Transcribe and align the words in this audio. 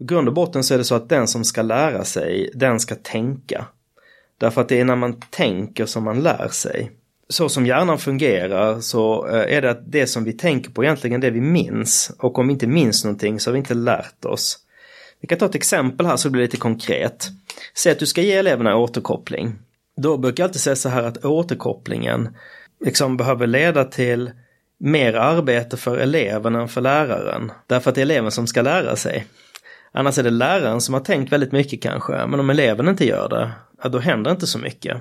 I 0.00 0.04
grund 0.04 0.28
och 0.28 0.34
botten 0.34 0.64
så 0.64 0.74
är 0.74 0.78
det 0.78 0.84
så 0.84 0.94
att 0.94 1.08
den 1.08 1.28
som 1.28 1.44
ska 1.44 1.62
lära 1.62 2.04
sig, 2.04 2.50
den 2.54 2.80
ska 2.80 2.94
tänka. 2.94 3.66
Därför 4.38 4.60
att 4.60 4.68
det 4.68 4.80
är 4.80 4.84
när 4.84 4.96
man 4.96 5.20
tänker 5.30 5.86
som 5.86 6.04
man 6.04 6.20
lär 6.20 6.48
sig. 6.48 6.90
Så 7.28 7.48
som 7.48 7.66
hjärnan 7.66 7.98
fungerar 7.98 8.80
så 8.80 9.28
eh, 9.28 9.56
är 9.56 9.62
det 9.62 9.70
att 9.70 9.92
det 9.92 10.06
som 10.06 10.24
vi 10.24 10.32
tänker 10.32 10.70
på 10.70 10.84
egentligen 10.84 11.20
det 11.20 11.30
vi 11.30 11.40
minns. 11.40 12.12
Och 12.18 12.38
om 12.38 12.46
vi 12.46 12.52
inte 12.52 12.66
minns 12.66 13.04
någonting 13.04 13.40
så 13.40 13.50
har 13.50 13.52
vi 13.52 13.58
inte 13.58 13.74
lärt 13.74 14.24
oss. 14.24 14.58
Vi 15.20 15.28
kan 15.28 15.38
ta 15.38 15.46
ett 15.46 15.54
exempel 15.54 16.06
här 16.06 16.16
så 16.16 16.28
det 16.28 16.32
blir 16.32 16.42
lite 16.42 16.56
konkret. 16.56 17.28
Säg 17.74 17.92
att 17.92 17.98
du 17.98 18.06
ska 18.06 18.22
ge 18.22 18.32
eleverna 18.32 18.76
återkoppling. 18.76 19.58
Då 19.96 20.16
brukar 20.16 20.42
jag 20.42 20.48
alltid 20.48 20.60
säga 20.60 20.76
så 20.76 20.88
här 20.88 21.02
att 21.02 21.24
återkopplingen 21.24 22.36
liksom 22.84 23.16
behöver 23.16 23.46
leda 23.46 23.84
till 23.84 24.30
mer 24.78 25.14
arbete 25.14 25.76
för 25.76 25.98
eleven 25.98 26.54
än 26.54 26.68
för 26.68 26.80
läraren. 26.80 27.52
Därför 27.66 27.90
att 27.90 27.94
det 27.94 28.00
är 28.00 28.02
eleven 28.02 28.30
som 28.30 28.46
ska 28.46 28.62
lära 28.62 28.96
sig. 28.96 29.26
Annars 29.92 30.18
är 30.18 30.22
det 30.22 30.30
läraren 30.30 30.80
som 30.80 30.94
har 30.94 31.00
tänkt 31.00 31.32
väldigt 31.32 31.52
mycket 31.52 31.82
kanske, 31.82 32.26
men 32.26 32.40
om 32.40 32.50
eleven 32.50 32.88
inte 32.88 33.04
gör 33.06 33.28
det, 33.28 33.50
ja, 33.82 33.88
då 33.88 33.98
händer 33.98 34.30
inte 34.30 34.46
så 34.46 34.58
mycket. 34.58 34.96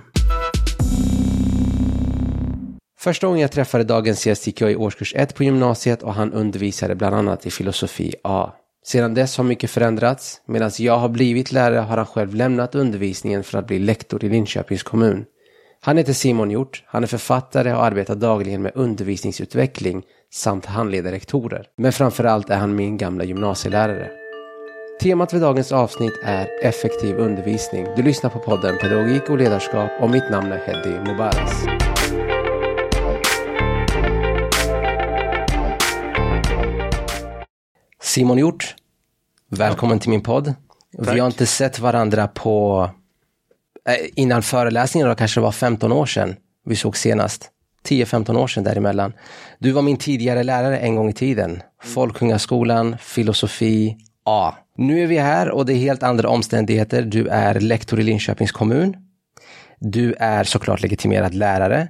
Första 2.99 3.27
gången 3.27 3.41
jag 3.41 3.51
träffade 3.51 3.83
dagens 3.83 4.27
gäst 4.27 4.47
gick 4.47 4.61
jag 4.61 4.71
i 4.71 4.75
årskurs 4.75 5.13
1 5.15 5.35
på 5.35 5.43
gymnasiet 5.43 6.03
och 6.03 6.13
han 6.13 6.33
undervisade 6.33 6.95
bland 6.95 7.15
annat 7.15 7.45
i 7.45 7.51
filosofi 7.51 8.15
A. 8.23 8.51
Sedan 8.85 9.13
dess 9.13 9.37
har 9.37 9.43
mycket 9.43 9.71
förändrats. 9.71 10.41
Medan 10.47 10.71
jag 10.79 10.97
har 10.97 11.09
blivit 11.09 11.51
lärare 11.51 11.79
har 11.79 11.97
han 11.97 12.05
själv 12.05 12.35
lämnat 12.35 12.75
undervisningen 12.75 13.43
för 13.43 13.57
att 13.57 13.67
bli 13.67 13.79
lektor 13.79 14.23
i 14.23 14.29
Linköpings 14.29 14.83
kommun. 14.83 15.25
Han 15.81 15.97
heter 15.97 16.13
Simon 16.13 16.51
Hjort, 16.51 16.83
han 16.87 17.03
är 17.03 17.07
författare 17.07 17.73
och 17.73 17.83
arbetar 17.83 18.15
dagligen 18.15 18.61
med 18.61 18.71
undervisningsutveckling 18.75 20.03
samt 20.33 20.65
handleder 20.65 21.11
rektorer. 21.11 21.65
Men 21.77 21.91
framförallt 21.91 22.49
är 22.49 22.57
han 22.57 22.75
min 22.75 22.97
gamla 22.97 23.23
gymnasielärare. 23.23 24.11
Temat 25.01 25.31
för 25.31 25.39
dagens 25.39 25.71
avsnitt 25.71 26.13
är 26.23 26.47
effektiv 26.61 27.17
undervisning. 27.17 27.87
Du 27.95 28.03
lyssnar 28.03 28.29
på 28.29 28.39
podden 28.39 28.77
Pedagogik 28.77 29.29
och 29.29 29.37
ledarskap 29.37 29.91
och 29.99 30.09
mitt 30.09 30.29
namn 30.29 30.51
är 30.51 30.57
Heddy 30.57 31.11
Mubaras. 31.11 31.65
Simon 38.01 38.37
Hjort, 38.37 38.75
välkommen 39.49 39.99
till 39.99 40.09
min 40.09 40.21
podd. 40.21 40.53
Tack. 40.97 41.15
Vi 41.15 41.19
har 41.19 41.27
inte 41.27 41.45
sett 41.45 41.79
varandra 41.79 42.27
på, 42.27 42.89
eh, 43.89 43.95
innan 44.15 44.41
föreläsningen 44.41 45.09
då 45.09 45.15
kanske 45.15 45.39
det 45.39 45.43
var 45.43 45.51
15 45.51 45.91
år 45.91 46.05
sedan 46.05 46.35
vi 46.65 46.75
såg 46.75 46.97
senast. 46.97 47.49
10-15 47.83 48.37
år 48.37 48.47
sedan 48.47 48.63
däremellan. 48.63 49.13
Du 49.59 49.71
var 49.71 49.81
min 49.81 49.97
tidigare 49.97 50.43
lärare 50.43 50.77
en 50.77 50.95
gång 50.95 51.09
i 51.09 51.13
tiden. 51.13 51.61
Folkungaskolan, 51.83 52.97
filosofi 52.97 53.97
A. 54.25 54.53
Nu 54.75 55.03
är 55.03 55.07
vi 55.07 55.17
här 55.17 55.49
och 55.49 55.65
det 55.65 55.73
är 55.73 55.77
helt 55.77 56.03
andra 56.03 56.29
omständigheter. 56.29 57.01
Du 57.01 57.27
är 57.27 57.59
lektor 57.59 57.99
i 57.99 58.03
Linköpings 58.03 58.51
kommun. 58.51 58.97
Du 59.79 60.13
är 60.13 60.43
såklart 60.43 60.81
legitimerad 60.81 61.33
lärare. 61.33 61.87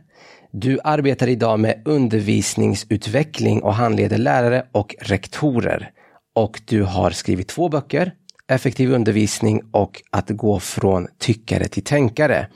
Du 0.52 0.80
arbetar 0.83 1.27
idag 1.27 1.59
med 1.59 1.81
undervisningsutveckling 1.86 3.63
och 3.63 3.73
handleder 3.73 4.17
lärare 4.17 4.66
och 4.71 4.95
rektorer 4.99 5.91
och 6.36 6.61
du 6.66 6.83
har 6.83 7.11
skrivit 7.11 7.47
två 7.47 7.69
böcker, 7.69 8.13
Effektiv 8.47 8.91
undervisning 8.91 9.61
och 9.71 10.02
Att 10.11 10.30
gå 10.30 10.59
från 10.59 11.08
tyckare 11.17 11.67
till 11.67 11.83
tänkare. 11.83 12.47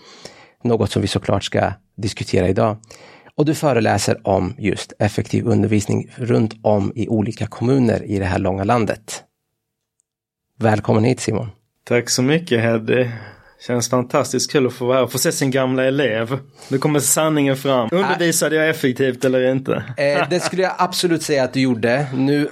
Något 0.63 0.91
som 0.91 1.01
vi 1.01 1.07
såklart 1.07 1.43
ska 1.43 1.73
diskutera 1.95 2.49
idag. 2.49 2.77
Och 3.35 3.45
du 3.45 3.55
föreläser 3.55 4.27
om 4.27 4.55
just 4.57 4.93
effektiv 4.99 5.47
undervisning 5.47 6.09
runt 6.15 6.53
om 6.61 6.91
i 6.95 7.07
olika 7.07 7.47
kommuner 7.47 8.03
i 8.03 8.19
det 8.19 8.25
här 8.25 8.39
långa 8.39 8.63
landet. 8.63 9.23
Välkommen 10.63 11.03
hit 11.03 11.19
Simon! 11.19 11.49
Tack 11.83 12.09
så 12.09 12.21
mycket 12.21 12.61
Heddy! 12.61 13.07
Känns 13.67 13.89
fantastiskt 13.89 14.51
kul 14.51 14.67
att 14.67 14.73
få 14.73 14.85
vara 14.85 14.97
här 14.97 15.03
och 15.03 15.11
få 15.11 15.17
se 15.17 15.31
sin 15.31 15.51
gamla 15.51 15.83
elev. 15.85 16.39
Nu 16.69 16.77
kommer 16.77 16.99
sanningen 16.99 17.57
fram. 17.57 17.89
Undervisade 17.91 18.55
jag 18.55 18.69
effektivt 18.69 19.25
eller 19.25 19.51
inte? 19.51 19.83
Eh, 19.97 20.29
det 20.29 20.39
skulle 20.39 20.61
jag 20.61 20.71
absolut 20.77 21.23
säga 21.23 21.43
att 21.43 21.53
du 21.53 21.61
gjorde. 21.61 22.07
Nu 22.15 22.49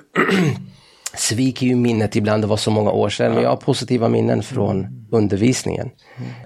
sviker 1.13 1.65
ju 1.65 1.75
minnet 1.75 2.15
ibland, 2.15 2.43
det 2.43 2.47
var 2.47 2.57
så 2.57 2.71
många 2.71 2.91
år 2.91 3.09
sedan, 3.09 3.33
men 3.33 3.43
jag 3.43 3.49
har 3.49 3.57
positiva 3.57 4.09
minnen 4.09 4.43
från 4.43 4.87
undervisningen. 5.11 5.89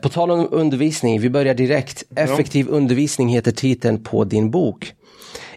På 0.01 0.09
tal 0.09 0.31
om 0.31 0.47
undervisning, 0.51 1.21
vi 1.21 1.29
börjar 1.29 1.53
direkt. 1.53 2.03
Effektiv 2.15 2.67
undervisning 2.69 3.29
heter 3.29 3.51
titeln 3.51 4.03
på 4.03 4.23
din 4.23 4.51
bok. 4.51 4.93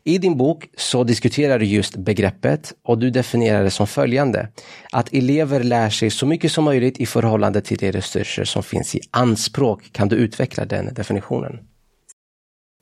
I 0.08 0.18
din 0.18 0.36
bok 0.36 0.68
så 0.76 1.04
diskuterar 1.04 1.58
du 1.58 1.64
just 1.64 1.96
begreppet 1.96 2.72
och 2.84 2.98
du 2.98 3.10
definierar 3.10 3.64
det 3.64 3.70
som 3.70 3.86
följande. 3.86 4.48
Att 4.92 5.12
elever 5.12 5.62
lär 5.62 5.90
sig 5.90 6.10
så 6.10 6.26
mycket 6.26 6.52
som 6.52 6.64
möjligt 6.64 7.00
i 7.00 7.06
förhållande 7.06 7.60
till 7.60 7.78
de 7.78 7.92
resurser 7.92 8.44
som 8.44 8.62
finns 8.62 8.94
i 8.94 9.00
anspråk. 9.10 9.92
Kan 9.92 10.08
du 10.08 10.16
utveckla 10.16 10.64
den 10.64 10.94
definitionen? 10.94 11.58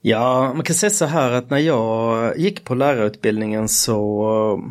Ja, 0.02 0.52
man 0.54 0.64
kan 0.64 0.76
säga 0.76 0.90
så 0.90 1.04
här 1.04 1.30
att 1.30 1.50
när 1.50 1.58
jag 1.58 2.38
gick 2.38 2.64
på 2.64 2.74
lärarutbildningen 2.74 3.68
så 3.68 4.62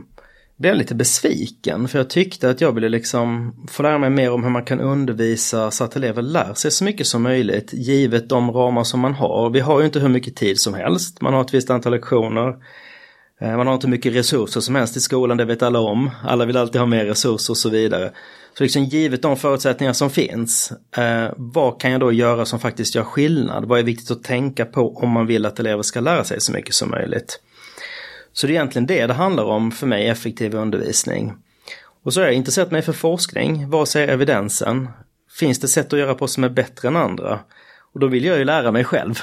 blev 0.57 0.71
jag 0.71 0.77
lite 0.77 0.95
besviken 0.95 1.87
för 1.87 1.99
jag 1.99 2.09
tyckte 2.09 2.49
att 2.49 2.61
jag 2.61 2.71
ville 2.71 2.89
liksom 2.89 3.55
få 3.67 3.83
lära 3.83 3.97
mig 3.97 4.09
mer 4.09 4.31
om 4.31 4.43
hur 4.43 4.49
man 4.49 4.65
kan 4.65 4.79
undervisa 4.79 5.71
så 5.71 5.83
att 5.83 5.95
elever 5.95 6.21
lär 6.21 6.53
sig 6.53 6.71
så 6.71 6.83
mycket 6.83 7.07
som 7.07 7.23
möjligt 7.23 7.73
givet 7.73 8.29
de 8.29 8.51
ramar 8.51 8.83
som 8.83 8.99
man 8.99 9.13
har. 9.13 9.49
Vi 9.49 9.59
har 9.59 9.79
ju 9.79 9.85
inte 9.85 9.99
hur 9.99 10.09
mycket 10.09 10.35
tid 10.35 10.59
som 10.59 10.73
helst, 10.73 11.21
man 11.21 11.33
har 11.33 11.41
ett 11.41 11.53
visst 11.53 11.69
antal 11.69 11.91
lektioner. 11.91 12.55
Eh, 13.41 13.57
man 13.57 13.67
har 13.67 13.73
inte 13.73 13.87
mycket 13.87 14.15
resurser 14.15 14.61
som 14.61 14.75
helst 14.75 14.97
i 14.97 14.99
skolan, 14.99 15.37
det 15.37 15.45
vet 15.45 15.63
alla 15.63 15.79
om. 15.79 16.11
Alla 16.23 16.45
vill 16.45 16.57
alltid 16.57 16.81
ha 16.81 16.85
mer 16.85 17.05
resurser 17.05 17.53
och 17.53 17.57
så 17.57 17.69
vidare. 17.69 18.11
Så 18.57 18.63
liksom 18.63 18.83
givet 18.83 19.21
de 19.21 19.37
förutsättningar 19.37 19.93
som 19.93 20.09
finns, 20.09 20.71
eh, 20.97 21.33
vad 21.37 21.81
kan 21.81 21.91
jag 21.91 21.99
då 21.99 22.11
göra 22.11 22.45
som 22.45 22.59
faktiskt 22.59 22.95
gör 22.95 23.03
skillnad? 23.03 23.65
Vad 23.65 23.79
är 23.79 23.83
viktigt 23.83 24.11
att 24.11 24.23
tänka 24.23 24.65
på 24.65 24.95
om 24.95 25.09
man 25.09 25.27
vill 25.27 25.45
att 25.45 25.59
elever 25.59 25.83
ska 25.83 25.99
lära 25.99 26.23
sig 26.23 26.41
så 26.41 26.51
mycket 26.51 26.75
som 26.75 26.89
möjligt? 26.89 27.39
Så 28.35 28.47
det 28.47 28.53
är 28.53 28.55
egentligen 28.55 28.85
det 28.85 29.07
det 29.07 29.13
handlar 29.13 29.43
om 29.43 29.71
för 29.71 29.87
mig, 29.87 30.07
effektiv 30.07 30.55
undervisning. 30.55 31.33
Och 32.03 32.13
så 32.13 32.19
har 32.21 32.25
jag 32.25 32.35
intresserat 32.35 32.71
mig 32.71 32.81
för 32.81 32.93
forskning. 32.93 33.69
Vad 33.69 33.87
säger 33.87 34.07
evidensen? 34.07 34.89
Finns 35.39 35.59
det 35.59 35.67
sätt 35.67 35.93
att 35.93 35.99
göra 35.99 36.15
på 36.15 36.27
som 36.27 36.43
är 36.43 36.49
bättre 36.49 36.87
än 36.87 36.95
andra? 36.95 37.39
Och 37.93 37.99
då 37.99 38.07
vill 38.07 38.25
jag 38.25 38.37
ju 38.37 38.45
lära 38.45 38.71
mig 38.71 38.83
själv. 38.83 39.19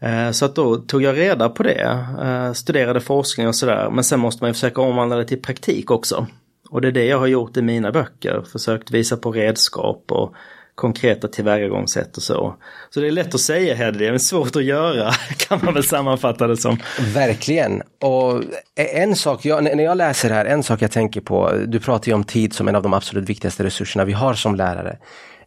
Eh, 0.00 0.30
så 0.30 0.44
att 0.44 0.54
då 0.54 0.76
tog 0.76 1.02
jag 1.02 1.16
reda 1.16 1.48
på 1.48 1.62
det, 1.62 2.06
eh, 2.22 2.52
studerade 2.52 3.00
forskning 3.00 3.48
och 3.48 3.54
sådär. 3.54 3.90
Men 3.90 4.04
sen 4.04 4.20
måste 4.20 4.42
man 4.42 4.50
ju 4.50 4.54
försöka 4.54 4.80
omvandla 4.80 5.16
det 5.16 5.24
till 5.24 5.42
praktik 5.42 5.90
också. 5.90 6.26
Och 6.70 6.80
det 6.80 6.88
är 6.88 6.92
det 6.92 7.04
jag 7.04 7.18
har 7.18 7.26
gjort 7.26 7.56
i 7.56 7.62
mina 7.62 7.92
böcker, 7.92 8.44
försökt 8.52 8.90
visa 8.90 9.16
på 9.16 9.32
redskap 9.32 10.04
och 10.08 10.34
konkreta 10.74 11.28
tillvägagångssätt 11.28 12.16
och 12.16 12.22
så. 12.22 12.54
Så 12.90 13.00
det 13.00 13.06
är 13.06 13.10
lätt 13.10 13.34
att 13.34 13.40
säga 13.40 13.74
Hedley, 13.74 14.10
men 14.10 14.20
svårt 14.20 14.56
att 14.56 14.64
göra 14.64 15.12
kan 15.36 15.60
man 15.64 15.74
väl 15.74 15.84
sammanfatta 15.84 16.46
det 16.46 16.56
som. 16.56 16.78
Verkligen. 17.14 17.82
Och 18.02 18.42
en 18.76 19.16
sak, 19.16 19.44
jag, 19.44 19.64
när 19.64 19.84
jag 19.84 19.96
läser 19.96 20.30
här, 20.30 20.44
en 20.44 20.62
sak 20.62 20.82
jag 20.82 20.90
tänker 20.90 21.20
på, 21.20 21.52
du 21.66 21.80
pratar 21.80 22.08
ju 22.08 22.14
om 22.14 22.24
tid 22.24 22.52
som 22.52 22.68
en 22.68 22.76
av 22.76 22.82
de 22.82 22.94
absolut 22.94 23.28
viktigaste 23.28 23.64
resurserna 23.64 24.04
vi 24.04 24.12
har 24.12 24.34
som 24.34 24.54
lärare. 24.54 24.98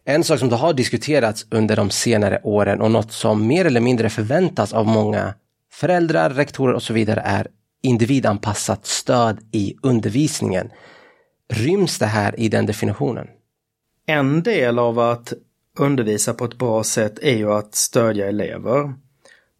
En 0.04 0.24
sak 0.24 0.38
som 0.38 0.48
det 0.48 0.56
har 0.56 0.72
diskuterats 0.72 1.46
under 1.50 1.76
de 1.76 1.90
senare 1.90 2.40
åren 2.42 2.80
och 2.80 2.90
något 2.90 3.12
som 3.12 3.46
mer 3.46 3.64
eller 3.64 3.80
mindre 3.80 4.10
förväntas 4.10 4.72
av 4.72 4.86
många 4.86 5.34
föräldrar, 5.72 6.30
rektorer 6.30 6.74
och 6.74 6.82
så 6.82 6.92
vidare 6.92 7.22
är 7.24 7.46
individanpassat 7.82 8.86
stöd 8.86 9.38
i 9.52 9.74
undervisningen. 9.82 10.70
Ryms 11.52 11.98
det 11.98 12.06
här 12.06 12.40
i 12.40 12.48
den 12.48 12.66
definitionen? 12.66 13.26
En 14.10 14.42
del 14.42 14.78
av 14.78 14.98
att 14.98 15.32
undervisa 15.78 16.34
på 16.34 16.44
ett 16.44 16.58
bra 16.58 16.84
sätt 16.84 17.18
är 17.22 17.36
ju 17.36 17.52
att 17.52 17.74
stödja 17.74 18.28
elever. 18.28 18.94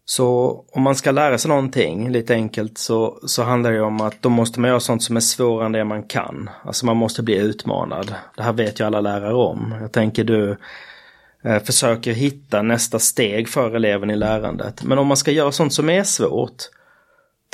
Så 0.05 0.49
om 0.71 0.81
man 0.81 0.95
ska 0.95 1.11
lära 1.11 1.37
sig 1.37 1.49
någonting, 1.49 2.11
lite 2.11 2.33
enkelt, 2.33 2.77
så, 2.77 3.19
så 3.23 3.43
handlar 3.43 3.71
det 3.71 3.81
om 3.81 4.01
att 4.01 4.21
då 4.21 4.29
måste 4.29 4.59
man 4.59 4.69
göra 4.69 4.79
sånt 4.79 5.03
som 5.03 5.15
är 5.15 5.19
svårare 5.19 5.65
än 5.65 5.71
det 5.71 5.83
man 5.83 6.03
kan. 6.03 6.49
Alltså 6.63 6.85
man 6.85 6.97
måste 6.97 7.23
bli 7.23 7.37
utmanad. 7.37 8.15
Det 8.35 8.43
här 8.43 8.53
vet 8.53 8.79
ju 8.79 8.85
alla 8.85 9.01
lärare 9.01 9.33
om. 9.33 9.75
Jag 9.81 9.91
tänker 9.91 10.23
du 10.23 10.57
eh, 11.43 11.63
försöker 11.63 12.13
hitta 12.13 12.61
nästa 12.61 12.99
steg 12.99 13.49
för 13.49 13.75
eleven 13.75 14.09
i 14.09 14.15
lärandet. 14.15 14.83
Men 14.83 14.99
om 14.99 15.07
man 15.07 15.17
ska 15.17 15.31
göra 15.31 15.51
sånt 15.51 15.73
som 15.73 15.89
är 15.89 16.03
svårt, 16.03 16.63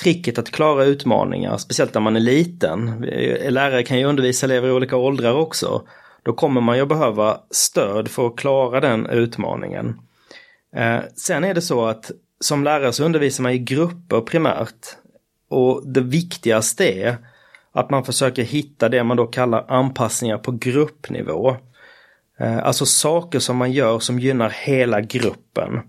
tricket 0.02 0.38
att 0.38 0.52
klara 0.52 0.84
utmaningar, 0.84 1.58
speciellt 1.58 1.94
när 1.94 2.02
man 2.02 2.16
är 2.16 2.20
liten. 2.20 3.06
Lärare 3.50 3.84
kan 3.84 4.00
ju 4.00 4.06
undervisa 4.06 4.46
elever 4.46 4.68
i 4.68 4.72
olika 4.72 4.98
åldrar 4.98 5.34
också. 5.34 5.81
Då 6.25 6.33
kommer 6.33 6.62
man 6.62 6.77
ju 6.77 6.86
behöva 6.86 7.39
stöd 7.51 8.07
för 8.07 8.27
att 8.27 8.36
klara 8.36 8.80
den 8.80 9.06
utmaningen. 9.06 10.00
Eh, 10.75 11.00
sen 11.16 11.44
är 11.44 11.54
det 11.54 11.62
så 11.62 11.86
att 11.86 12.12
som 12.39 12.63
lärare 12.63 12.94
så 12.94 13.04
undervisar 13.04 13.44
man 13.44 13.51
i 13.51 13.57
grupper 13.57 14.22
primärt. 14.22 14.98
Och 15.50 15.81
det 15.86 16.01
viktigaste 16.01 16.86
är 16.86 17.18
att 17.72 17.89
man 17.89 18.06
försöker 18.06 18.44
hitta 18.44 18.89
det 18.89 19.04
man 19.04 19.18
då 19.18 19.27
kallar 19.27 19.66
anpassningar 19.68 20.38
på 20.38 20.51
gruppnivå. 20.51 21.57
Eh, 22.39 22.57
alltså 22.57 22.86
saker 22.86 23.39
som 23.39 23.57
man 23.57 23.72
gör 23.72 24.00
som 24.00 24.19
gynnar 24.19 24.50
hela 24.50 25.01
gruppen. 25.01 25.81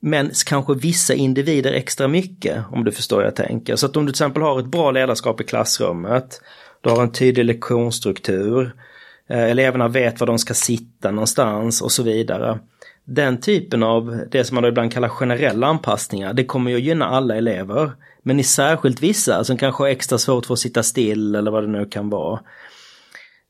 Men 0.00 0.30
kanske 0.46 0.74
vissa 0.74 1.14
individer 1.14 1.72
extra 1.72 2.08
mycket, 2.08 2.64
om 2.72 2.84
du 2.84 2.92
förstår 2.92 3.16
hur 3.16 3.24
jag 3.24 3.36
tänker. 3.36 3.76
Så 3.76 3.86
att 3.86 3.96
om 3.96 4.06
du 4.06 4.12
till 4.12 4.22
exempel 4.22 4.42
har 4.42 4.60
ett 4.60 4.66
bra 4.66 4.90
ledarskap 4.90 5.40
i 5.40 5.44
klassrummet, 5.44 6.40
du 6.80 6.90
har 6.90 7.02
en 7.02 7.12
tydlig 7.12 7.44
lektionsstruktur, 7.44 8.64
Eh, 8.64 8.87
Eh, 9.28 9.50
eleverna 9.50 9.88
vet 9.88 10.20
var 10.20 10.26
de 10.26 10.38
ska 10.38 10.54
sitta 10.54 11.10
någonstans 11.10 11.82
och 11.82 11.92
så 11.92 12.02
vidare. 12.02 12.58
Den 13.04 13.40
typen 13.40 13.82
av 13.82 14.20
det 14.30 14.44
som 14.44 14.54
man 14.54 14.64
ibland 14.64 14.92
kallar 14.92 15.08
generella 15.08 15.66
anpassningar, 15.66 16.32
det 16.32 16.44
kommer 16.44 16.70
ju 16.70 16.76
att 16.76 16.82
gynna 16.82 17.06
alla 17.06 17.36
elever. 17.36 17.92
Men 18.22 18.40
i 18.40 18.42
särskilt 18.42 19.02
vissa 19.02 19.44
som 19.44 19.56
kanske 19.56 19.82
har 19.82 19.88
extra 19.88 20.18
svårt 20.18 20.46
för 20.46 20.54
att 20.54 20.58
sitta 20.58 20.82
still 20.82 21.34
eller 21.34 21.50
vad 21.50 21.62
det 21.62 21.70
nu 21.70 21.86
kan 21.86 22.10
vara. 22.10 22.40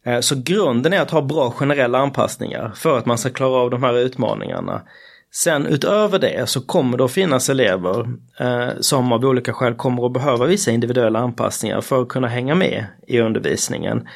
Eh, 0.07 0.21
så 0.21 0.43
grunden 0.43 0.93
är 0.93 1.01
att 1.01 1.11
ha 1.11 1.23
bra 1.23 1.51
generella 1.51 1.99
anpassningar 1.99 2.73
för 2.75 2.99
att 2.99 3.07
man 3.07 3.19
ska 3.19 3.31
klara 3.31 3.61
av 3.61 3.71
de 3.71 3.83
här 3.83 3.99
utmaningarna. 3.99 4.83
Sen 5.31 5.67
utöver 5.67 6.19
det 6.19 6.49
så 6.49 6.61
kommer 6.61 6.99
det 6.99 7.05
att 7.05 7.13
finnas 7.13 7.49
elever 7.49 8.09
eh, 8.41 8.69
som 8.81 9.13
av 9.13 9.25
olika 9.25 9.53
skäl 9.53 9.75
kommer 9.75 10.07
att 10.07 10.13
behöva 10.13 10.47
vissa 10.47 10.71
individuella 10.71 11.19
anpassningar 11.19 11.81
för 11.81 12.03
att 12.03 12.09
kunna 12.09 12.29
hänga 12.29 12.55
med 12.55 12.87
i 13.07 13.21
undervisningen. 13.21 14.09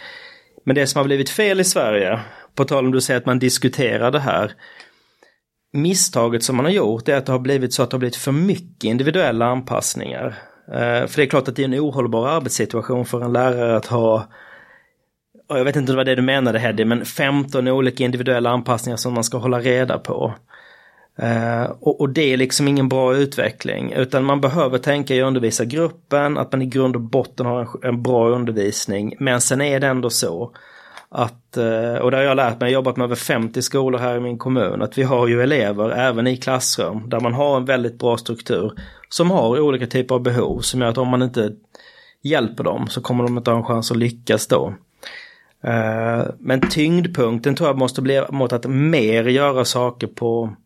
Men 0.64 0.74
det 0.74 0.86
som 0.86 0.98
har 0.98 1.04
blivit 1.04 1.30
fel 1.30 1.60
i 1.60 1.64
Sverige, 1.64 2.20
på 2.54 2.64
tal 2.64 2.84
om 2.84 2.92
du 2.92 3.00
säger 3.00 3.20
att 3.20 3.26
man 3.26 3.38
diskuterar 3.38 4.10
det 4.10 4.20
här, 4.20 4.52
misstaget 5.72 6.42
som 6.42 6.56
man 6.56 6.64
har 6.64 6.72
gjort 6.72 7.08
är 7.08 7.16
att 7.16 7.26
det 7.26 7.32
har 7.32 7.38
blivit 7.38 7.74
så 7.74 7.82
att 7.82 7.90
det 7.90 7.94
har 7.94 7.98
blivit 7.98 8.16
för 8.16 8.32
mycket 8.32 8.84
individuella 8.84 9.46
anpassningar. 9.46 10.38
Eh, 10.68 11.06
för 11.06 11.16
det 11.16 11.22
är 11.22 11.26
klart 11.26 11.48
att 11.48 11.56
det 11.56 11.62
är 11.62 11.68
en 11.68 11.80
ohållbar 11.80 12.28
arbetssituation 12.28 13.06
för 13.06 13.20
en 13.20 13.32
lärare 13.32 13.76
att 13.76 13.86
ha 13.86 14.28
jag 15.48 15.64
vet 15.64 15.76
inte 15.76 15.96
vad 15.96 16.06
det 16.06 16.12
är 16.12 16.16
du 16.16 16.22
menade 16.22 16.58
Heddy, 16.58 16.84
men 16.84 17.04
15 17.04 17.68
olika 17.68 18.04
individuella 18.04 18.50
anpassningar 18.50 18.96
som 18.96 19.14
man 19.14 19.24
ska 19.24 19.38
hålla 19.38 19.60
reda 19.60 19.98
på. 19.98 20.34
Uh, 21.22 21.70
och, 21.80 22.00
och, 22.00 22.08
det 22.08 22.32
är 22.32 22.36
liksom 22.36 22.68
ingen 22.68 22.88
bra 22.88 23.16
utveckling 23.16 23.92
utan 23.92 24.24
man 24.24 24.40
behöver 24.40 24.78
tänka 24.78 25.14
i 25.14 25.22
undervisargruppen 25.22 26.38
att 26.38 26.52
man 26.52 26.62
i 26.62 26.66
grund 26.66 26.96
och 26.96 27.02
botten 27.02 27.46
har 27.46 27.60
en, 27.60 27.68
en 27.82 28.02
bra 28.02 28.28
undervisning. 28.28 29.14
Men 29.18 29.40
sen 29.40 29.60
är 29.60 29.80
det 29.80 29.86
ändå 29.86 30.10
så 30.10 30.52
att, 31.08 31.56
uh, 31.58 31.94
och 31.94 32.10
det 32.10 32.16
har 32.16 32.24
jag 32.24 32.36
lärt 32.36 32.60
mig, 32.60 32.72
jag 32.72 32.78
har 32.78 32.82
jobbat 32.82 32.96
med 32.96 33.04
över 33.04 33.14
50 33.14 33.62
skolor 33.62 33.98
här 33.98 34.16
i 34.16 34.20
min 34.20 34.38
kommun, 34.38 34.82
att 34.82 34.98
vi 34.98 35.02
har 35.02 35.26
ju 35.26 35.42
elever 35.42 35.90
även 35.90 36.26
i 36.26 36.36
klassrum 36.36 37.08
där 37.08 37.20
man 37.20 37.34
har 37.34 37.56
en 37.56 37.64
väldigt 37.64 37.98
bra 37.98 38.16
struktur 38.16 38.72
som 39.08 39.30
har 39.30 39.60
olika 39.60 39.86
typer 39.86 40.14
av 40.14 40.22
behov 40.22 40.60
som 40.60 40.80
gör 40.80 40.88
att 40.88 40.98
om 40.98 41.08
man 41.08 41.22
inte 41.22 41.52
hjälper 42.22 42.64
dem 42.64 42.88
så 42.88 43.00
kommer 43.00 43.24
de 43.24 43.38
inte 43.38 43.50
ha 43.50 43.58
en 43.58 43.64
chans 43.64 43.90
att 43.90 43.96
lyckas 43.96 44.46
då. 44.46 44.74
Uh, 45.64 46.24
men 46.38 46.60
tyngdpunkten 46.70 47.54
tror 47.54 47.68
jag 47.68 47.78
måste 47.78 48.02
bli 48.02 48.24
mot 48.30 48.52
att 48.52 48.66
mer 48.66 49.24
göra 49.24 49.64
saker 49.64 50.06
på 50.06 50.56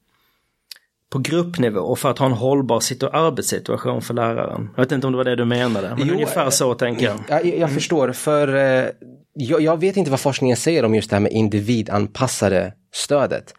på 1.16 1.22
gruppnivå 1.22 1.96
för 1.96 2.10
att 2.10 2.18
ha 2.18 2.26
en 2.26 2.32
hållbar 2.32 2.82
arbetssituation 3.12 4.02
för 4.02 4.14
läraren. 4.14 4.70
Jag 4.76 4.82
vet 4.82 4.92
inte 4.92 5.06
om 5.06 5.12
det 5.12 5.16
var 5.16 5.24
det 5.24 5.36
du 5.36 5.44
menade, 5.44 5.94
men 5.98 6.08
jo, 6.08 6.14
ungefär 6.14 6.50
så 6.50 6.74
tänker 6.74 7.06
jag. 7.06 7.16
Jag, 7.28 7.58
jag 7.58 7.72
förstår, 7.72 8.12
för 8.12 8.56
eh, 8.56 8.88
jag, 9.32 9.60
jag, 9.60 9.80
vet 9.80 9.96
inte 9.96 10.10
vad 10.10 10.20
forskningen 10.20 10.56
säger 10.56 10.84
om 10.84 10.94
just 10.94 11.10
det 11.10 11.16
här 11.16 11.20
med 11.20 11.32
individanpassade 11.32 12.72
stödet. 12.94 13.54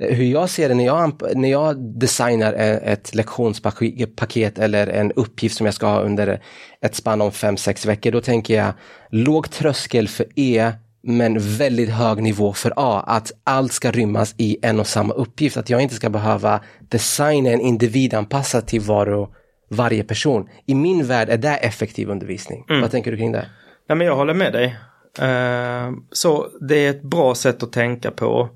Eh, 0.00 0.14
hur 0.14 0.24
jag 0.24 0.50
ser 0.50 0.68
det 0.68 0.74
när 0.74 0.86
jag, 0.86 1.22
när 1.34 1.50
jag 1.50 1.98
designar 1.98 2.52
ett 2.52 3.14
lektionspaket 3.14 4.58
eller 4.58 4.86
en 4.86 5.12
uppgift 5.12 5.56
som 5.56 5.66
jag 5.66 5.74
ska 5.74 5.86
ha 5.86 6.00
under 6.00 6.42
ett 6.80 6.94
spann 6.94 7.20
om 7.20 7.32
fem 7.32 7.56
sex 7.56 7.86
veckor, 7.86 8.10
då 8.12 8.20
tänker 8.20 8.54
jag 8.56 8.72
låg 9.10 9.50
tröskel 9.50 10.08
för 10.08 10.26
E 10.36 10.72
men 11.02 11.38
väldigt 11.38 11.90
hög 11.90 12.22
nivå 12.22 12.52
för 12.52 12.72
A, 12.76 13.04
att 13.06 13.32
allt 13.44 13.72
ska 13.72 13.90
rymmas 13.90 14.34
i 14.36 14.58
en 14.62 14.80
och 14.80 14.86
samma 14.86 15.14
uppgift. 15.14 15.56
Att 15.56 15.70
jag 15.70 15.80
inte 15.80 15.94
ska 15.94 16.10
behöva 16.10 16.60
designa 16.80 17.50
en 17.50 17.60
individanpassad 17.60 18.66
till 18.66 18.80
var 18.80 19.06
och 19.06 19.34
varje 19.68 20.04
person. 20.04 20.48
I 20.66 20.74
min 20.74 21.06
värld 21.06 21.28
är 21.28 21.36
det 21.36 21.56
effektiv 21.56 22.10
undervisning. 22.10 22.64
Mm. 22.68 22.80
Vad 22.80 22.90
tänker 22.90 23.10
du 23.10 23.16
kring 23.16 23.32
det? 23.32 23.46
Ja, 23.86 23.94
men 23.94 24.06
jag 24.06 24.16
håller 24.16 24.34
med 24.34 24.52
dig. 24.52 24.76
Uh, 25.22 25.96
så 26.12 26.48
det 26.60 26.86
är 26.86 26.90
ett 26.90 27.02
bra 27.02 27.34
sätt 27.34 27.62
att 27.62 27.72
tänka 27.72 28.10
på. 28.10 28.48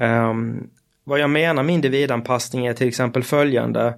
Um, 0.00 0.70
vad 1.04 1.18
jag 1.18 1.30
menar 1.30 1.62
med 1.62 1.74
individanpassning 1.74 2.66
är 2.66 2.74
till 2.74 2.88
exempel 2.88 3.22
följande. 3.22 3.94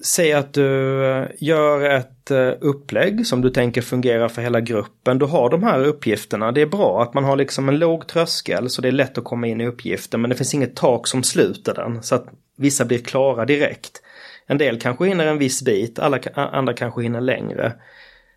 Säg 0.00 0.32
att 0.32 0.54
du 0.54 1.04
eh, 1.04 1.26
gör 1.38 1.90
ett 1.90 2.30
eh, 2.30 2.52
upplägg 2.60 3.26
som 3.26 3.40
du 3.40 3.50
tänker 3.50 3.82
fungera 3.82 4.28
för 4.28 4.42
hela 4.42 4.60
gruppen. 4.60 5.18
Du 5.18 5.26
har 5.26 5.50
de 5.50 5.62
här 5.62 5.84
uppgifterna. 5.84 6.52
Det 6.52 6.60
är 6.60 6.66
bra 6.66 7.02
att 7.02 7.14
man 7.14 7.24
har 7.24 7.36
liksom 7.36 7.68
en 7.68 7.78
låg 7.78 8.06
tröskel 8.06 8.70
så 8.70 8.82
det 8.82 8.88
är 8.88 8.92
lätt 8.92 9.18
att 9.18 9.24
komma 9.24 9.46
in 9.46 9.60
i 9.60 9.66
uppgiften 9.66 10.20
men 10.20 10.30
det 10.30 10.36
finns 10.36 10.54
inget 10.54 10.76
tak 10.76 11.06
som 11.06 11.22
sluter 11.22 11.74
den 11.74 12.02
så 12.02 12.14
att 12.14 12.26
vissa 12.56 12.84
blir 12.84 12.98
klara 12.98 13.44
direkt. 13.44 14.02
En 14.46 14.58
del 14.58 14.80
kanske 14.80 15.06
hinner 15.06 15.26
en 15.26 15.38
viss 15.38 15.62
bit, 15.62 15.98
alla 15.98 16.18
andra 16.34 16.74
kanske 16.74 17.02
hinner 17.02 17.20
längre. 17.20 17.72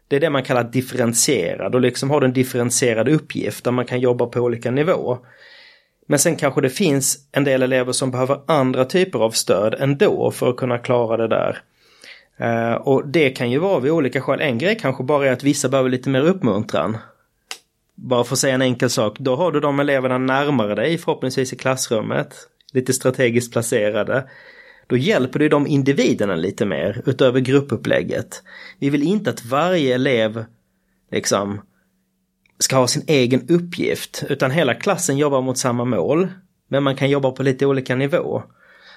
Det 0.07 0.15
är 0.15 0.19
det 0.19 0.29
man 0.29 0.43
kallar 0.43 0.63
differentierad 0.63 1.75
och 1.75 1.81
liksom 1.81 2.09
har 2.09 2.21
du 2.21 2.27
en 2.27 2.33
differentierad 2.33 3.07
uppgift 3.09 3.63
där 3.63 3.71
man 3.71 3.85
kan 3.85 3.99
jobba 3.99 4.25
på 4.25 4.39
olika 4.39 4.71
nivåer. 4.71 5.17
Men 6.05 6.19
sen 6.19 6.35
kanske 6.35 6.61
det 6.61 6.69
finns 6.69 7.17
en 7.31 7.43
del 7.43 7.63
elever 7.63 7.91
som 7.91 8.11
behöver 8.11 8.39
andra 8.45 8.85
typer 8.85 9.19
av 9.19 9.31
stöd 9.31 9.75
ändå 9.79 10.31
för 10.31 10.49
att 10.49 10.57
kunna 10.57 10.77
klara 10.77 11.17
det 11.17 11.27
där. 11.27 11.61
Eh, 12.37 12.73
och 12.73 13.07
det 13.07 13.29
kan 13.29 13.51
ju 13.51 13.59
vara 13.59 13.79
vid 13.79 13.91
olika 13.91 14.21
skäl. 14.21 14.41
En 14.41 14.57
grej 14.57 14.77
kanske 14.81 15.03
bara 15.03 15.27
är 15.27 15.31
att 15.31 15.43
vissa 15.43 15.69
behöver 15.69 15.89
lite 15.89 16.09
mer 16.09 16.21
uppmuntran. 16.21 16.97
Bara 17.95 18.23
för 18.23 18.35
att 18.35 18.39
säga 18.39 18.55
en 18.55 18.61
enkel 18.61 18.89
sak. 18.89 19.19
Då 19.19 19.35
har 19.35 19.51
du 19.51 19.59
de 19.59 19.79
eleverna 19.79 20.17
närmare 20.17 20.75
dig 20.75 20.97
förhoppningsvis 20.97 21.53
i 21.53 21.55
klassrummet. 21.55 22.35
Lite 22.73 22.93
strategiskt 22.93 23.51
placerade. 23.51 24.29
Då 24.87 24.97
hjälper 24.97 25.39
du 25.39 25.49
de 25.49 25.67
individerna 25.67 26.35
lite 26.35 26.65
mer 26.65 27.01
utöver 27.05 27.39
gruppupplägget. 27.39 28.43
Vi 28.79 28.89
vill 28.89 29.03
inte 29.03 29.29
att 29.29 29.45
varje 29.45 29.95
elev 29.95 30.45
liksom 31.11 31.61
ska 32.59 32.75
ha 32.75 32.87
sin 32.87 33.03
egen 33.07 33.47
uppgift 33.49 34.23
utan 34.29 34.51
hela 34.51 34.73
klassen 34.73 35.17
jobbar 35.17 35.41
mot 35.41 35.57
samma 35.57 35.85
mål. 35.85 36.27
Men 36.67 36.83
man 36.83 36.95
kan 36.95 37.09
jobba 37.09 37.31
på 37.31 37.43
lite 37.43 37.65
olika 37.65 37.95
nivå. 37.95 38.43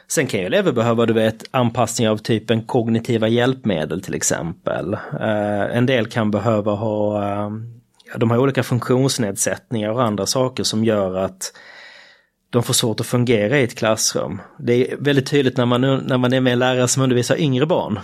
Sen 0.09 0.27
kan 0.27 0.41
ju 0.41 0.47
elever 0.47 0.73
behöva 0.73 1.07
du 1.07 1.13
vet 1.13 1.45
anpassning 1.51 2.09
av 2.09 2.17
typen 2.17 2.63
kognitiva 2.63 3.29
hjälpmedel 3.29 4.03
till 4.03 4.15
exempel. 4.15 4.95
Uh, 4.95 5.77
en 5.77 5.87
del 5.87 6.07
kan 6.07 6.31
behöva 6.31 6.73
ha, 6.73 7.23
uh, 7.47 7.53
de 8.17 8.31
har 8.31 8.39
olika 8.39 8.63
funktionsnedsättningar 8.63 9.91
och 9.91 10.03
andra 10.03 10.27
saker 10.27 10.63
som 10.63 10.85
gör 10.85 11.17
att 11.17 11.53
de 12.51 12.63
får 12.63 12.75
svårt 12.75 13.01
att 13.01 13.07
fungera 13.07 13.59
i 13.59 13.65
ett 13.65 13.79
klassrum. 13.79 14.41
Det 14.59 14.93
är 14.93 14.97
väldigt 14.97 15.27
tydligt 15.27 15.57
när 15.57 15.67
man, 15.67 15.81
när 15.81 16.19
man 16.19 16.33
är 16.33 16.41
med 16.41 16.59
lärare 16.59 16.89
som 16.89 17.03
undervisar 17.03 17.37
yngre 17.37 17.67
barn. 17.67 18.01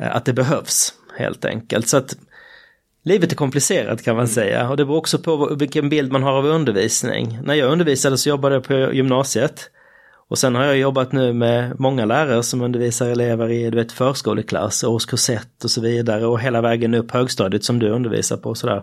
Uh, 0.00 0.16
att 0.16 0.24
det 0.24 0.32
behövs 0.32 0.94
helt 1.18 1.44
enkelt. 1.44 1.88
Så 1.88 1.96
att 1.96 2.16
Livet 3.04 3.32
är 3.32 3.36
komplicerat 3.36 4.02
kan 4.02 4.16
man 4.16 4.24
mm. 4.24 4.34
säga 4.34 4.70
och 4.70 4.76
det 4.76 4.84
beror 4.84 4.98
också 4.98 5.18
på 5.18 5.54
vilken 5.54 5.88
bild 5.88 6.12
man 6.12 6.22
har 6.22 6.32
av 6.32 6.46
undervisning. 6.46 7.38
När 7.44 7.54
jag 7.54 7.72
undervisade 7.72 8.18
så 8.18 8.28
jobbade 8.28 8.54
jag 8.54 8.64
på 8.64 8.74
gymnasiet. 8.74 9.70
Och 10.28 10.38
sen 10.38 10.54
har 10.54 10.64
jag 10.64 10.76
jobbat 10.76 11.12
nu 11.12 11.32
med 11.32 11.80
många 11.80 12.04
lärare 12.04 12.42
som 12.42 12.62
undervisar 12.62 13.08
elever 13.08 13.50
i 13.50 13.70
du 13.70 13.76
vet, 13.76 13.92
förskoleklass, 13.92 14.84
årskurs 14.84 15.30
1 15.30 15.64
och 15.64 15.70
så 15.70 15.80
vidare 15.80 16.26
och 16.26 16.40
hela 16.40 16.60
vägen 16.60 16.94
upp 16.94 17.10
högstadiet 17.10 17.64
som 17.64 17.78
du 17.78 17.90
undervisar 17.90 18.36
på. 18.36 18.50
Och, 18.50 18.58
sådär. 18.58 18.82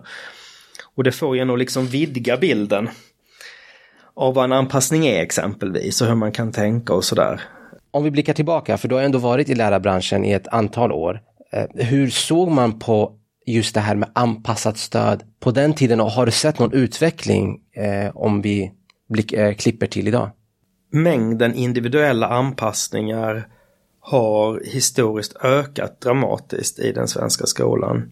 och 0.94 1.04
det 1.04 1.12
får 1.12 1.36
ju 1.36 1.44
nog 1.44 1.58
liksom 1.58 1.86
vidga 1.86 2.36
bilden 2.36 2.88
av 4.14 4.34
vad 4.34 4.44
en 4.44 4.52
anpassning 4.52 5.06
är 5.06 5.22
exempelvis 5.22 6.00
och 6.02 6.08
hur 6.08 6.14
man 6.14 6.32
kan 6.32 6.52
tänka 6.52 6.94
och 6.94 7.04
sådär. 7.04 7.40
Om 7.90 8.04
vi 8.04 8.10
blickar 8.10 8.32
tillbaka, 8.32 8.78
för 8.78 8.88
du 8.88 8.94
har 8.94 9.02
ändå 9.02 9.18
varit 9.18 9.48
i 9.48 9.54
lärarbranschen 9.54 10.24
i 10.24 10.32
ett 10.32 10.48
antal 10.48 10.92
år. 10.92 11.20
Eh, 11.52 11.84
hur 11.86 12.10
såg 12.10 12.50
man 12.50 12.78
på 12.78 13.19
just 13.50 13.74
det 13.74 13.80
här 13.80 13.94
med 13.94 14.10
anpassat 14.12 14.78
stöd 14.78 15.22
på 15.40 15.50
den 15.50 15.74
tiden 15.74 16.00
och 16.00 16.10
har 16.10 16.26
du 16.26 16.32
sett 16.32 16.58
någon 16.58 16.72
utveckling 16.72 17.60
eh, 17.72 18.16
om 18.16 18.42
vi 18.42 18.72
blick, 19.08 19.32
eh, 19.32 19.54
klipper 19.54 19.86
till 19.86 20.08
idag? 20.08 20.30
Mängden 20.92 21.54
individuella 21.54 22.28
anpassningar 22.28 23.48
har 24.00 24.62
historiskt 24.64 25.36
ökat 25.44 26.00
dramatiskt 26.00 26.78
i 26.78 26.92
den 26.92 27.08
svenska 27.08 27.46
skolan. 27.46 28.10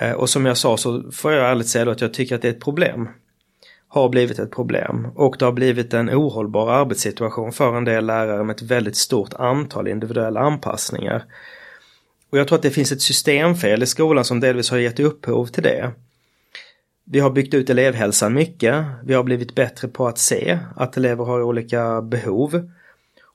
Eh, 0.00 0.12
och 0.12 0.30
som 0.30 0.46
jag 0.46 0.56
sa 0.56 0.76
så 0.76 1.12
får 1.12 1.32
jag 1.32 1.50
ärligt 1.50 1.68
säga 1.68 1.84
då 1.84 1.90
att 1.90 2.00
jag 2.00 2.14
tycker 2.14 2.34
att 2.34 2.42
det 2.42 2.48
är 2.48 2.52
ett 2.52 2.60
problem. 2.60 3.08
Har 3.88 4.08
blivit 4.08 4.38
ett 4.38 4.50
problem 4.50 5.08
och 5.14 5.36
det 5.38 5.44
har 5.44 5.52
blivit 5.52 5.94
en 5.94 6.10
ohållbar 6.10 6.70
arbetssituation 6.70 7.52
för 7.52 7.76
en 7.76 7.84
del 7.84 8.06
lärare 8.06 8.44
med 8.44 8.56
ett 8.56 8.62
väldigt 8.62 8.96
stort 8.96 9.34
antal 9.34 9.88
individuella 9.88 10.40
anpassningar. 10.40 11.24
Och 12.30 12.38
jag 12.38 12.48
tror 12.48 12.56
att 12.56 12.62
det 12.62 12.70
finns 12.70 12.92
ett 12.92 13.02
systemfel 13.02 13.82
i 13.82 13.86
skolan 13.86 14.24
som 14.24 14.40
delvis 14.40 14.70
har 14.70 14.78
gett 14.78 15.00
upphov 15.00 15.46
till 15.46 15.62
det. 15.62 15.92
Vi 17.04 17.20
har 17.20 17.30
byggt 17.30 17.54
ut 17.54 17.70
elevhälsan 17.70 18.34
mycket. 18.34 18.84
Vi 19.04 19.14
har 19.14 19.22
blivit 19.22 19.54
bättre 19.54 19.88
på 19.88 20.08
att 20.08 20.18
se 20.18 20.58
att 20.76 20.96
elever 20.96 21.24
har 21.24 21.42
olika 21.42 22.02
behov. 22.02 22.70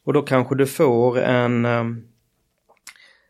Och 0.05 0.13
då 0.13 0.21
kanske 0.21 0.55
du 0.55 0.65
får 0.65 1.19
en 1.19 1.65
ehm, 1.65 2.03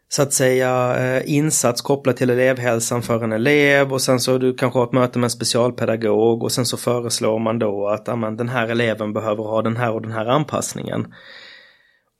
så 0.10 0.22
att 0.22 0.34
säga 0.34 0.98
eh, 0.98 1.36
insats 1.36 1.81
kopplat 1.81 2.17
till 2.17 2.29
elevhälsan 2.29 3.01
för 3.01 3.24
en 3.24 3.31
elev 3.31 3.93
och 3.93 4.01
sen 4.01 4.19
så 4.19 4.38
du 4.38 4.53
kanske 4.53 4.79
har 4.79 4.86
ett 4.86 4.93
möte 4.93 5.19
med 5.19 5.24
en 5.24 5.29
specialpedagog 5.29 6.43
och 6.43 6.51
sen 6.51 6.65
så 6.65 6.77
föreslår 6.77 7.39
man 7.39 7.60
då 7.60 7.88
att 7.88 8.10
amen, 8.10 8.38
den 8.38 8.50
här 8.50 8.67
eleven 8.67 9.13
behöver 9.13 9.43
ha 9.43 9.62
den 9.62 9.77
här 9.77 9.91
och 9.91 10.01
den 10.01 10.12
här 10.12 10.25
anpassningen 10.25 11.13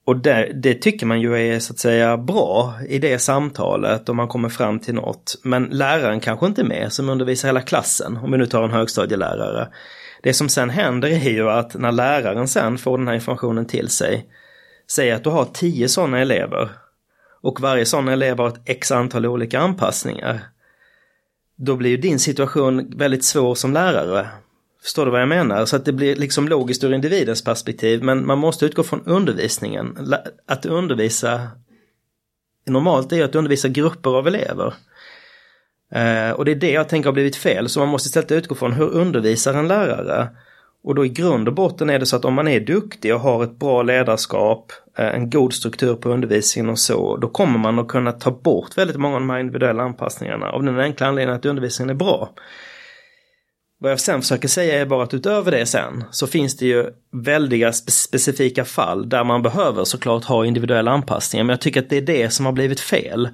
och 0.06 0.18
det, 0.18 0.52
det, 0.54 0.74
tycker 0.74 1.06
man 1.06 1.22
ju 1.22 1.36
är 1.36 1.60
så 1.60 1.74
att 1.74 1.80
säga 1.80 2.18
bra 2.18 2.74
i 2.88 3.00
det 3.00 3.20
samtalet 3.20 4.10
om 4.10 4.18
man 4.18 4.28
kommer 4.28 4.50
fram 4.50 4.80
till 4.80 4.94
något. 4.94 5.36
Men 5.44 5.64
läraren 5.64 6.20
kanske 6.20 6.46
inte 6.46 6.62
är 6.62 6.66
med 6.66 6.94
som 6.94 7.10
undervisar 7.10 7.48
hela 7.48 7.62
klassen, 7.62 8.18
om 8.18 8.32
vi 8.32 8.38
nu 8.38 8.46
tar 8.46 8.64
en 8.64 8.72
högstadielärare. 8.72 9.68
Det 10.24 10.34
som 10.34 10.50
sen 10.50 10.70
händer 10.70 11.10
är 11.10 11.30
ju 11.30 11.50
att 11.50 11.74
när 11.74 11.92
läraren 11.92 12.48
sen 12.48 12.78
får 12.78 12.98
den 12.98 13.08
här 13.08 13.16
informationen 13.16 13.66
till 13.66 13.90
sig, 13.90 14.26
säger 14.92 15.16
att 15.16 15.24
du 15.24 15.30
har 15.30 15.46
tio 15.46 15.90
sådana 15.90 16.20
elever 16.20 16.70
och 17.42 17.62
varje 17.62 17.86
sån 17.86 18.08
elev 18.08 18.38
har 18.38 18.48
ett 18.48 18.62
x 18.66 18.92
antal 18.92 19.26
olika 19.26 19.60
anpassningar. 19.60 20.40
Då 21.56 21.76
blir 21.76 21.90
ju 21.90 21.98
din 21.98 22.20
situation 22.20 22.94
väldigt 22.98 23.24
svår 23.24 23.56
som 23.56 23.74
lärare. 23.74 24.28
Förstår 24.86 25.06
du 25.06 25.12
vad 25.12 25.22
jag 25.22 25.30
menar? 25.30 25.66
Så 25.66 25.76
att 25.76 25.86
det 25.86 25.94
blir 25.94 26.16
liksom 26.16 26.48
logiskt 26.48 26.84
ur 26.84 26.94
individens 26.94 27.44
perspektiv 27.44 28.04
men 28.04 28.26
man 28.26 28.38
måste 28.38 28.66
utgå 28.66 28.84
från 28.84 29.06
undervisningen. 29.06 30.14
Att 30.48 30.66
undervisa 30.66 31.48
normalt 32.66 33.12
är 33.12 33.24
att 33.24 33.36
undervisa 33.36 33.68
grupper 33.68 34.10
av 34.10 34.28
elever. 34.28 34.74
Eh, 35.92 36.32
och 36.32 36.46
det 36.46 36.52
är 36.52 36.56
det 36.56 36.72
jag 36.72 36.90
tänker 36.90 37.08
har 37.10 37.14
blivit 37.14 37.36
fel, 37.36 37.70
så 37.70 37.80
man 37.80 37.90
måste 37.90 38.08
istället 38.08 38.32
utgå 38.32 38.56
från 38.56 38.74
hur 38.74 38.90
undervisar 38.90 39.54
en 39.54 39.68
lärare? 39.68 40.28
Och 40.84 40.96
då 40.96 41.06
i 41.06 41.10
grund 41.10 41.48
och 41.48 41.54
botten 41.54 41.90
är 41.90 42.00
det 42.00 42.06
så 42.06 42.16
att 42.16 42.26
om 42.26 42.34
man 42.34 42.48
är 42.48 42.60
duktig 42.60 43.14
och 43.16 43.20
har 43.20 43.44
ett 43.44 43.60
bra 43.60 43.84
ledarskap, 43.84 44.72
eh, 44.98 45.16
en 45.16 45.30
god 45.30 45.54
struktur 45.54 45.96
på 45.96 46.10
undervisningen 46.10 46.70
och 46.70 46.80
så, 46.80 47.18
då 47.18 47.28
kommer 47.28 47.60
man 47.60 47.80
att 47.80 47.88
kunna 47.88 48.12
ta 48.12 48.32
bort 48.32 48.78
väldigt 48.78 48.98
många 48.98 49.16
av 49.16 49.22
de 49.22 49.30
här 49.30 49.40
individuella 49.40 49.84
anpassningarna 49.84 50.52
av 50.52 50.64
den 50.64 50.80
enkla 50.80 51.08
anledningen 51.08 51.40
att 51.40 51.46
undervisningen 51.46 51.90
är 51.90 52.00
bra. 52.00 52.30
Vad 53.86 53.92
jag 53.92 54.00
sen 54.00 54.22
försöker 54.22 54.48
säga 54.48 54.82
är 54.82 54.86
bara 54.86 55.04
att 55.04 55.14
utöver 55.14 55.52
det 55.52 55.66
sen 55.66 56.04
så 56.12 56.28
finns 56.28 56.58
det 56.58 56.66
ju 56.66 56.86
väldiga 57.24 57.74
spe 57.74 57.92
specifika 57.92 58.66
fall 58.66 59.10
där 59.10 59.24
man 59.24 59.42
behöver 59.42 59.84
såklart 59.84 60.24
ha 60.24 60.46
individuella 60.46 60.92
anpassningar. 60.92 61.44
Men 61.44 61.54
jag 61.54 61.62
tycker 61.62 61.80
att 61.82 61.90
det 61.90 61.98
är 61.98 62.02
det 62.02 62.30
som 62.30 62.46
har 62.46 62.54
blivit 62.54 62.80
fel. 62.80 63.30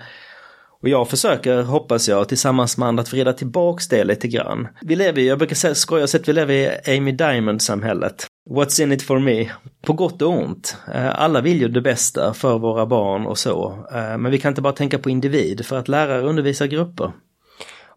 Och 0.81 0.89
jag 0.89 1.09
försöker, 1.09 1.61
hoppas 1.61 2.09
jag, 2.09 2.29
tillsammans 2.29 2.77
med 2.77 2.87
andra 2.87 3.01
att 3.01 3.13
vrida 3.13 3.33
tillbaks 3.33 3.87
det 3.87 4.03
lite 4.03 4.27
grann. 4.27 4.67
Vi 4.81 4.95
lever 4.95 5.21
jag 5.21 5.37
brukar 5.37 5.55
säga, 5.55 5.75
skoja 5.75 6.03
att 6.03 6.27
vi 6.27 6.33
lever 6.33 6.53
i 6.53 6.97
Amy 6.97 7.11
Diamond-samhället. 7.11 8.27
What's 8.49 8.83
in 8.83 8.91
it 8.91 9.03
for 9.03 9.19
me? 9.19 9.49
På 9.81 9.93
gott 9.93 10.21
och 10.21 10.29
ont. 10.29 10.77
Eh, 10.93 11.21
alla 11.21 11.41
vill 11.41 11.61
ju 11.61 11.67
det 11.67 11.81
bästa 11.81 12.33
för 12.33 12.59
våra 12.59 12.85
barn 12.85 13.25
och 13.25 13.37
så. 13.37 13.85
Eh, 13.93 14.17
men 14.17 14.31
vi 14.31 14.37
kan 14.37 14.49
inte 14.49 14.61
bara 14.61 14.73
tänka 14.73 14.99
på 14.99 15.09
individ 15.09 15.65
för 15.65 15.77
att 15.77 15.87
lärare 15.87 16.21
undervisar 16.21 16.65
grupper. 16.65 17.11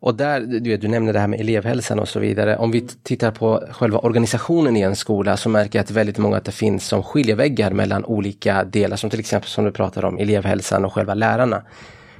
Och 0.04 0.14
där, 0.14 0.40
du, 0.40 0.70
vet, 0.70 0.80
du 0.80 0.88
nämnde 0.88 1.12
det 1.12 1.18
här 1.18 1.26
med 1.26 1.40
elevhälsan 1.40 1.98
och 1.98 2.08
så 2.08 2.20
vidare. 2.20 2.56
Om 2.56 2.70
vi 2.70 2.80
tittar 2.80 3.30
på 3.30 3.62
själva 3.70 3.98
organisationen 3.98 4.76
i 4.76 4.80
en 4.80 4.96
skola 4.96 5.36
så 5.36 5.48
märker 5.48 5.78
jag 5.78 5.84
att 5.84 5.90
väldigt 5.90 6.18
många 6.18 6.36
att 6.36 6.44
det 6.44 6.52
finns 6.52 6.86
som 6.86 7.02
skiljeväggar 7.02 7.70
mellan 7.70 8.04
olika 8.04 8.64
delar 8.64 8.96
som 8.96 9.10
till 9.10 9.20
exempel 9.20 9.48
som 9.48 9.64
du 9.64 9.72
pratar 9.72 10.04
om 10.04 10.18
elevhälsan 10.18 10.84
och 10.84 10.92
själva 10.92 11.14
lärarna. 11.14 11.62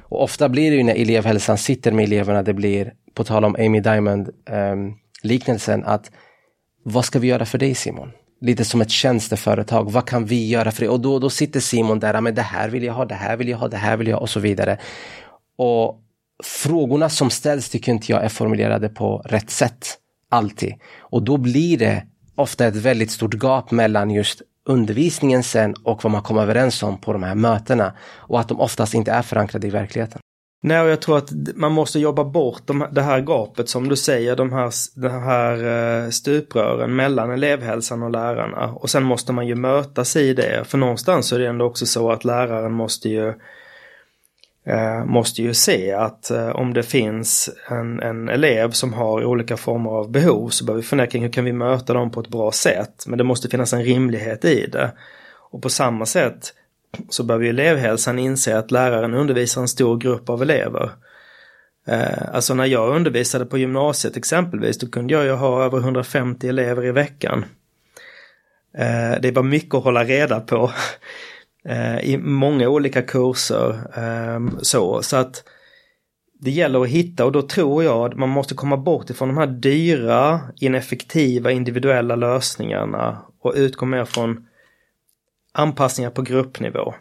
Och 0.03 0.23
ofta 0.23 0.49
blir 0.49 0.71
det 0.71 0.77
ju 0.77 0.83
när 0.83 0.95
elevhälsan 0.95 1.57
sitter 1.57 1.91
med 1.91 2.03
eleverna, 2.03 2.43
det 2.43 2.53
blir, 2.53 2.93
på 3.13 3.23
tal 3.23 3.45
om 3.45 3.55
Amy 3.55 3.79
Diamond 3.79 4.29
um, 4.49 4.95
liknelsen, 5.23 5.83
att 5.83 6.11
vad 6.83 7.05
ska 7.05 7.19
vi 7.19 7.27
göra 7.27 7.45
för 7.45 7.57
dig 7.57 7.75
Simon? 7.75 8.11
Lite 8.41 8.65
som 8.65 8.81
ett 8.81 8.91
tjänsteföretag, 8.91 9.91
vad 9.91 10.05
kan 10.05 10.25
vi 10.25 10.47
göra 10.47 10.71
för 10.71 10.79
dig? 10.79 10.89
Och 10.89 10.99
då, 10.99 11.19
då 11.19 11.29
sitter 11.29 11.59
Simon 11.59 11.99
där, 11.99 12.21
men 12.21 12.35
det 12.35 12.41
här 12.41 12.69
vill 12.69 12.83
jag 12.83 12.93
ha, 12.93 13.05
det 13.05 13.15
här 13.15 13.37
vill 13.37 13.49
jag 13.49 13.57
ha, 13.57 13.67
det 13.67 13.77
här 13.77 13.97
vill 13.97 14.07
jag 14.07 14.15
ha 14.15 14.21
och 14.21 14.29
så 14.29 14.39
vidare. 14.39 14.77
Och 15.57 16.01
frågorna 16.43 17.09
som 17.09 17.29
ställs 17.29 17.69
tycker 17.69 17.91
inte 17.91 18.11
jag 18.11 18.23
är 18.23 18.29
formulerade 18.29 18.89
på 18.89 19.21
rätt 19.25 19.49
sätt. 19.49 19.97
Alltid. 20.29 20.73
Och 20.99 21.23
då 21.23 21.37
blir 21.37 21.77
det 21.77 22.03
ofta 22.35 22.65
ett 22.65 22.75
väldigt 22.75 23.11
stort 23.11 23.33
gap 23.33 23.71
mellan 23.71 24.11
just 24.11 24.41
undervisningen 24.67 25.43
sen 25.43 25.75
och 25.83 26.03
vad 26.03 26.11
man 26.11 26.21
kommer 26.21 26.41
överens 26.41 26.83
om 26.83 26.97
på 26.97 27.13
de 27.13 27.23
här 27.23 27.35
mötena. 27.35 27.93
Och 28.15 28.39
att 28.39 28.47
de 28.47 28.59
oftast 28.59 28.93
inte 28.93 29.11
är 29.11 29.21
förankrade 29.21 29.67
i 29.67 29.69
verkligheten. 29.69 30.21
Nej, 30.63 30.81
och 30.81 30.89
jag 30.89 31.01
tror 31.01 31.17
att 31.17 31.31
man 31.55 31.71
måste 31.71 31.99
jobba 31.99 32.23
bort 32.23 32.61
de, 32.65 32.87
det 32.91 33.01
här 33.01 33.21
gapet 33.21 33.69
som 33.69 33.89
du 33.89 33.95
säger, 33.95 34.35
de 34.35 34.53
här, 34.53 34.71
de 34.95 35.09
här 35.09 35.63
eh, 36.03 36.09
stuprören 36.09 36.95
mellan 36.95 37.31
elevhälsan 37.31 38.03
och 38.03 38.11
lärarna. 38.11 38.73
Och 38.73 38.89
sen 38.89 39.03
måste 39.03 39.33
man 39.33 39.47
ju 39.47 39.55
mötas 39.55 40.15
i 40.15 40.33
det, 40.33 40.63
för 40.67 40.77
någonstans 40.77 41.33
är 41.33 41.39
det 41.39 41.47
ändå 41.47 41.65
också 41.65 41.85
så 41.85 42.11
att 42.11 42.25
läraren 42.25 42.71
måste 42.71 43.09
ju 43.09 43.27
eh, 43.27 43.35
Eh, 44.67 45.05
måste 45.05 45.41
ju 45.41 45.53
se 45.53 45.91
att 45.91 46.31
eh, 46.31 46.49
om 46.49 46.73
det 46.73 46.83
finns 46.83 47.49
en, 47.67 47.99
en, 47.99 48.29
elev 48.29 48.71
som 48.71 48.93
har 48.93 49.25
olika 49.25 49.57
former 49.57 49.89
av 49.89 50.11
behov 50.11 50.49
så 50.49 50.65
behöver 50.65 50.81
vi 50.81 50.87
fundera 50.87 51.07
kring 51.07 51.23
hur 51.23 51.31
kan 51.31 51.45
vi 51.45 51.53
möta 51.53 51.93
dem 51.93 52.11
på 52.11 52.19
ett 52.19 52.27
bra 52.27 52.51
sätt. 52.51 53.03
Men 53.07 53.17
det 53.17 53.23
måste 53.23 53.49
finnas 53.49 53.73
en 53.73 53.83
rimlighet 53.83 54.45
i 54.45 54.67
det. 54.67 54.91
Och 55.51 55.61
på 55.61 55.69
samma 55.69 56.05
sätt 56.05 56.53
så 57.09 57.23
behöver 57.23 57.45
ju 57.45 57.49
elevhälsan 57.49 58.19
inse 58.19 58.57
att 58.57 58.71
läraren 58.71 59.13
undervisar 59.13 59.61
en 59.61 59.67
stor 59.67 59.97
grupp 59.97 60.29
av 60.29 60.41
elever. 60.41 60.91
Eh, 61.87 62.35
alltså 62.35 62.53
när 62.53 62.65
jag 62.65 62.95
undervisade 62.95 63.45
på 63.45 63.57
gymnasiet 63.57 64.17
exempelvis 64.17 64.77
då 64.77 64.87
kunde 64.87 65.13
jag 65.13 65.25
ju 65.25 65.31
ha 65.31 65.63
över 65.63 65.77
150 65.77 66.47
elever 66.47 66.85
i 66.85 66.91
veckan. 66.91 67.45
Det 69.21 69.31
var 69.35 69.43
mycket 69.43 69.75
att 69.75 69.83
hålla 69.83 70.03
reda 70.03 70.39
på 70.39 70.71
Eh, 71.69 71.99
i 71.99 72.17
många 72.17 72.69
olika 72.69 73.01
kurser. 73.01 73.69
Eh, 73.97 74.39
så, 74.61 75.01
så 75.01 75.17
att 75.17 75.43
det 76.39 76.51
gäller 76.51 76.81
att 76.81 76.87
hitta 76.87 77.25
och 77.25 77.31
då 77.31 77.41
tror 77.41 77.83
jag 77.83 78.11
att 78.11 78.17
man 78.17 78.29
måste 78.29 78.55
komma 78.55 78.77
bort 78.77 79.09
ifrån 79.09 79.27
de 79.27 79.37
här 79.37 79.47
dyra, 79.47 80.41
ineffektiva 80.55 81.51
individuella 81.51 82.15
lösningarna 82.15 83.21
och 83.41 83.53
utgå 83.55 83.85
mer 83.85 84.05
från 84.05 84.47
anpassningar 85.51 86.09
på 86.09 86.21
gruppnivå. 86.21 86.93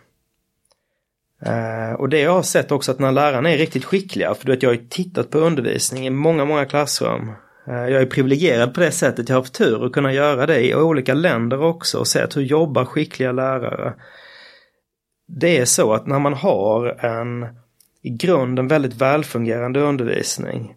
Eh, 1.42 1.92
och 1.98 2.08
det 2.08 2.20
jag 2.20 2.32
har 2.32 2.42
sett 2.42 2.72
också 2.72 2.92
att 2.92 2.98
när 2.98 3.12
lärarna 3.12 3.50
är 3.50 3.58
riktigt 3.58 3.84
skickliga, 3.84 4.34
för 4.34 4.46
du 4.46 4.52
vet 4.52 4.62
jag 4.62 4.70
har 4.70 4.74
ju 4.74 4.86
tittat 4.88 5.30
på 5.30 5.38
undervisning 5.38 6.06
i 6.06 6.10
många, 6.10 6.44
många 6.44 6.64
klassrum. 6.64 7.32
Eh, 7.66 7.88
jag 7.88 8.02
är 8.02 8.06
privilegierad 8.06 8.74
på 8.74 8.80
det 8.80 8.90
sättet, 8.90 9.28
jag 9.28 9.36
har 9.36 9.42
haft 9.42 9.54
tur 9.54 9.86
att 9.86 9.92
kunna 9.92 10.12
göra 10.12 10.46
det 10.46 10.60
i 10.60 10.74
olika 10.74 11.14
länder 11.14 11.62
också 11.62 11.98
och 11.98 12.08
sett 12.08 12.36
hur 12.36 12.42
jobbar 12.42 12.84
skickliga 12.84 13.32
lärare 13.32 13.94
det 15.26 15.58
är 15.58 15.64
så 15.64 15.94
att 15.94 16.06
när 16.06 16.18
man 16.18 16.34
har 16.34 16.86
en 17.04 17.46
i 18.02 18.10
grunden 18.10 18.68
väldigt 18.68 18.94
välfungerande 18.94 19.80
undervisning 19.80 20.74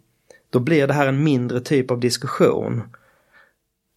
då 0.49 0.59
blir 0.59 0.87
det 0.87 0.93
här 0.93 1.07
en 1.07 1.23
mindre 1.23 1.59
typ 1.59 1.91
av 1.91 1.99
diskussion. 1.99 2.83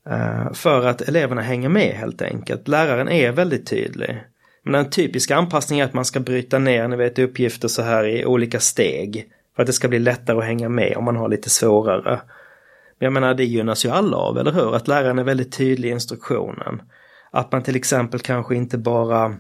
Eh, 0.09 0.53
för 0.53 0.87
att 0.87 1.01
eleverna 1.01 1.43
hänger 1.43 1.69
med 1.69 1.95
helt 1.95 2.23
enkelt. 2.23 2.69
Läraren 2.69 3.09
är 3.09 3.33
väldigt 3.33 3.67
tydlig. 3.67 4.25
Men 4.63 4.75
en 4.75 4.91
typisk 4.91 5.31
anpassning 5.31 5.81
är 5.81 5.85
att 5.85 5.95
man 5.95 6.05
ska 6.05 6.21
bryta 6.21 6.59
ner 6.59 6.89
ni 6.89 6.97
vet, 6.97 7.19
uppgifter 7.19 7.69
så 7.69 7.83
här 7.83 8.07
i 8.07 8.27
olika 8.27 8.61
steg. 8.61 9.27
För 9.57 9.63
att 9.63 9.67
det 9.67 9.73
ska 9.73 9.89
bli 9.89 9.99
lättare 9.99 10.39
att 10.39 10.45
hänga 10.45 10.69
med 10.69 10.97
om 10.97 11.05
man 11.05 11.17
har 11.17 11.29
lite 11.29 11.51
svårare. 11.51 12.21
Men 12.99 13.07
jag 13.07 13.13
menar 13.13 13.35
det 13.35 13.45
gynnas 13.45 13.85
ju 13.85 13.91
alla 13.91 14.17
av, 14.17 14.39
eller 14.39 14.53
hur? 14.53 14.77
Att 14.77 14.89
läraren 14.89 15.19
är 15.19 15.25
väldigt 15.25 15.57
tydlig 15.57 15.89
i 15.89 15.93
instruktionen. 15.93 16.83
Att 17.31 17.53
man 17.53 17.63
till 17.63 17.77
exempel 17.77 18.21
kanske 18.21 18.55
inte 18.55 18.79
bara 18.79 19.37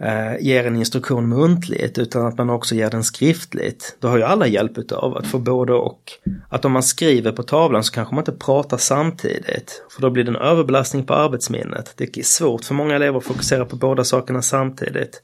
eh, 0.00 0.36
ger 0.40 0.66
en 0.66 0.76
instruktion 0.76 1.28
muntligt 1.28 1.98
utan 1.98 2.26
att 2.26 2.38
man 2.38 2.50
också 2.50 2.74
ger 2.74 2.90
den 2.90 3.04
skriftligt. 3.04 3.96
Då 3.98 4.08
har 4.08 4.16
ju 4.16 4.22
alla 4.22 4.46
hjälp 4.46 4.92
av 4.92 5.16
att 5.16 5.26
få 5.26 5.38
både 5.38 5.72
och. 5.72 6.12
Att 6.48 6.64
om 6.64 6.72
man 6.72 6.82
skriver 6.82 7.32
på 7.32 7.42
tavlan 7.42 7.84
så 7.84 7.92
kanske 7.92 8.14
man 8.14 8.22
inte 8.22 8.44
pratar 8.44 8.76
samtidigt. 8.76 9.82
För 9.90 10.02
då 10.02 10.10
blir 10.10 10.24
det 10.24 10.30
en 10.30 10.36
överbelastning 10.36 11.04
på 11.04 11.14
arbetsminnet. 11.14 11.92
Det 11.96 12.18
är 12.18 12.22
svårt 12.22 12.64
för 12.64 12.74
många 12.74 12.94
elever 12.94 13.18
att 13.18 13.24
fokusera 13.24 13.64
på 13.64 13.76
båda 13.76 14.04
sakerna 14.04 14.42
samtidigt. 14.42 15.22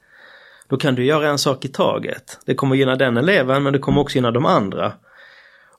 Då 0.68 0.76
kan 0.76 0.94
du 0.94 1.04
göra 1.04 1.28
en 1.28 1.38
sak 1.38 1.64
i 1.64 1.68
taget. 1.68 2.38
Det 2.46 2.54
kommer 2.54 2.76
gynna 2.76 2.96
den 2.96 3.16
eleven 3.16 3.62
men 3.62 3.72
det 3.72 3.78
kommer 3.78 4.00
också 4.00 4.16
gynna 4.16 4.30
de 4.30 4.46
andra. 4.46 4.92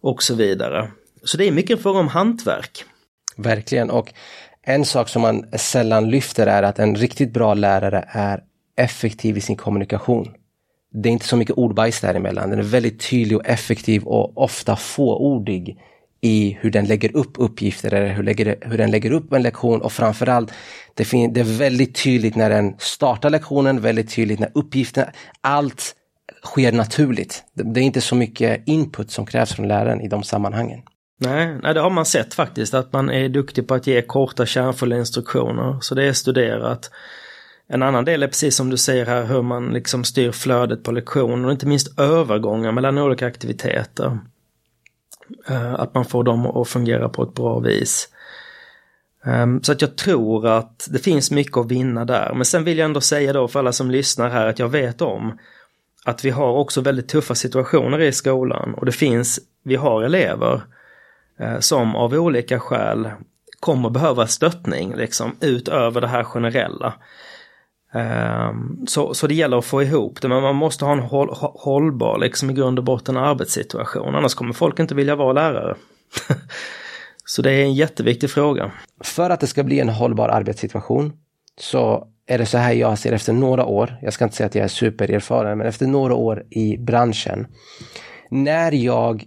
Och 0.02 0.24
så 0.24 0.36
vidare. 0.36 0.92
Så 1.24 1.38
det 1.38 1.48
är 1.48 1.52
mycket 1.52 1.78
en 1.78 1.84
fråga 1.84 2.00
om 2.00 2.08
hantverk. 2.08 2.86
Verkligen 3.38 3.90
och 3.90 4.14
en 4.62 4.86
sak 4.86 5.10
som 5.10 5.22
man 5.22 5.46
sällan 5.58 6.10
lyfter 6.10 6.48
är 6.48 6.64
att 6.64 6.80
en 6.80 6.96
riktigt 6.96 7.34
bra 7.34 7.54
lärare 7.54 8.06
är 8.08 8.44
effektiv 8.78 9.38
i 9.38 9.42
sin 9.42 9.56
kommunikation. 9.56 10.34
Det 10.94 11.10
är 11.10 11.14
inte 11.14 11.28
så 11.28 11.38
mycket 11.38 11.58
ordbajs 11.58 12.02
däremellan. 12.02 12.50
Den 12.50 12.60
är 12.60 12.64
väldigt 12.64 13.10
tydlig 13.10 13.38
och 13.38 13.46
effektiv 13.46 14.04
och 14.04 14.38
ofta 14.38 14.76
fåordig 14.76 15.78
i 16.22 16.58
hur 16.62 16.72
den 16.72 16.86
lägger 16.86 17.16
upp 17.16 17.32
uppgifter 17.38 17.94
eller 17.94 18.14
hur, 18.14 18.24
lägger, 18.24 18.58
hur 18.62 18.78
den 18.78 18.92
lägger 18.92 19.12
upp 19.12 19.34
en 19.34 19.42
lektion 19.42 19.82
och 19.82 19.92
framförallt 19.92 20.52
det, 20.94 21.06
fin, 21.06 21.34
det 21.34 21.40
är 21.40 21.58
väldigt 21.58 22.04
tydligt 22.04 22.36
när 22.36 22.50
den 22.50 22.76
startar 22.78 23.30
lektionen, 23.30 23.82
väldigt 23.82 24.16
tydligt 24.16 24.40
när 24.40 24.52
uppgiften, 24.54 25.06
allt 25.42 25.96
sker 26.44 26.72
naturligt. 26.72 27.44
Det, 27.54 27.74
det 27.74 27.80
är 27.80 27.84
inte 27.84 28.02
så 28.02 28.16
mycket 28.16 28.64
input 28.66 29.12
som 29.12 29.26
krävs 29.26 29.54
från 29.54 29.68
läraren 29.68 30.02
i 30.02 30.08
de 30.08 30.24
sammanhangen. 30.24 30.80
Nej, 31.20 31.60
nej, 31.64 31.74
det 31.74 31.80
har 31.80 31.90
man 31.90 32.06
sett 32.06 32.34
faktiskt 32.34 32.74
att 32.74 32.94
man 32.94 33.10
är 33.10 33.30
duktig 33.30 33.68
på 33.68 33.74
att 33.74 33.88
ge 33.88 34.02
korta 34.02 34.46
kärnfulla 34.46 34.98
instruktioner. 34.98 35.78
Så 35.82 35.96
det 35.96 36.04
är 36.04 36.14
studerat. 36.14 36.92
En 37.70 37.84
annan 37.84 38.06
del 38.06 38.24
är 38.24 38.28
precis 38.28 38.56
som 38.56 38.70
du 38.70 38.78
säger 38.78 39.06
här 39.06 39.24
hur 39.24 39.42
man 39.42 39.74
liksom 39.74 40.04
styr 40.04 40.32
flödet 40.32 40.84
på 40.84 40.92
lektioner 40.92 41.46
och 41.46 41.52
inte 41.52 41.68
minst 41.68 42.00
övergångar 42.00 42.72
mellan 42.72 42.98
olika 42.98 43.28
aktiviteter. 43.28 44.20
Eh, 45.48 45.74
att 45.74 45.94
man 45.94 46.06
får 46.06 46.24
dem 46.24 46.46
att 46.46 46.68
fungera 46.68 47.10
på 47.10 47.24
ett 47.24 47.34
bra 47.34 47.60
vis. 47.60 48.10
Ehm, 49.24 49.64
så 49.64 49.72
att 49.72 49.82
jag 49.82 49.96
tror 49.96 50.48
att 50.48 50.88
det 50.92 51.00
finns 51.00 51.32
mycket 51.32 51.58
att 51.58 51.72
vinna 51.72 52.06
där. 52.06 52.34
Men 52.34 52.46
sen 52.46 52.64
vill 52.64 52.78
jag 52.78 52.86
ändå 52.86 53.02
säga 53.02 53.34
då 53.34 53.48
för 53.48 53.60
alla 53.60 53.72
som 53.72 53.92
lyssnar 53.92 54.30
här 54.30 54.48
att 54.48 54.60
jag 54.60 54.70
vet 54.70 55.02
om 55.02 55.40
att 56.06 56.26
vi 56.26 56.30
har 56.30 56.52
också 56.52 56.82
väldigt 56.82 57.10
tuffa 57.10 57.36
situationer 57.36 58.00
i 58.00 58.12
skolan 58.12 58.74
och 58.74 58.86
det 58.86 58.92
finns, 58.92 59.40
vi 59.64 59.76
har 59.76 60.04
elever 60.04 60.62
eh, 61.40 61.60
som 61.60 61.96
av 61.96 62.14
olika 62.14 62.60
skäl 62.60 63.10
kommer 63.60 63.90
behöva 63.90 64.28
stöttning 64.28 64.96
liksom 64.96 65.36
utöver 65.42 66.02
det 66.02 66.08
här 66.08 66.24
generella. 66.24 66.94
Um, 67.94 68.86
så, 68.88 69.14
så 69.14 69.28
det 69.28 69.34
gäller 69.34 69.58
att 69.58 69.66
få 69.66 69.84
ihop 69.84 70.22
det, 70.22 70.28
men 70.28 70.44
man 70.44 70.56
måste 70.56 70.86
ha 70.86 70.92
en 70.92 71.00
håll, 71.00 71.30
hållbar, 71.34 72.20
liksom 72.20 72.50
i 72.50 72.54
grund 72.54 72.80
och 72.80 72.86
botten 72.86 73.18
arbetssituation, 73.18 74.16
annars 74.16 74.34
kommer 74.34 74.54
folk 74.54 74.80
inte 74.80 74.96
vilja 74.96 75.16
vara 75.16 75.34
lärare. 75.34 75.76
så 77.26 77.42
det 77.42 77.52
är 77.52 77.64
en 77.64 77.74
jätteviktig 77.74 78.30
fråga. 78.30 78.72
För 79.04 79.30
att 79.30 79.40
det 79.40 79.48
ska 79.48 79.64
bli 79.64 79.80
en 79.80 79.90
hållbar 79.90 80.30
arbetssituation 80.30 81.14
så 81.60 82.08
är 82.26 82.38
det 82.38 82.46
så 82.46 82.58
här 82.58 82.74
jag 82.74 83.00
ser 83.00 83.12
efter 83.12 83.34
några 83.34 83.66
år, 83.66 83.98
jag 84.02 84.14
ska 84.14 84.24
inte 84.24 84.36
säga 84.36 84.48
att 84.48 84.56
jag 84.56 84.64
är 84.64 84.68
supererfaren, 84.68 85.58
men 85.58 85.68
efter 85.68 85.88
några 85.88 86.16
år 86.16 86.44
i 86.50 86.78
branschen. 86.78 87.48
När 88.30 88.72
jag, 88.72 89.24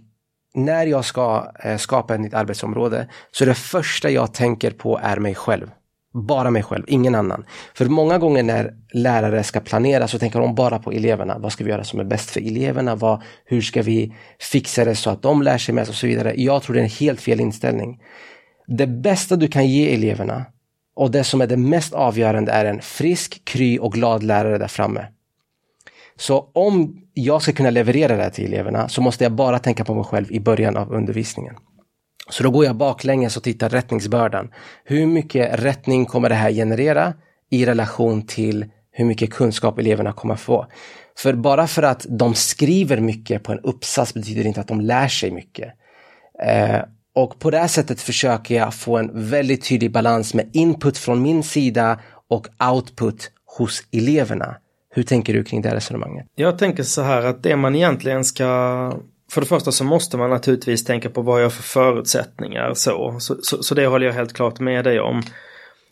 när 0.53 0.85
jag 0.85 1.05
ska 1.05 1.51
eh, 1.63 1.77
skapa 1.77 2.15
ett 2.15 2.21
nytt 2.21 2.33
arbetsområde 2.33 3.07
så 3.31 3.45
det 3.45 3.55
första 3.55 4.09
jag 4.09 4.33
tänker 4.33 4.71
på 4.71 4.99
är 5.03 5.17
mig 5.17 5.35
själv. 5.35 5.71
Bara 6.13 6.51
mig 6.51 6.63
själv, 6.63 6.83
ingen 6.87 7.15
annan. 7.15 7.45
För 7.73 7.85
många 7.85 8.17
gånger 8.17 8.43
när 8.43 8.73
lärare 8.93 9.43
ska 9.43 9.59
planera 9.59 10.07
så 10.07 10.19
tänker 10.19 10.39
de 10.39 10.55
bara 10.55 10.79
på 10.79 10.91
eleverna. 10.91 11.37
Vad 11.37 11.51
ska 11.51 11.63
vi 11.63 11.69
göra 11.69 11.83
som 11.83 11.99
är 11.99 12.03
bäst 12.03 12.29
för 12.29 12.41
eleverna? 12.41 12.95
Vad, 12.95 13.21
hur 13.45 13.61
ska 13.61 13.81
vi 13.81 14.13
fixa 14.39 14.85
det 14.85 14.95
så 14.95 15.09
att 15.09 15.21
de 15.21 15.41
lär 15.41 15.57
sig 15.57 15.75
mest 15.75 15.89
och 15.89 15.95
så 15.95 16.07
vidare. 16.07 16.33
Jag 16.37 16.63
tror 16.63 16.73
det 16.73 16.79
är 16.79 16.83
en 16.83 16.89
helt 16.89 17.21
fel 17.21 17.39
inställning. 17.39 17.99
Det 18.67 18.87
bästa 18.87 19.35
du 19.35 19.47
kan 19.47 19.67
ge 19.67 19.93
eleverna 19.93 20.45
och 20.95 21.11
det 21.11 21.23
som 21.23 21.41
är 21.41 21.47
det 21.47 21.57
mest 21.57 21.93
avgörande 21.93 22.51
är 22.51 22.65
en 22.65 22.81
frisk, 22.81 23.45
kry 23.45 23.79
och 23.79 23.93
glad 23.93 24.23
lärare 24.23 24.57
där 24.57 24.67
framme. 24.67 25.07
Så 26.15 26.49
om 26.53 27.01
jag 27.13 27.41
ska 27.41 27.53
kunna 27.53 27.69
leverera 27.69 28.15
det 28.15 28.23
här 28.23 28.29
till 28.29 28.45
eleverna 28.45 28.89
så 28.89 29.01
måste 29.01 29.23
jag 29.23 29.31
bara 29.31 29.59
tänka 29.59 29.85
på 29.85 29.95
mig 29.95 30.03
själv 30.03 30.31
i 30.31 30.39
början 30.39 30.77
av 30.77 30.91
undervisningen. 30.91 31.55
Så 32.31 32.43
då 32.43 32.49
går 32.49 32.65
jag 32.65 32.75
baklänges 32.75 33.37
och 33.37 33.43
tittar 33.43 33.69
rättningsbördan. 33.69 34.51
Hur 34.83 35.05
mycket 35.05 35.59
rättning 35.59 36.05
kommer 36.05 36.29
det 36.29 36.35
här 36.35 36.51
generera 36.51 37.13
i 37.49 37.65
relation 37.65 38.27
till 38.27 38.65
hur 38.91 39.05
mycket 39.05 39.33
kunskap 39.33 39.79
eleverna 39.79 40.13
kommer 40.13 40.35
få? 40.35 40.67
För 41.17 41.33
bara 41.33 41.67
för 41.67 41.83
att 41.83 42.05
de 42.09 42.35
skriver 42.35 42.99
mycket 42.99 43.43
på 43.43 43.51
en 43.51 43.59
uppsats 43.59 44.13
betyder 44.13 44.41
det 44.41 44.47
inte 44.47 44.61
att 44.61 44.67
de 44.67 44.81
lär 44.81 45.07
sig 45.07 45.31
mycket. 45.31 45.73
Eh, 46.43 46.81
och 47.15 47.39
på 47.39 47.51
det 47.51 47.57
här 47.57 47.67
sättet 47.67 48.01
försöker 48.01 48.55
jag 48.55 48.73
få 48.73 48.97
en 48.97 49.29
väldigt 49.29 49.67
tydlig 49.69 49.91
balans 49.91 50.33
med 50.33 50.49
input 50.53 50.97
från 50.97 51.21
min 51.21 51.43
sida 51.43 51.99
och 52.29 52.47
output 52.71 53.31
hos 53.57 53.83
eleverna. 53.91 54.55
Hur 54.93 55.03
tänker 55.03 55.33
du 55.33 55.43
kring 55.43 55.61
det 55.61 55.75
resonemanget? 55.75 56.25
Jag 56.35 56.57
tänker 56.57 56.83
så 56.83 57.01
här 57.01 57.25
att 57.25 57.43
det 57.43 57.55
man 57.55 57.75
egentligen 57.75 58.25
ska 58.25 58.93
för 59.31 59.41
det 59.41 59.47
första 59.47 59.71
så 59.71 59.83
måste 59.83 60.17
man 60.17 60.29
naturligtvis 60.29 60.83
tänka 60.83 61.09
på 61.09 61.21
vad 61.21 61.39
jag 61.39 61.45
har 61.45 61.49
för 61.49 61.63
förutsättningar 61.63 62.73
så. 62.73 63.19
Så, 63.19 63.35
så. 63.41 63.63
så, 63.63 63.75
det 63.75 63.87
håller 63.87 64.05
jag 64.05 64.13
helt 64.13 64.33
klart 64.33 64.59
med 64.59 64.83
dig 64.83 64.99
om. 64.99 65.21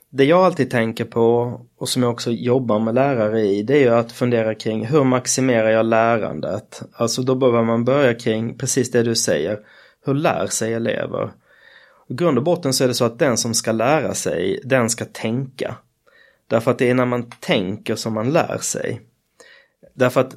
Det 0.09 0.23
jag 0.23 0.45
alltid 0.45 0.71
tänker 0.71 1.05
på 1.05 1.53
och 1.77 1.89
som 1.89 2.03
jag 2.03 2.11
också 2.11 2.31
jobbar 2.31 2.79
med 2.79 2.95
lärare 2.95 3.41
i 3.41 3.63
det 3.63 3.73
är 3.73 3.79
ju 3.79 3.89
att 3.89 4.11
fundera 4.11 4.55
kring 4.55 4.85
hur 4.85 5.03
maximerar 5.03 5.69
jag 5.69 5.85
lärandet? 5.85 6.81
Alltså 6.93 7.21
då 7.21 7.35
behöver 7.35 7.63
man 7.63 7.85
börja 7.85 8.13
kring 8.13 8.57
precis 8.57 8.91
det 8.91 9.03
du 9.03 9.15
säger. 9.15 9.59
Hur 10.05 10.13
lär 10.13 10.47
sig 10.47 10.73
elever? 10.73 11.31
I 12.09 12.13
grund 12.13 12.37
och 12.37 12.43
botten 12.43 12.73
så 12.73 12.83
är 12.83 12.87
det 12.87 12.93
så 12.93 13.05
att 13.05 13.19
den 13.19 13.37
som 13.37 13.53
ska 13.53 13.71
lära 13.71 14.13
sig, 14.13 14.59
den 14.63 14.89
ska 14.89 15.05
tänka. 15.05 15.75
Därför 16.47 16.71
att 16.71 16.77
det 16.77 16.89
är 16.89 16.93
när 16.93 17.05
man 17.05 17.31
tänker 17.39 17.95
som 17.95 18.13
man 18.13 18.29
lär 18.29 18.57
sig. 18.57 19.01
Därför 19.93 20.21
att 20.21 20.35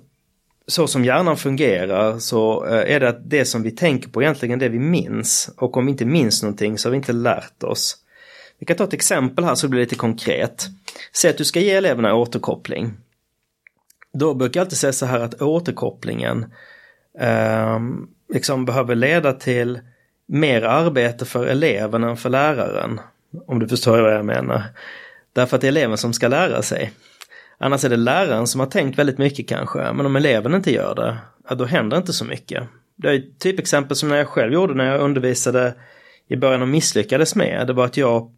så 0.67 0.87
som 0.87 1.05
hjärnan 1.05 1.37
fungerar 1.37 2.19
så 2.19 2.67
eh, 2.67 2.95
är 2.95 3.01
det 3.01 3.09
att 3.09 3.31
det 3.31 3.45
som 3.45 3.63
vi 3.63 3.71
tänker 3.71 4.09
på 4.09 4.23
egentligen 4.23 4.59
det 4.59 4.69
vi 4.69 4.79
minns. 4.79 5.51
Och 5.57 5.77
om 5.77 5.87
vi 5.87 5.93
inte 5.93 6.05
minns 6.05 6.43
någonting 6.43 6.79
så 6.79 6.89
har 6.89 6.91
vi 6.91 6.97
inte 6.97 7.13
lärt 7.13 7.63
oss. 7.63 7.97
Vi 8.59 8.67
kan 8.67 8.77
ta 8.77 8.85
ett 8.85 8.93
exempel 8.93 9.45
här 9.45 9.55
så 9.55 9.67
det 9.67 9.71
blir 9.71 9.81
lite 9.81 9.95
konkret. 9.95 10.67
Säg 11.17 11.31
att 11.31 11.39
du 11.39 11.45
ska 11.45 11.61
ge 11.61 11.71
eleverna 11.71 12.15
återkoppling. 12.15 12.93
Då 14.13 14.35
brukar 14.35 14.61
jag 14.61 14.65
alltid 14.65 14.79
säga 14.79 14.93
så 14.93 15.07
här 15.07 15.21
att 15.21 15.43
återkopplingen 15.43 16.53
eh, 17.19 17.81
liksom 18.33 18.65
behöver 18.65 18.95
leda 18.95 19.33
till 19.33 19.81
mer 20.27 20.63
arbete 20.63 21.25
för 21.25 21.47
eleven 21.47 22.05
än 22.05 22.17
för 22.17 22.31
läraren. 22.31 23.01
Om 23.47 23.59
du 23.59 23.69
förstår 23.69 24.01
vad 24.01 24.15
jag 24.15 24.25
menar. 24.25 24.63
Därför 25.33 25.57
att 25.57 25.61
det 25.61 25.67
är 25.67 25.73
eleven 25.73 25.99
som 25.99 26.13
ska 26.13 26.29
lära 26.29 26.63
sig. 26.63 26.93
Annars 27.65 27.85
är 27.85 27.89
det 27.89 27.97
läraren 27.97 28.47
som 28.47 28.61
har 28.61 28.67
tänkt 28.67 28.99
väldigt 28.99 29.19
mycket 29.19 29.49
kanske, 29.49 29.93
men 29.93 30.07
om 30.07 30.17
eleven 30.17 30.55
inte 30.55 30.73
gör 30.73 30.95
det, 30.95 31.19
ja, 31.49 31.55
då 31.55 31.65
händer 31.65 31.97
inte 31.97 32.13
så 32.13 32.25
mycket. 32.25 32.69
Det 32.97 33.09
är 33.09 33.15
ett 33.15 33.39
typexempel 33.39 33.97
som 33.97 34.09
när 34.09 34.17
jag 34.17 34.29
själv 34.29 34.53
gjorde 34.53 34.75
när 34.75 34.85
jag 34.85 35.01
undervisade 35.01 35.75
i 36.29 36.37
början 36.37 36.63
och 36.63 36.69
misslyckades 36.69 37.35
med. 37.35 37.67
Det 37.67 37.73
var 37.73 37.85
att 37.85 37.97
jag 37.97 38.31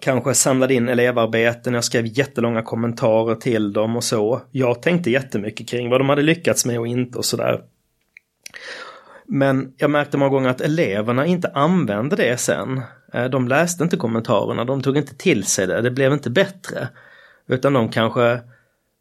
kanske 0.00 0.34
samlade 0.34 0.74
in 0.74 0.88
elevarbeten, 0.88 1.74
jag 1.74 1.84
skrev 1.84 2.06
jättelånga 2.06 2.62
kommentarer 2.62 3.34
till 3.34 3.72
dem 3.72 3.96
och 3.96 4.04
så. 4.04 4.42
Jag 4.50 4.82
tänkte 4.82 5.10
jättemycket 5.10 5.68
kring 5.68 5.90
vad 5.90 6.00
de 6.00 6.08
hade 6.08 6.22
lyckats 6.22 6.66
med 6.66 6.78
och 6.78 6.86
inte 6.86 7.18
och 7.18 7.24
sådär. 7.24 7.60
Men 9.26 9.72
jag 9.76 9.90
märkte 9.90 10.16
många 10.16 10.30
gånger 10.30 10.48
att 10.48 10.60
eleverna 10.60 11.26
inte 11.26 11.50
använde 11.54 12.16
det 12.16 12.36
sen. 12.40 12.80
Eh, 13.12 13.24
de 13.24 13.48
läste 13.48 13.84
inte 13.84 13.96
kommentarerna, 13.96 14.64
de 14.64 14.82
tog 14.82 14.96
inte 14.96 15.14
till 15.14 15.44
sig 15.44 15.66
det, 15.66 15.80
det 15.80 15.90
blev 15.90 16.12
inte 16.12 16.30
bättre. 16.30 16.88
Utan 17.50 17.72
de 17.72 17.88
kanske 17.88 18.40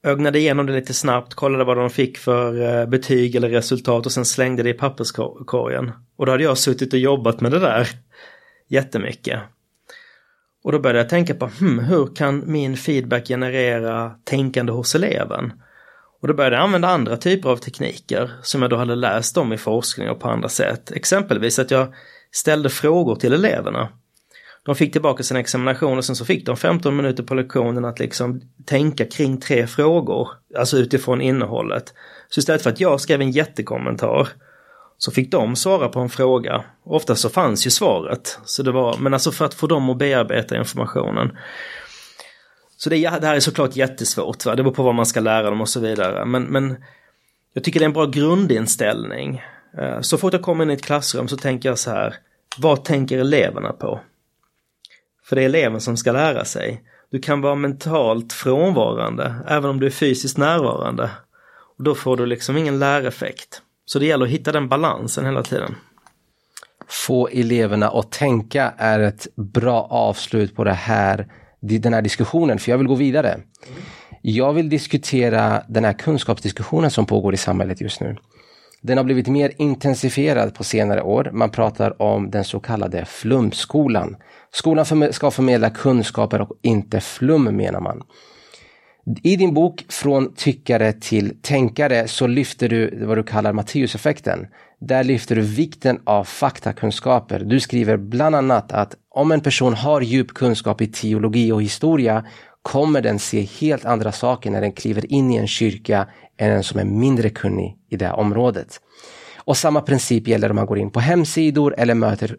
ögnade 0.04 0.40
igenom 0.40 0.66
det 0.66 0.74
lite 0.74 0.94
snabbt, 0.94 1.34
kollade 1.34 1.64
vad 1.64 1.78
de 1.78 1.90
fick 1.90 2.18
för 2.18 2.62
eh, 2.62 2.86
betyg 2.86 3.36
eller 3.36 3.50
resultat 3.50 4.06
och 4.06 4.12
sen 4.12 4.26
slängde 4.26 4.64
det 4.64 4.70
i 4.70 4.74
papperskorgen. 4.74 5.92
Och 6.16 6.26
då 6.26 6.32
hade 6.32 6.44
jag 6.44 6.58
suttit 6.58 6.94
och 6.94 7.00
jobbat 7.00 7.42
med 7.42 7.52
det 7.52 7.60
där 7.60 7.90
jättemycket. 8.68 9.40
Och 10.64 10.72
då 10.72 10.80
började 10.80 11.00
jag 11.00 11.10
tänka 11.10 11.36
på, 11.36 11.50
hmm, 11.60 11.80
hur 11.80 12.16
kan 12.16 12.44
min 12.52 12.78
feedback 12.78 13.28
generera 13.28 14.12
tänkande 14.24 14.72
hos 14.72 14.96
eleven? 14.96 15.54
Och 16.22 16.28
då 16.28 16.34
började 16.34 16.56
jag 16.56 16.64
använda 16.64 16.88
andra 16.88 17.18
typer 17.18 17.50
av 17.50 17.58
tekniker 17.58 18.32
som 18.42 18.62
jag 18.62 18.72
då 18.72 18.76
hade 18.76 18.96
läst 18.96 19.38
om 19.38 19.54
i 19.54 19.58
forskning 19.58 20.10
och 20.10 20.20
på 20.20 20.30
andra 20.30 20.50
sätt. 20.50 20.92
Exempelvis 20.92 21.60
att 21.60 21.72
jag 21.72 21.94
ställde 22.32 22.70
frågor 22.70 23.16
till 23.16 23.34
eleverna. 23.34 23.90
De 24.70 24.76
fick 24.76 24.92
tillbaka 24.92 25.24
sin 25.24 25.38
examination 25.38 25.98
och 25.98 26.06
sen 26.06 26.16
så 26.16 26.26
fick 26.26 26.46
de 26.46 26.58
15 26.58 26.96
minuter 26.96 27.24
på 27.24 27.36
lektionen 27.36 27.86
att 27.86 28.00
liksom 28.00 28.42
tänka 28.66 29.06
kring 29.06 29.40
tre 29.40 29.68
frågor, 29.68 30.30
alltså 30.58 30.78
utifrån 30.78 31.22
innehållet. 31.22 31.94
Så 32.30 32.40
istället 32.40 32.62
för 32.62 32.70
att 32.70 32.80
jag 32.80 33.02
skrev 33.02 33.22
en 33.22 33.32
jättekommentar 33.32 34.28
så 34.98 35.12
fick 35.12 35.32
de 35.32 35.56
svara 35.56 35.90
på 35.90 36.00
en 36.00 36.10
fråga. 36.10 36.64
Ofta 36.84 37.16
så 37.16 37.30
fanns 37.30 37.68
ju 37.68 37.70
svaret. 37.70 38.40
Så 38.46 38.64
det 38.64 38.72
var, 38.72 38.98
men 38.98 39.14
alltså 39.14 39.32
för 39.32 39.46
att 39.46 39.54
få 39.54 39.68
dem 39.68 39.90
att 39.90 39.98
bearbeta 39.98 40.58
informationen. 40.58 41.38
Så 42.78 42.90
det, 42.90 42.96
det 42.96 43.28
här 43.28 43.36
är 43.36 43.40
såklart 43.40 43.76
jättesvårt, 43.76 44.46
va? 44.46 44.56
det 44.56 44.64
beror 44.64 44.76
på 44.76 44.84
vad 44.84 44.96
man 44.96 45.06
ska 45.06 45.20
lära 45.20 45.50
dem 45.50 45.62
och 45.62 45.70
så 45.70 45.80
vidare. 45.80 46.26
Men, 46.26 46.44
men 46.44 46.84
jag 47.54 47.64
tycker 47.64 47.80
det 47.80 47.84
är 47.84 47.88
en 47.88 47.94
bra 47.94 48.06
grundinställning. 48.06 49.42
Eh, 49.78 50.02
så 50.02 50.18
fort 50.18 50.34
jag 50.34 50.42
kommer 50.42 50.64
in 50.64 50.72
i 50.72 50.74
ett 50.74 50.86
klassrum 50.86 51.28
så 51.28 51.38
tänker 51.38 51.70
jag 51.70 51.80
så 51.80 51.92
här, 51.92 52.16
vad 52.58 52.84
tänker 52.86 53.20
eleverna 53.20 53.72
på? 53.72 54.00
För 55.30 55.36
det 55.36 55.42
är 55.42 55.46
eleven 55.46 55.82
som 55.82 55.98
ska 55.98 56.12
lära 56.12 56.46
sig. 56.46 56.84
Du 57.12 57.20
kan 57.20 57.42
vara 57.42 57.56
mentalt 57.56 58.34
frånvarande 58.34 59.36
även 59.48 59.70
om 59.70 59.80
du 59.80 59.86
är 59.86 59.92
fysiskt 59.92 60.38
närvarande. 60.38 61.10
Och 61.78 61.84
Då 61.84 61.96
får 61.96 62.18
du 62.18 62.26
liksom 62.26 62.58
ingen 62.58 62.80
läreffekt. 62.80 63.62
Så 63.86 64.00
det 64.00 64.06
gäller 64.06 64.26
att 64.26 64.32
hitta 64.32 64.52
den 64.52 64.70
balansen 64.70 65.26
hela 65.26 65.44
tiden. 65.44 65.76
Få 66.88 67.28
eleverna 67.28 67.90
att 67.90 68.12
tänka 68.12 68.74
är 68.78 69.00
ett 69.00 69.28
bra 69.36 69.88
avslut 69.90 70.56
på 70.56 70.64
det 70.64 70.74
här, 70.74 71.28
den 71.60 71.94
här 71.94 72.02
diskussionen, 72.02 72.60
för 72.60 72.72
jag 72.72 72.78
vill 72.78 72.88
gå 72.88 72.96
vidare. 72.96 73.40
Jag 74.22 74.54
vill 74.54 74.70
diskutera 74.70 75.64
den 75.68 75.86
här 75.86 75.94
kunskapsdiskussionen 75.94 76.92
som 76.92 77.06
pågår 77.06 77.34
i 77.34 77.38
samhället 77.38 77.82
just 77.82 78.02
nu. 78.02 78.18
Den 78.82 78.98
har 78.98 79.04
blivit 79.04 79.28
mer 79.28 79.52
intensifierad 79.58 80.56
på 80.56 80.64
senare 80.64 81.02
år. 81.02 81.30
Man 81.34 81.50
pratar 81.50 82.02
om 82.02 82.32
den 82.32 82.44
så 82.44 82.60
kallade 82.60 83.06
flumskolan. 83.06 84.16
Skolan 84.52 85.14
ska 85.14 85.32
förmedla 85.32 85.70
kunskaper 85.70 86.42
och 86.42 86.52
inte 86.62 87.02
flum 87.02 87.44
menar 87.44 87.80
man. 87.80 88.02
I 89.24 89.36
din 89.36 89.54
bok 89.54 89.86
Från 89.90 90.34
tyckare 90.34 90.94
till 90.94 91.42
tänkare 91.42 92.08
så 92.08 92.28
lyfter 92.28 92.70
du 92.70 93.06
vad 93.06 93.18
du 93.18 93.24
kallar 93.24 93.54
Matteuseffekten. 93.54 94.48
Där 94.80 95.04
lyfter 95.04 95.36
du 95.36 95.42
vikten 95.42 96.02
av 96.04 96.24
faktakunskaper. 96.24 97.40
Du 97.40 97.60
skriver 97.60 97.98
bland 97.98 98.36
annat 98.36 98.72
att 98.72 98.96
om 99.10 99.32
en 99.32 99.42
person 99.42 99.74
har 99.74 100.02
djup 100.02 100.34
kunskap 100.34 100.82
i 100.82 100.88
teologi 100.88 101.52
och 101.52 101.62
historia 101.62 102.26
kommer 102.62 103.02
den 103.02 103.20
se 103.20 103.42
helt 103.42 103.86
andra 103.86 104.12
saker 104.12 104.52
när 104.52 104.62
den 104.62 104.72
kliver 104.72 105.12
in 105.12 105.32
i 105.32 105.38
en 105.38 105.48
kyrka 105.48 106.08
än 106.38 106.52
en 106.52 106.64
som 106.64 106.80
är 106.80 106.86
mindre 106.86 107.30
kunnig 107.30 107.78
i 107.90 107.98
det 107.98 108.12
området. 108.12 108.82
Och 109.38 109.58
samma 109.58 109.82
princip 109.82 110.28
gäller 110.28 110.50
om 110.50 110.56
man 110.56 110.66
går 110.66 110.78
in 110.78 110.92
på 110.92 111.00
hemsidor 111.00 111.76
eller 111.78 111.94
möter 111.94 112.38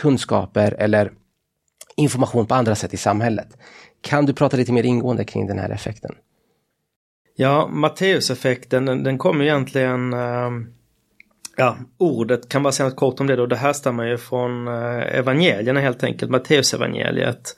kunskaper 0.00 0.76
eller 0.78 1.12
information 2.00 2.46
på 2.46 2.54
andra 2.54 2.74
sätt 2.74 2.94
i 2.94 2.96
samhället. 2.96 3.48
Kan 4.00 4.26
du 4.26 4.32
prata 4.32 4.56
lite 4.56 4.72
mer 4.72 4.82
ingående 4.82 5.24
kring 5.24 5.46
den 5.46 5.58
här 5.58 5.70
effekten? 5.70 6.14
Ja, 7.36 7.68
Matteuseffekten 7.72 8.86
den, 8.86 9.02
den 9.02 9.18
kommer 9.18 9.44
egentligen 9.44 10.12
äh, 10.12 10.50
Ja, 11.56 11.76
ordet 11.98 12.48
kan 12.48 12.62
bara 12.62 12.72
säga 12.72 12.88
något 12.88 12.96
kort 12.96 13.20
om 13.20 13.26
det 13.26 13.36
då. 13.36 13.46
Det 13.46 13.56
härstammar 13.56 14.04
ju 14.04 14.18
från 14.18 14.68
äh, 14.68 15.18
evangelierna 15.18 15.80
helt 15.80 16.04
enkelt, 16.04 16.30
Matteusevangeliet. 16.30 17.56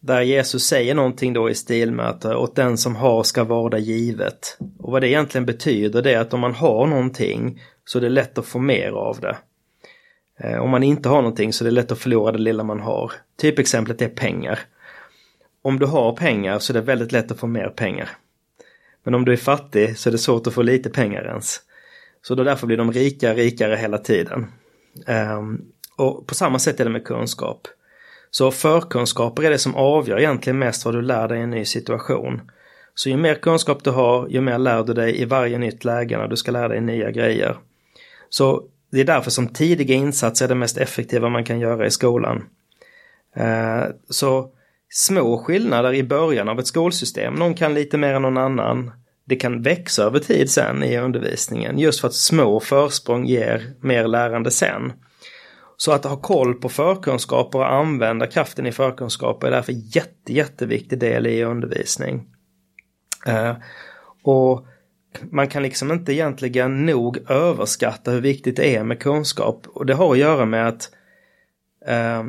Där 0.00 0.20
Jesus 0.22 0.66
säger 0.66 0.94
någonting 0.94 1.32
då 1.32 1.50
i 1.50 1.54
stil 1.54 1.92
med 1.92 2.08
att 2.08 2.24
eh, 2.24 2.42
åt 2.42 2.56
den 2.56 2.78
som 2.78 2.96
har 2.96 3.22
ska 3.22 3.44
vara 3.44 3.78
givet. 3.78 4.58
Och 4.78 4.92
vad 4.92 5.02
det 5.02 5.08
egentligen 5.08 5.46
betyder 5.46 6.02
det 6.02 6.14
är 6.14 6.20
att 6.20 6.34
om 6.34 6.40
man 6.40 6.54
har 6.54 6.86
någonting 6.86 7.60
så 7.84 7.98
är 7.98 8.02
det 8.02 8.08
lätt 8.08 8.38
att 8.38 8.46
få 8.46 8.58
mer 8.58 8.90
av 8.90 9.20
det. 9.20 9.36
Eh, 10.40 10.58
om 10.58 10.70
man 10.70 10.82
inte 10.82 11.08
har 11.08 11.16
någonting 11.16 11.52
så 11.52 11.64
är 11.64 11.66
det 11.66 11.74
lätt 11.74 11.92
att 11.92 11.98
förlora 11.98 12.32
det 12.32 12.38
lilla 12.38 12.64
man 12.64 12.80
har. 12.80 13.12
Typexemplet 13.36 14.02
är 14.02 14.08
pengar. 14.08 14.58
Om 15.62 15.78
du 15.78 15.86
har 15.86 16.16
pengar 16.16 16.58
så 16.58 16.72
är 16.72 16.74
det 16.74 16.80
väldigt 16.80 17.12
lätt 17.12 17.30
att 17.30 17.38
få 17.38 17.46
mer 17.46 17.68
pengar. 17.68 18.08
Men 19.04 19.14
om 19.14 19.24
du 19.24 19.32
är 19.32 19.36
fattig 19.36 19.98
så 19.98 20.08
är 20.08 20.12
det 20.12 20.18
svårt 20.18 20.46
att 20.46 20.54
få 20.54 20.62
lite 20.62 20.90
pengar 20.90 21.24
ens. 21.24 21.60
Så 22.22 22.34
då 22.34 22.44
därför 22.44 22.66
blir 22.66 22.76
de 22.76 22.92
rika 22.92 23.34
rikare 23.34 23.76
hela 23.76 23.98
tiden. 23.98 24.46
Um, 25.38 25.64
och 25.96 26.26
på 26.26 26.34
samma 26.34 26.58
sätt 26.58 26.80
är 26.80 26.84
det 26.84 26.90
med 26.90 27.04
kunskap. 27.04 27.68
Så 28.30 28.50
förkunskaper 28.50 29.42
är 29.42 29.50
det 29.50 29.58
som 29.58 29.74
avgör 29.74 30.18
egentligen 30.18 30.58
mest 30.58 30.84
vad 30.84 30.94
du 30.94 31.02
lär 31.02 31.28
dig 31.28 31.38
i 31.38 31.42
en 31.42 31.50
ny 31.50 31.64
situation. 31.64 32.40
Så 32.94 33.08
ju 33.08 33.16
mer 33.16 33.34
kunskap 33.34 33.84
du 33.84 33.90
har, 33.90 34.28
ju 34.28 34.40
mer 34.40 34.58
lär 34.58 34.84
du 34.84 34.92
dig 34.94 35.20
i 35.20 35.24
varje 35.24 35.58
nytt 35.58 35.84
läge 35.84 36.18
när 36.18 36.28
du 36.28 36.36
ska 36.36 36.50
lära 36.50 36.68
dig 36.68 36.80
nya 36.80 37.10
grejer. 37.10 37.56
Så 38.28 38.64
det 38.90 39.00
är 39.00 39.04
därför 39.04 39.30
som 39.30 39.48
tidiga 39.48 39.94
insatser 39.94 40.44
är 40.44 40.48
det 40.48 40.54
mest 40.54 40.78
effektiva 40.78 41.28
man 41.28 41.44
kan 41.44 41.60
göra 41.60 41.86
i 41.86 41.90
skolan. 41.90 42.44
Eh, 43.36 43.84
så 44.08 44.50
små 44.88 45.38
skillnader 45.38 45.94
i 45.94 46.02
början 46.02 46.48
av 46.48 46.58
ett 46.58 46.66
skolsystem. 46.66 47.34
Någon 47.34 47.54
kan 47.54 47.74
lite 47.74 47.98
mer 47.98 48.14
än 48.14 48.22
någon 48.22 48.38
annan. 48.38 48.90
Det 49.24 49.36
kan 49.36 49.62
växa 49.62 50.02
över 50.02 50.18
tid 50.18 50.50
sen 50.50 50.82
i 50.82 50.98
undervisningen 50.98 51.78
just 51.78 52.00
för 52.00 52.08
att 52.08 52.14
små 52.14 52.60
försprång 52.60 53.26
ger 53.26 53.72
mer 53.80 54.08
lärande 54.08 54.50
sen. 54.50 54.92
Så 55.76 55.92
att 55.92 56.04
ha 56.04 56.16
koll 56.16 56.54
på 56.54 56.68
förkunskaper 56.68 57.58
och 57.58 57.72
använda 57.72 58.26
kraften 58.26 58.66
i 58.66 58.72
förkunskaper 58.72 59.46
är 59.46 59.50
därför 59.50 59.72
jätte, 59.96 60.32
jätteviktig 60.32 60.98
del 60.98 61.26
i 61.26 61.44
undervisning. 61.44 62.26
Eh, 63.26 63.56
och 64.22 64.66
man 65.30 65.48
kan 65.48 65.62
liksom 65.62 65.92
inte 65.92 66.12
egentligen 66.12 66.86
nog 66.86 67.30
överskatta 67.30 68.10
hur 68.10 68.20
viktigt 68.20 68.56
det 68.56 68.76
är 68.76 68.84
med 68.84 69.00
kunskap 69.00 69.66
och 69.66 69.86
det 69.86 69.94
har 69.94 70.12
att 70.12 70.18
göra 70.18 70.44
med 70.44 70.68
att 70.68 70.90
eh, 71.86 72.24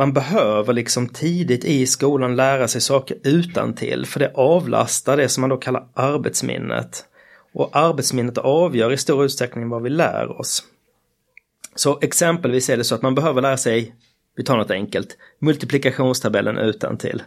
man 0.00 0.12
behöver 0.12 0.72
liksom 0.72 1.08
tidigt 1.08 1.64
i 1.64 1.86
skolan 1.86 2.36
lära 2.36 2.68
sig 2.68 2.80
saker 2.80 3.16
utan 3.24 3.74
till 3.74 4.06
för 4.06 4.20
det 4.20 4.32
avlastar 4.34 5.16
det 5.16 5.28
som 5.28 5.40
man 5.40 5.50
då 5.50 5.56
kallar 5.56 5.88
arbetsminnet. 5.94 7.04
Och 7.52 7.76
arbetsminnet 7.76 8.38
avgör 8.38 8.92
i 8.92 8.96
stor 8.96 9.24
utsträckning 9.24 9.68
vad 9.68 9.82
vi 9.82 9.90
lär 9.90 10.40
oss. 10.40 10.62
Så 11.74 11.98
exempelvis 12.02 12.70
är 12.70 12.76
det 12.76 12.84
så 12.84 12.94
att 12.94 13.02
man 13.02 13.14
behöver 13.14 13.42
lära 13.42 13.56
sig, 13.56 13.94
vi 14.36 14.44
tar 14.44 14.56
något 14.56 14.70
enkelt, 14.70 15.16
multiplikationstabellen 15.38 16.58
utan 16.58 16.98
till. 16.98 17.22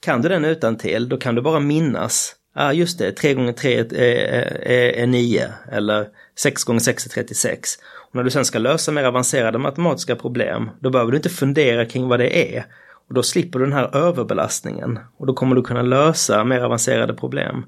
Kan 0.00 0.22
du 0.22 0.28
den 0.28 0.44
utan 0.44 0.76
till, 0.76 1.08
då 1.08 1.16
kan 1.16 1.34
du 1.34 1.42
bara 1.42 1.60
minnas, 1.60 2.34
ja 2.54 2.62
ah, 2.62 2.72
just 2.72 2.98
det, 2.98 3.12
3 3.12 3.34
gånger 3.34 3.52
3 3.52 3.78
är, 3.78 5.06
9 5.06 5.52
eller 5.72 6.08
6 6.38 6.64
gånger 6.64 6.80
6 6.80 7.06
är 7.06 7.10
36. 7.10 7.70
Och 7.84 8.14
när 8.14 8.22
du 8.22 8.30
sen 8.30 8.44
ska 8.44 8.58
lösa 8.58 8.92
mer 8.92 9.04
avancerade 9.04 9.58
matematiska 9.58 10.16
problem, 10.16 10.70
då 10.80 10.90
behöver 10.90 11.10
du 11.10 11.16
inte 11.16 11.28
fundera 11.28 11.86
kring 11.86 12.08
vad 12.08 12.20
det 12.20 12.56
är. 12.56 12.66
Och 13.08 13.14
då 13.14 13.22
slipper 13.22 13.58
du 13.58 13.64
den 13.64 13.74
här 13.74 13.96
överbelastningen 13.96 14.98
och 15.16 15.26
då 15.26 15.34
kommer 15.34 15.56
du 15.56 15.62
kunna 15.62 15.82
lösa 15.82 16.44
mer 16.44 16.60
avancerade 16.60 17.14
problem. 17.14 17.64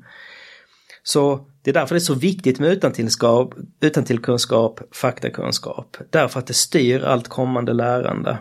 Så 1.03 1.47
det 1.63 1.71
är 1.71 1.75
därför 1.75 1.95
det 1.95 1.99
är 1.99 2.01
så 2.01 2.15
viktigt 2.15 2.61
med 2.61 2.73
utantillkunskap, 2.73 3.55
utantillkunskap, 3.81 4.81
faktakunskap. 4.93 5.97
Därför 6.11 6.39
att 6.39 6.47
det 6.47 6.55
styr 6.55 7.05
allt 7.05 7.29
kommande 7.29 7.73
lärande. 7.73 8.39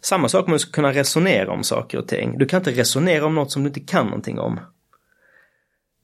Samma 0.00 0.28
sak 0.28 0.46
om 0.46 0.52
du 0.52 0.58
ska 0.58 0.70
kunna 0.70 0.92
resonera 0.92 1.52
om 1.52 1.64
saker 1.64 1.98
och 1.98 2.08
ting. 2.08 2.38
Du 2.38 2.46
kan 2.46 2.60
inte 2.60 2.70
resonera 2.70 3.26
om 3.26 3.34
något 3.34 3.52
som 3.52 3.62
du 3.62 3.68
inte 3.68 3.80
kan 3.80 4.06
någonting 4.06 4.38
om. 4.38 4.60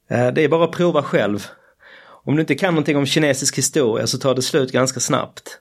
Eh, 0.09 0.33
det 0.33 0.45
är 0.45 0.49
bara 0.49 0.65
att 0.65 0.73
prova 0.73 1.03
själv 1.03 1.47
om 2.25 2.35
du 2.35 2.41
inte 2.41 2.55
kan 2.55 2.75
någonting 2.75 2.97
om 2.97 3.07
kinesisk 3.07 3.59
historia 3.59 4.07
så 4.07 4.19
tar 4.19 4.35
det 4.35 4.43
slut 4.43 4.73
ganska 4.73 5.01
snabbt. 5.01 5.59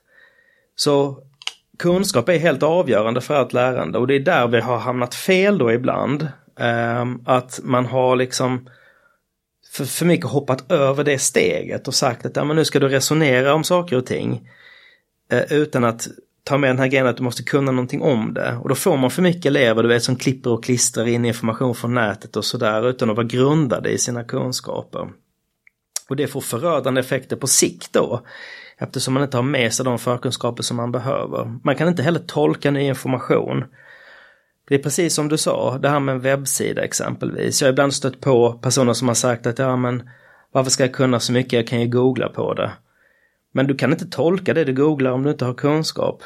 Så 0.75 1.17
kunskap 1.79 2.29
är 2.29 2.38
helt 2.38 2.63
avgörande 2.63 3.21
för 3.21 3.36
allt 3.36 3.53
lärande 3.53 3.99
och 3.99 4.08
det 4.08 4.15
är 4.15 4.19
där 4.19 4.47
vi 4.47 4.60
har 4.60 4.77
hamnat 4.77 5.15
fel 5.15 5.58
då 5.58 5.71
ibland. 5.71 6.27
Ehm, 6.60 7.21
att 7.25 7.60
man 7.63 7.86
har 7.86 8.15
liksom 8.15 8.69
för, 9.71 9.86
för 9.86 10.06
mycket 10.06 10.25
hoppat 10.25 10.71
över 10.71 11.03
det 11.03 11.19
steget 11.19 11.88
och 11.88 11.93
sagt 11.93 12.25
att 12.25 12.36
ja, 12.36 12.43
men 12.43 12.56
nu 12.56 12.65
ska 12.65 12.79
du 12.79 12.88
resonera 12.88 13.53
om 13.53 13.63
saker 13.63 13.97
och 13.97 14.06
ting. 14.06 14.49
Eh, 15.32 15.53
utan 15.53 15.84
att 15.84 16.08
ta 16.43 16.58
med 16.58 16.69
den 16.69 16.79
här 16.79 16.88
grejen 16.88 17.08
att 17.08 17.17
du 17.17 17.23
måste 17.23 17.43
kunna 17.43 17.71
någonting 17.71 18.01
om 18.01 18.34
det. 18.34 18.58
Och 18.62 18.69
då 18.69 18.75
får 18.75 18.97
man 18.97 19.12
för 19.12 19.21
mycket 19.21 19.45
elever 19.45 19.84
du 19.84 19.89
vet 19.89 20.03
som 20.03 20.15
klipper 20.15 20.49
och 20.49 20.63
klistrar 20.63 21.08
in 21.08 21.25
information 21.25 21.75
från 21.75 21.93
nätet 21.93 22.36
och 22.36 22.45
sådär 22.45 22.89
utan 22.89 23.10
att 23.10 23.15
vara 23.15 23.27
grundade 23.27 23.89
i 23.89 23.97
sina 23.97 24.23
kunskaper. 24.23 25.10
Och 26.10 26.15
det 26.15 26.27
får 26.27 26.41
förödande 26.41 27.01
effekter 27.01 27.36
på 27.36 27.47
sikt 27.47 27.93
då. 27.93 28.21
Eftersom 28.77 29.13
man 29.13 29.23
inte 29.23 29.38
har 29.38 29.43
med 29.43 29.73
sig 29.73 29.86
de 29.86 29.99
förkunskaper 29.99 30.63
som 30.63 30.77
man 30.77 30.91
behöver. 30.91 31.60
Man 31.63 31.75
kan 31.75 31.88
inte 31.88 32.03
heller 32.03 32.19
tolka 32.19 32.71
ny 32.71 32.82
information. 32.82 33.63
Det 34.67 34.75
är 34.75 34.79
precis 34.79 35.13
som 35.13 35.29
du 35.29 35.38
sa, 35.38 35.77
det 35.77 35.89
här 35.89 35.99
med 35.99 36.15
en 36.15 36.21
webbsida 36.21 36.84
exempelvis. 36.84 37.62
Jag 37.62 37.67
har 37.67 37.71
ibland 37.73 37.93
stött 37.93 38.21
på 38.21 38.53
personer 38.53 38.93
som 38.93 39.08
har 39.08 39.15
sagt 39.15 39.47
att 39.47 39.60
ja 39.60 39.75
men 39.75 40.10
varför 40.51 40.71
ska 40.71 40.84
jag 40.84 40.93
kunna 40.93 41.19
så 41.19 41.32
mycket, 41.32 41.53
jag 41.53 41.67
kan 41.67 41.82
ju 41.82 41.88
googla 41.88 42.29
på 42.29 42.53
det. 42.53 42.71
Men 43.55 43.67
du 43.67 43.75
kan 43.75 43.91
inte 43.91 44.05
tolka 44.05 44.53
det 44.53 44.63
du 44.63 44.73
googlar 44.73 45.11
om 45.11 45.23
du 45.23 45.31
inte 45.31 45.45
har 45.45 45.53
kunskap. 45.53 46.23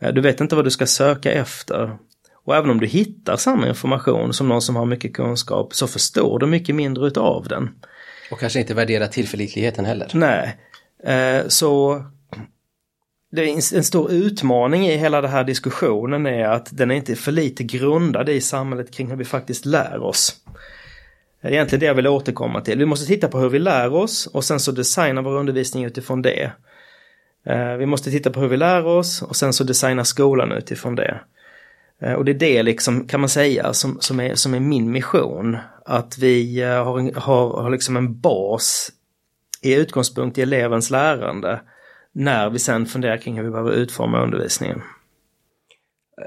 Eh, 0.00 0.12
du 0.12 0.20
vet 0.20 0.40
inte 0.40 0.56
vad 0.56 0.64
du 0.64 0.70
ska 0.70 0.86
söka 0.86 1.32
efter. 1.32 1.98
Och 2.44 2.56
även 2.56 2.70
om 2.70 2.80
du 2.80 2.86
hittar 2.86 3.36
samma 3.36 3.68
information 3.68 4.32
som 4.32 4.48
någon 4.48 4.62
som 4.62 4.76
har 4.76 4.86
mycket 4.86 5.14
kunskap 5.14 5.74
så 5.74 5.86
förstår 5.86 6.38
du 6.38 6.46
mycket 6.46 6.74
mindre 6.74 7.06
utav 7.06 7.48
den. 7.48 7.70
Och 8.30 8.40
kanske 8.40 8.60
inte 8.60 8.74
värdera 8.74 9.06
tillförlitligheten 9.06 9.84
heller. 9.84 10.10
Nej, 10.14 10.56
eh, 11.04 11.48
så 11.48 12.04
det 13.30 13.50
är 13.50 13.76
en 13.76 13.84
stor 13.84 14.10
utmaning 14.10 14.86
i 14.86 14.96
hela 14.96 15.20
den 15.20 15.30
här 15.30 15.44
diskussionen 15.44 16.26
är 16.26 16.44
att 16.44 16.76
den 16.76 16.90
är 16.90 16.94
inte 16.94 17.16
för 17.16 17.32
lite 17.32 17.64
grundad 17.64 18.28
i 18.28 18.40
samhället 18.40 18.94
kring 18.94 19.10
hur 19.10 19.16
vi 19.16 19.24
faktiskt 19.24 19.66
lär 19.66 20.02
oss. 20.02 20.36
Det 21.40 21.48
är 21.48 21.52
egentligen 21.52 21.80
det 21.80 21.86
jag 21.86 21.94
vill 21.94 22.06
återkomma 22.06 22.60
till. 22.60 22.78
Vi 22.78 22.86
måste 22.86 23.06
titta 23.06 23.28
på 23.28 23.38
hur 23.38 23.48
vi 23.48 23.58
lär 23.58 23.94
oss 23.94 24.26
och 24.26 24.44
sen 24.44 24.60
så 24.60 24.72
designa 24.72 25.22
vår 25.22 25.36
undervisning 25.36 25.84
utifrån 25.84 26.22
det. 26.22 26.52
Eh, 27.46 27.72
vi 27.76 27.86
måste 27.86 28.10
titta 28.10 28.30
på 28.30 28.40
hur 28.40 28.48
vi 28.48 28.56
lär 28.56 28.86
oss 28.86 29.22
och 29.22 29.36
sen 29.36 29.52
så 29.52 29.64
designa 29.64 30.04
skolan 30.04 30.52
utifrån 30.52 30.94
det. 30.94 31.20
Eh, 32.02 32.12
och 32.12 32.24
det 32.24 32.32
är 32.32 32.34
det 32.34 32.62
liksom, 32.62 33.06
kan 33.06 33.20
man 33.20 33.28
säga, 33.28 33.72
som, 33.72 33.98
som, 34.00 34.20
är, 34.20 34.34
som 34.34 34.54
är 34.54 34.60
min 34.60 34.90
mission. 34.90 35.56
Att 35.84 36.18
vi 36.18 36.62
eh, 36.62 36.84
har, 36.84 37.20
har, 37.20 37.62
har 37.62 37.70
liksom 37.70 37.96
en 37.96 38.20
bas 38.20 38.90
i 39.62 39.74
utgångspunkt 39.74 40.38
i 40.38 40.42
elevens 40.42 40.90
lärande 40.90 41.60
när 42.12 42.50
vi 42.50 42.58
sen 42.58 42.86
funderar 42.86 43.16
kring 43.16 43.36
hur 43.36 43.44
vi 43.44 43.50
behöver 43.50 43.72
utforma 43.72 44.22
undervisningen. 44.22 44.82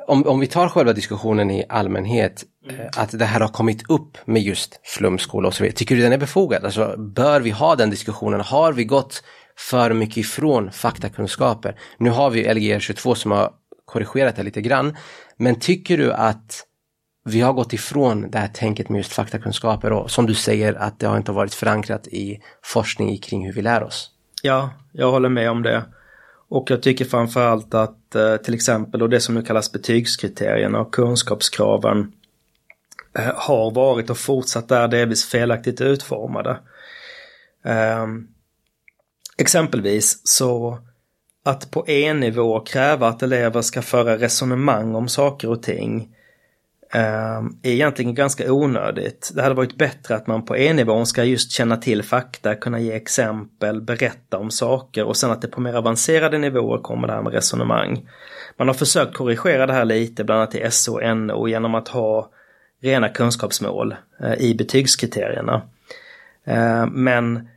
Om, 0.07 0.27
om 0.27 0.39
vi 0.39 0.47
tar 0.47 0.69
själva 0.69 0.93
diskussionen 0.93 1.51
i 1.51 1.65
allmänhet, 1.69 2.43
mm. 2.69 2.87
att 2.95 3.19
det 3.19 3.25
här 3.25 3.39
har 3.39 3.47
kommit 3.47 3.89
upp 3.89 4.17
med 4.25 4.41
just 4.41 4.79
flumskola 4.83 5.47
och 5.47 5.53
så 5.53 5.63
vidare. 5.63 5.77
Tycker 5.77 5.95
du 5.95 6.01
den 6.01 6.13
är 6.13 6.17
befogad? 6.17 6.65
Alltså, 6.65 6.95
bör 6.97 7.41
vi 7.41 7.49
ha 7.49 7.75
den 7.75 7.89
diskussionen? 7.89 8.41
Har 8.41 8.73
vi 8.73 8.83
gått 8.83 9.23
för 9.57 9.93
mycket 9.93 10.17
ifrån 10.17 10.71
faktakunskaper? 10.71 11.79
Nu 11.97 12.09
har 12.09 12.29
vi 12.29 12.53
Lgr 12.53 12.79
22 12.79 13.15
som 13.15 13.31
har 13.31 13.51
korrigerat 13.85 14.35
det 14.35 14.43
lite 14.43 14.61
grann. 14.61 14.97
Men 15.37 15.59
tycker 15.59 15.97
du 15.97 16.13
att 16.13 16.65
vi 17.25 17.41
har 17.41 17.53
gått 17.53 17.73
ifrån 17.73 18.31
det 18.31 18.37
här 18.37 18.47
tänket 18.47 18.89
med 18.89 18.97
just 18.97 19.13
faktakunskaper 19.13 19.91
och 19.91 20.11
som 20.11 20.25
du 20.25 20.33
säger 20.33 20.73
att 20.73 20.99
det 20.99 21.07
har 21.07 21.17
inte 21.17 21.31
varit 21.31 21.53
förankrat 21.53 22.07
i 22.07 22.39
forskning 22.63 23.17
kring 23.17 23.45
hur 23.45 23.53
vi 23.53 23.61
lär 23.61 23.83
oss? 23.83 24.11
Ja, 24.41 24.69
jag 24.91 25.11
håller 25.11 25.29
med 25.29 25.51
om 25.51 25.63
det. 25.63 25.83
Och 26.49 26.71
jag 26.71 26.83
tycker 26.83 27.05
framförallt 27.05 27.73
att 27.73 28.15
eh, 28.15 28.35
till 28.35 28.53
exempel 28.53 29.01
och 29.01 29.09
det 29.09 29.19
som 29.19 29.35
nu 29.35 29.41
kallas 29.41 29.71
betygskriterierna 29.71 30.79
och 30.79 30.93
kunskapskraven 30.93 31.99
eh, 31.99 32.05
Eh, 33.17 33.31
har 33.35 33.71
varit 33.71 34.09
och 34.09 34.17
fortsatt 34.17 34.71
är 34.71 34.87
delvis 34.87 35.25
felaktigt 35.25 35.81
utformade. 35.81 36.59
Ehm, 37.65 38.27
exempelvis 39.37 40.21
så 40.23 40.77
att 41.45 41.71
på 41.71 41.87
E-nivå 41.87 42.59
kräva 42.59 43.07
att 43.07 43.23
elever 43.23 43.61
ska 43.61 43.81
föra 43.81 44.17
resonemang 44.17 44.95
om 44.95 45.07
saker 45.07 45.49
och 45.49 45.63
ting 45.63 46.15
ehm, 46.93 47.57
är 47.63 47.71
egentligen 47.71 48.15
ganska 48.15 48.53
onödigt. 48.53 49.31
Det 49.35 49.41
hade 49.41 49.55
varit 49.55 49.77
bättre 49.77 50.15
att 50.15 50.27
man 50.27 50.45
på 50.45 50.57
E-nivån 50.57 51.05
ska 51.05 51.23
just 51.23 51.51
känna 51.51 51.77
till 51.77 52.03
fakta, 52.03 52.55
kunna 52.55 52.79
ge 52.79 52.93
exempel, 52.93 53.81
berätta 53.81 54.37
om 54.37 54.51
saker 54.51 55.03
och 55.03 55.17
sen 55.17 55.31
att 55.31 55.41
det 55.41 55.47
på 55.47 55.61
mer 55.61 55.73
avancerade 55.73 56.37
nivåer 56.37 56.81
kommer 56.81 57.07
det 57.07 57.13
här 57.13 57.21
med 57.21 57.33
resonemang. 57.33 58.09
Man 58.57 58.67
har 58.67 58.75
försökt 58.75 59.13
korrigera 59.13 59.65
det 59.65 59.73
här 59.73 59.85
lite, 59.85 60.23
bland 60.23 60.41
annat 60.41 60.55
i 60.55 60.71
SO 60.71 60.93
och 60.93 61.17
NO, 61.17 61.47
genom 61.47 61.75
att 61.75 61.87
ha 61.87 62.31
rena 62.81 63.09
kunskapsmål 63.09 63.95
eh, 64.19 64.33
i 64.33 64.55
betygskriterierna. 64.55 65.61
Eh, 66.45 66.85
men 66.85 67.49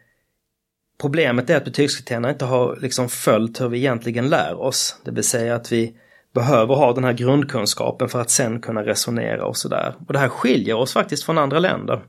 problemet 1.01 1.51
är 1.51 1.57
att 1.57 1.65
betygskriterierna 1.65 2.31
inte 2.31 2.45
har 2.45 2.79
liksom 2.81 3.09
följt 3.09 3.61
hur 3.61 3.69
vi 3.69 3.79
egentligen 3.79 4.29
lär 4.29 4.61
oss. 4.61 4.97
Det 5.05 5.11
vill 5.11 5.25
säga 5.25 5.55
att 5.55 5.73
vi 5.73 5.97
behöver 6.35 6.75
ha 6.75 6.93
den 6.93 7.05
här 7.05 7.13
grundkunskapen 7.13 8.09
för 8.09 8.21
att 8.21 8.31
sen 8.31 8.61
kunna 8.61 8.83
resonera 8.83 9.47
och 9.47 9.57
sådär. 9.57 9.95
Och 10.07 10.13
det 10.13 10.19
här 10.19 10.29
skiljer 10.29 10.75
oss 10.75 10.93
faktiskt 10.93 11.25
från 11.25 11.39
andra 11.39 11.59
länder. 11.59 12.03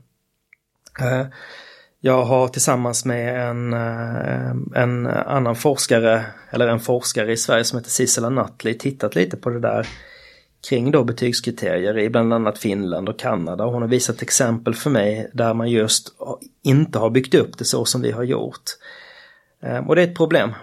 Eh, 1.00 1.26
jag 2.00 2.24
har 2.24 2.48
tillsammans 2.48 3.04
med 3.04 3.48
en, 3.48 3.72
en 4.74 5.06
annan 5.06 5.56
forskare, 5.56 6.24
eller 6.50 6.68
en 6.68 6.80
forskare 6.80 7.32
i 7.32 7.36
Sverige 7.36 7.64
som 7.64 7.78
heter 7.78 7.90
Sissela 7.90 8.30
Nutley, 8.30 8.74
tittat 8.74 9.14
lite 9.14 9.36
på 9.36 9.50
det 9.50 9.60
där 9.60 9.86
kring 10.68 10.90
då 10.90 11.04
betygskriterier 11.04 11.98
i 11.98 12.10
bland 12.10 12.34
annat 12.34 12.58
Finland 12.58 13.08
och 13.08 13.18
Kanada. 13.18 13.64
Hon 13.64 13.82
har 13.82 13.88
visat 13.88 14.22
exempel 14.22 14.74
för 14.74 14.90
mig 14.90 15.30
där 15.32 15.54
man 15.54 15.70
just 15.70 16.08
inte 16.62 16.98
har 16.98 17.10
byggt 17.10 17.34
upp 17.34 17.58
det 17.58 17.64
så 17.64 17.84
som 17.84 18.02
vi 18.02 18.10
har 18.10 18.22
gjort. 18.22 18.62
Eh, 19.62 19.88
och 19.88 19.96
det 19.96 20.02
är 20.02 20.06
ett 20.06 20.16
problem. 20.16 20.54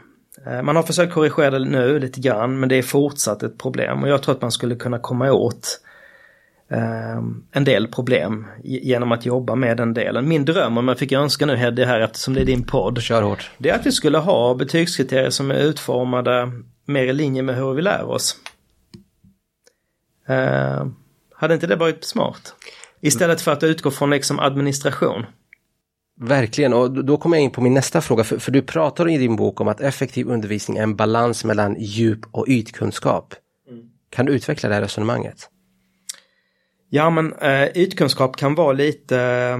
Eh, 0.45 0.61
man 0.61 0.75
har 0.75 0.83
försökt 0.83 1.13
korrigera 1.13 1.59
det 1.59 1.65
nu 1.65 1.99
lite 1.99 2.19
grann 2.19 2.59
men 2.59 2.69
det 2.69 2.75
är 2.75 2.83
fortsatt 2.83 3.43
ett 3.43 3.57
problem 3.57 4.03
och 4.03 4.09
jag 4.09 4.23
tror 4.23 4.35
att 4.35 4.41
man 4.41 4.51
skulle 4.51 4.75
kunna 4.75 4.99
komma 4.99 5.31
åt 5.31 5.79
eh, 6.71 7.17
en 7.51 7.63
del 7.63 7.87
problem 7.87 8.47
genom 8.63 9.11
att 9.11 9.25
jobba 9.25 9.55
med 9.55 9.77
den 9.77 9.93
delen. 9.93 10.27
Min 10.27 10.45
dröm 10.45 10.77
om 10.77 10.87
jag 10.87 10.99
fick 10.99 11.11
önska 11.11 11.45
nu 11.45 11.55
Heddy 11.55 11.83
här 11.83 11.99
eftersom 11.99 12.33
det 12.33 12.41
är 12.41 12.45
din 12.45 12.63
podd. 12.63 13.01
Kör 13.01 13.21
hårt. 13.21 13.51
Det 13.57 13.69
är 13.69 13.75
att 13.75 13.85
vi 13.85 13.91
skulle 13.91 14.17
ha 14.17 14.55
betygskriterier 14.55 15.29
som 15.29 15.51
är 15.51 15.55
utformade 15.55 16.51
mer 16.85 17.03
i 17.03 17.13
linje 17.13 17.41
med 17.41 17.55
hur 17.55 17.73
vi 17.73 17.81
lär 17.81 18.09
oss. 18.09 18.37
Uh, 20.29 20.87
hade 21.35 21.53
inte 21.53 21.67
det 21.67 21.75
varit 21.75 22.03
smart? 22.03 22.55
Istället 23.01 23.41
för 23.41 23.51
att 23.51 23.63
utgå 23.63 23.91
från 23.91 24.09
liksom 24.09 24.39
administration. 24.39 25.25
Verkligen, 26.19 26.73
och 26.73 27.05
då 27.05 27.17
kommer 27.17 27.37
jag 27.37 27.43
in 27.43 27.51
på 27.51 27.61
min 27.61 27.73
nästa 27.73 28.01
fråga, 28.01 28.23
för, 28.23 28.37
för, 28.37 28.51
du 28.51 28.61
pratar 28.61 29.09
i 29.09 29.17
din 29.17 29.35
bok 29.35 29.61
om 29.61 29.67
att 29.67 29.81
effektiv 29.81 30.27
undervisning 30.27 30.77
är 30.77 30.83
en 30.83 30.95
balans 30.95 31.45
mellan 31.45 31.75
djup 31.79 32.19
och 32.31 32.45
ytkunskap. 32.47 33.33
Mm. 33.69 33.83
Kan 34.09 34.25
du 34.25 34.31
utveckla 34.31 34.69
det 34.69 34.75
här 34.75 34.81
resonemanget? 34.81 35.49
Ja, 36.89 37.09
men 37.09 37.33
uh, 37.33 37.77
ytkunskap 37.77 38.37
kan 38.37 38.55
vara 38.55 38.73
lite 38.73 39.59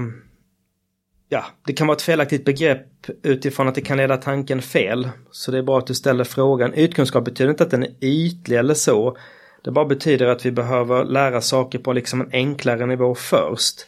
Ja, 1.28 1.44
det 1.66 1.72
kan 1.72 1.86
vara 1.86 1.96
ett 1.96 2.02
felaktigt 2.02 2.44
begrepp 2.44 2.86
utifrån 3.22 3.68
att 3.68 3.74
det 3.74 3.80
kan 3.80 3.96
leda 3.96 4.16
tanken 4.16 4.62
fel. 4.62 5.08
Så 5.30 5.50
det 5.50 5.58
är 5.58 5.62
bra 5.62 5.78
att 5.78 5.86
du 5.86 5.94
ställer 5.94 6.24
frågan. 6.24 6.74
Ytkunskap 6.74 7.24
betyder 7.24 7.50
inte 7.50 7.64
att 7.64 7.70
den 7.70 7.82
är 7.82 8.04
ytlig 8.04 8.56
eller 8.56 8.74
så. 8.74 9.16
Det 9.64 9.70
bara 9.70 9.84
betyder 9.84 10.26
att 10.26 10.46
vi 10.46 10.50
behöver 10.50 11.04
lära 11.04 11.40
saker 11.40 11.78
på 11.78 11.92
liksom 11.92 12.20
en 12.20 12.30
enklare 12.32 12.86
nivå 12.86 13.14
först. 13.14 13.86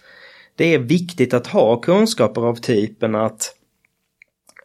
Det 0.56 0.74
är 0.74 0.78
viktigt 0.78 1.34
att 1.34 1.46
ha 1.46 1.80
kunskaper 1.80 2.40
av 2.40 2.54
typen 2.54 3.14
att 3.14 3.54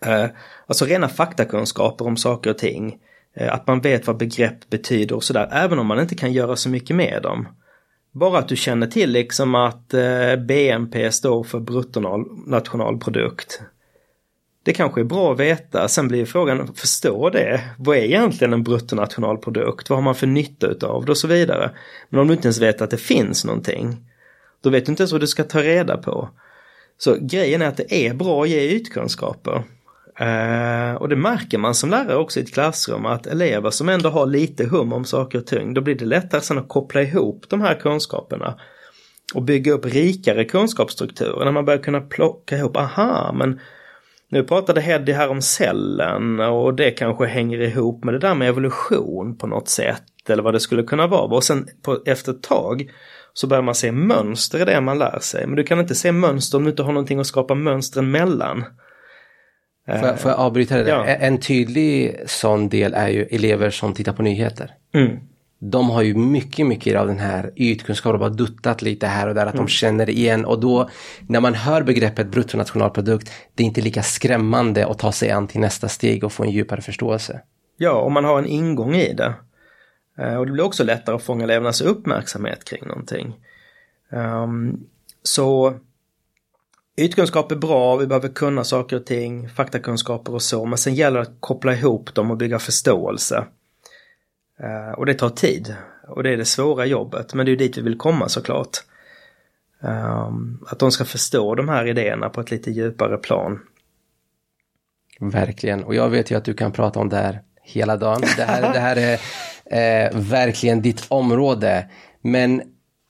eh, 0.06 0.26
Alltså 0.67 0.86
rena 0.86 1.10
faktakunskaper 1.10 2.08
om 2.08 2.17
saker 2.17 2.50
och 2.50 2.58
ting. 2.58 2.97
Eh, 3.36 3.54
att 3.54 3.67
man 3.67 3.82
vet 3.82 4.08
vad 4.08 4.17
begrepp 4.17 4.69
betyder 4.69 5.15
och 5.15 5.24
sådär, 5.24 5.50
även 5.52 5.80
om 5.80 5.88
man 5.88 6.00
inte 6.00 6.15
kan 6.15 6.34
göra 6.34 6.56
så 6.56 6.69
mycket 6.69 6.95
med 6.95 7.19
dem. 7.24 7.47
Bara 8.12 8.39
att 8.39 8.47
du 8.47 8.56
känner 8.56 8.88
till 8.88 9.12
liksom 9.12 9.56
att 9.56 9.93
eh, 9.93 10.36
BNP 10.36 11.12
står 11.12 11.43
för 11.43 11.60
bruttonationalprodukt. 11.60 13.62
Det 14.63 14.74
kanske 14.74 15.02
är 15.02 15.06
bra 15.06 15.32
att 15.32 15.39
veta. 15.39 15.88
Sen 15.88 16.08
blir 16.08 16.26
frågan, 16.26 16.74
förstå 16.76 17.30
det? 17.30 17.62
Vad 17.78 17.97
är 17.97 18.02
egentligen 18.02 18.54
en 18.54 18.63
bruttonationalprodukt? 18.63 19.89
Vad 19.89 19.97
har 19.97 20.04
man 20.04 20.15
för 20.15 20.28
nytta 20.28 20.67
utav 20.67 21.06
det 21.06 21.12
och 21.12 21.17
så 21.17 21.28
vidare. 21.28 21.71
Men 22.10 22.19
om 22.19 22.28
du 22.28 22.34
inte 22.34 22.47
ens 22.47 22.62
vet 22.62 22.82
att 22.82 22.89
det 22.89 22.97
finns 22.97 23.45
någonting, 23.45 23.97
då 24.62 24.69
vet 24.69 24.86
du 24.86 24.91
inte 24.91 25.04
ens 25.04 25.12
vad 25.12 25.21
du 25.21 25.28
ska 25.28 25.43
ta 25.43 25.62
reda 25.62 25.97
på. 25.97 26.30
Så 26.97 27.17
grejen 27.21 27.62
är 27.62 27.67
att 27.67 27.78
det 27.78 27.93
är 28.08 28.13
bra 28.13 28.43
att 28.43 28.50
ge 28.50 28.69
ytkunskaper. 28.69 29.63
Uh, 30.21 30.95
och 30.95 31.10
det 31.10 31.15
märker 31.15 31.58
man 31.58 31.76
som 31.76 31.89
lärare 31.89 32.17
också 32.17 32.39
i 32.39 32.43
ett 32.43 32.54
klassrum 32.54 33.06
att 33.06 33.28
elever 33.28 33.69
som 33.69 33.89
ändå 33.89 34.10
har 34.10 34.26
lite 34.26 34.65
hum 34.65 34.93
om 34.93 35.06
saker 35.06 35.39
och 35.39 35.47
ting, 35.47 35.74
då 35.74 35.82
blir 35.82 35.95
det 35.95 36.06
lättare 36.06 36.41
sen 36.41 36.58
att 36.58 36.67
koppla 36.67 37.02
ihop 37.02 37.45
de 37.50 37.62
här 37.62 37.76
kunskaperna 37.76 38.60
och 39.34 39.43
bygga 39.43 39.74
upp 39.74 39.86
rikare 39.86 40.45
kunskapsstrukturer 40.45 41.45
när 41.45 41.52
man 41.52 41.65
börjar 41.65 41.84
kunna 41.84 42.02
plocka 42.02 42.58
ihop, 42.58 42.78
aha 42.78 43.32
men 43.34 43.60
nu 44.31 44.43
pratade 44.43 44.81
Heddy 44.81 45.11
här 45.11 45.29
om 45.29 45.41
cellen 45.41 46.39
och 46.39 46.73
det 46.73 46.91
kanske 46.91 47.25
hänger 47.25 47.61
ihop 47.61 48.03
med 48.03 48.13
det 48.13 48.19
där 48.19 48.35
med 48.35 48.49
evolution 48.49 49.37
på 49.37 49.47
något 49.47 49.69
sätt 49.69 50.29
eller 50.29 50.43
vad 50.43 50.53
det 50.53 50.59
skulle 50.59 50.83
kunna 50.83 51.07
vara. 51.07 51.35
Och 51.35 51.43
sen 51.43 51.67
på, 51.81 51.99
efter 52.05 52.31
ett 52.31 52.43
tag 52.43 52.91
så 53.33 53.47
börjar 53.47 53.61
man 53.61 53.75
se 53.75 53.91
mönster 53.91 54.61
i 54.61 54.65
det 54.65 54.81
man 54.81 54.99
lär 54.99 55.19
sig. 55.19 55.47
Men 55.47 55.55
du 55.55 55.63
kan 55.63 55.79
inte 55.79 55.95
se 55.95 56.11
mönster 56.11 56.57
om 56.57 56.63
du 56.63 56.69
inte 56.69 56.83
har 56.83 56.93
någonting 56.93 57.19
att 57.19 57.27
skapa 57.27 57.55
mönstren 57.55 58.11
mellan. 58.11 58.63
Får 59.85 60.07
jag, 60.07 60.19
får 60.19 60.31
jag 60.31 60.39
avbryta 60.39 60.77
det 60.77 60.83
där? 60.83 60.91
Ja. 60.91 61.05
En 61.05 61.39
tydlig 61.39 62.19
sån 62.25 62.69
del 62.69 62.93
är 62.93 63.09
ju 63.09 63.23
elever 63.23 63.69
som 63.69 63.93
tittar 63.93 64.13
på 64.13 64.23
nyheter. 64.23 64.71
Mm 64.93 65.19
de 65.63 65.89
har 65.89 66.02
ju 66.02 66.15
mycket, 66.15 66.67
mycket 66.67 67.00
av 67.00 67.08
den 67.08 67.19
här 67.19 67.52
ytkunskapen, 67.56 68.19
bara 68.19 68.30
duttat 68.30 68.82
lite 68.82 69.08
här 69.08 69.28
och 69.28 69.36
där, 69.36 69.45
att 69.45 69.54
mm. 69.54 69.65
de 69.65 69.69
känner 69.69 70.10
igen 70.10 70.45
och 70.45 70.60
då 70.60 70.89
när 71.28 71.39
man 71.39 71.54
hör 71.54 71.84
begreppet 71.84 72.28
bruttonationalprodukt, 72.28 73.32
det 73.56 73.63
är 73.63 73.67
inte 73.67 73.82
lika 73.82 74.04
skrämmande 74.04 74.88
att 74.88 75.00
ta 75.00 75.12
sig 75.12 75.32
an 75.32 75.47
till 75.47 75.60
nästa 75.60 75.88
steg 75.88 76.24
och 76.24 76.32
få 76.32 76.43
en 76.43 76.52
djupare 76.52 76.82
förståelse. 76.82 77.41
Ja, 77.78 78.02
om 78.02 78.13
man 78.13 78.26
har 78.26 78.39
en 78.39 78.45
ingång 78.45 78.95
i 78.95 79.13
det. 79.13 79.34
Eh, 80.17 80.36
och 80.36 80.45
det 80.45 80.52
blir 80.52 80.63
också 80.63 80.84
lättare 80.84 81.15
att 81.15 81.24
fånga 81.24 81.43
elevernas 81.43 81.82
uppmärksamhet 81.82 82.65
kring 82.65 82.88
någonting. 82.88 83.36
Um, 84.12 84.84
så 85.24 85.74
ytkunskap 86.97 87.52
är 87.52 87.56
bra, 87.56 87.95
vi 87.95 88.08
behöver 88.08 88.30
kunna 88.30 88.63
saker 88.63 88.95
och 88.95 89.06
ting, 89.06 89.50
faktakunskaper 89.50 90.34
och 90.34 90.41
så, 90.41 90.65
men 90.65 90.78
sen 90.78 90.95
gäller 90.95 91.17
det 91.17 91.21
att 91.21 91.38
koppla 91.39 91.74
ihop 91.74 92.15
dem 92.15 92.32
och 92.32 92.38
bygga 92.38 92.60
förståelse. 92.60 93.45
Eh, 94.63 94.91
och 94.91 95.06
det 95.06 95.13
tar 95.13 95.30
tid. 95.30 95.76
Och 96.08 96.24
det 96.24 96.34
är 96.34 96.38
det 96.38 96.45
svåra 96.45 96.86
jobbet. 96.86 97.34
Men 97.34 97.45
det 97.45 97.52
är 97.52 97.56
dit 97.56 97.78
vi 97.78 97.82
vill 97.82 97.97
komma 97.97 98.30
såklart. 98.30 98.78
Ehm, 99.84 100.60
att 100.67 100.80
de 100.80 100.91
ska 100.91 101.06
förstå 101.06 101.56
de 101.56 101.69
här 101.69 101.88
idéerna 101.88 102.30
på 102.30 102.41
ett 102.41 102.52
lite 102.52 102.71
djupare 102.71 103.17
plan. 103.17 103.60
Verkligen. 105.19 105.84
Och 105.84 105.95
jag 105.95 106.10
vet 106.10 106.32
ju 106.32 106.38
att 106.38 106.45
du 106.45 106.54
kan 106.54 106.71
prata 106.71 107.00
om 107.00 107.10
det 107.10 107.17
här 107.17 107.41
hela 107.63 107.97
dagen. 107.97 108.21
Det 108.38 108.43
här, 108.43 108.74
det 108.74 108.80
här 108.80 109.19
är 109.65 110.06
eh, 110.06 110.19
verkligen 110.19 110.82
ditt 110.82 111.06
område. 111.08 111.88
Men 112.21 112.62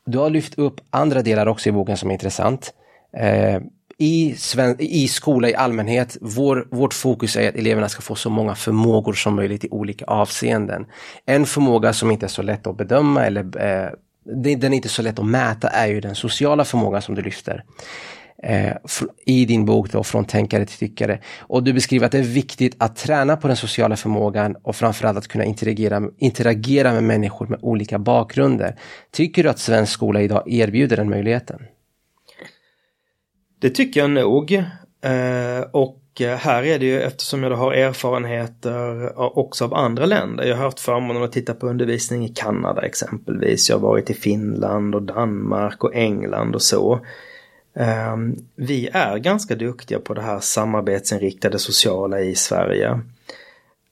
du 0.05 0.17
har 0.17 0.29
lyft 0.29 0.57
upp 0.57 0.81
andra 0.89 1.21
delar 1.21 1.47
också 1.47 1.69
i 1.69 1.71
boken 1.71 1.97
som 1.97 2.09
är 2.09 2.13
intressant. 2.13 2.73
Eh, 3.17 3.61
i, 4.01 4.35
sven, 4.37 4.75
i 4.79 5.07
skola 5.07 5.49
i 5.49 5.55
allmänhet, 5.55 6.17
vår, 6.21 6.67
vårt 6.71 6.93
fokus 6.93 7.35
är 7.35 7.49
att 7.49 7.55
eleverna 7.55 7.89
ska 7.89 8.01
få 8.01 8.15
så 8.15 8.29
många 8.29 8.55
förmågor 8.55 9.13
som 9.13 9.35
möjligt 9.35 9.63
i 9.63 9.69
olika 9.69 10.05
avseenden. 10.05 10.85
En 11.25 11.45
förmåga 11.45 11.93
som 11.93 12.11
inte 12.11 12.25
är 12.25 12.27
så 12.27 12.41
lätt 12.41 12.67
att 12.67 12.77
bedöma 12.77 13.25
eller 13.25 13.41
eh, 13.41 13.89
den 14.23 14.73
är 14.73 14.75
inte 14.75 14.89
så 14.89 15.01
lätt 15.01 15.19
att 15.19 15.25
mäta 15.25 15.67
är 15.67 15.87
ju 15.87 16.01
den 16.01 16.15
sociala 16.15 16.65
förmågan 16.65 17.01
som 17.01 17.15
du 17.15 17.21
lyfter. 17.21 17.63
Eh, 18.43 18.73
I 19.25 19.45
din 19.45 19.65
bok 19.65 19.91
då, 19.91 20.03
Från 20.03 20.25
tänkare 20.25 20.65
till 20.65 20.77
tyckare. 20.77 21.19
Och 21.39 21.63
du 21.63 21.73
beskriver 21.73 22.05
att 22.05 22.11
det 22.11 22.19
är 22.19 22.23
viktigt 22.23 22.75
att 22.77 22.95
träna 22.95 23.37
på 23.37 23.47
den 23.47 23.57
sociala 23.57 23.95
förmågan 23.95 24.55
och 24.63 24.75
framförallt 24.75 25.17
att 25.17 25.27
kunna 25.27 25.45
interagera, 25.45 26.01
interagera 26.17 26.93
med 26.93 27.03
människor 27.03 27.47
med 27.47 27.59
olika 27.61 27.99
bakgrunder. 27.99 28.75
Tycker 29.11 29.43
du 29.43 29.49
att 29.49 29.59
svensk 29.59 29.93
skola 29.93 30.21
idag 30.21 30.43
erbjuder 30.51 30.97
den 30.97 31.09
möjligheten? 31.09 31.59
Det 33.61 33.69
tycker 33.69 33.99
jag 33.99 34.09
nog. 34.09 34.53
Eh, 35.01 35.61
och 35.71 35.97
här 36.19 36.63
är 36.63 36.79
det 36.79 36.85
ju 36.85 37.01
eftersom 37.01 37.43
jag 37.43 37.51
har 37.51 37.73
erfarenheter 37.73 39.19
också 39.19 39.65
av 39.65 39.73
andra 39.73 40.05
länder. 40.05 40.45
Jag 40.45 40.55
har 40.55 40.63
haft 40.63 40.79
förmånen 40.79 41.23
att 41.23 41.31
titta 41.31 41.53
på 41.53 41.67
undervisning 41.67 42.25
i 42.25 42.29
Kanada 42.29 42.81
exempelvis. 42.81 43.69
Jag 43.69 43.75
har 43.75 43.87
varit 43.87 44.09
i 44.09 44.13
Finland 44.13 44.95
och 44.95 45.01
Danmark 45.01 45.83
och 45.83 45.95
England 45.95 46.55
och 46.55 46.61
så. 46.61 47.05
Ehm, 47.75 48.35
vi 48.55 48.89
är 48.93 49.17
ganska 49.17 49.55
duktiga 49.55 49.99
på 49.99 50.13
det 50.13 50.21
här 50.21 50.39
samarbetsinriktade 50.39 51.59
sociala 51.59 52.21
i 52.21 52.35
Sverige. 52.35 52.99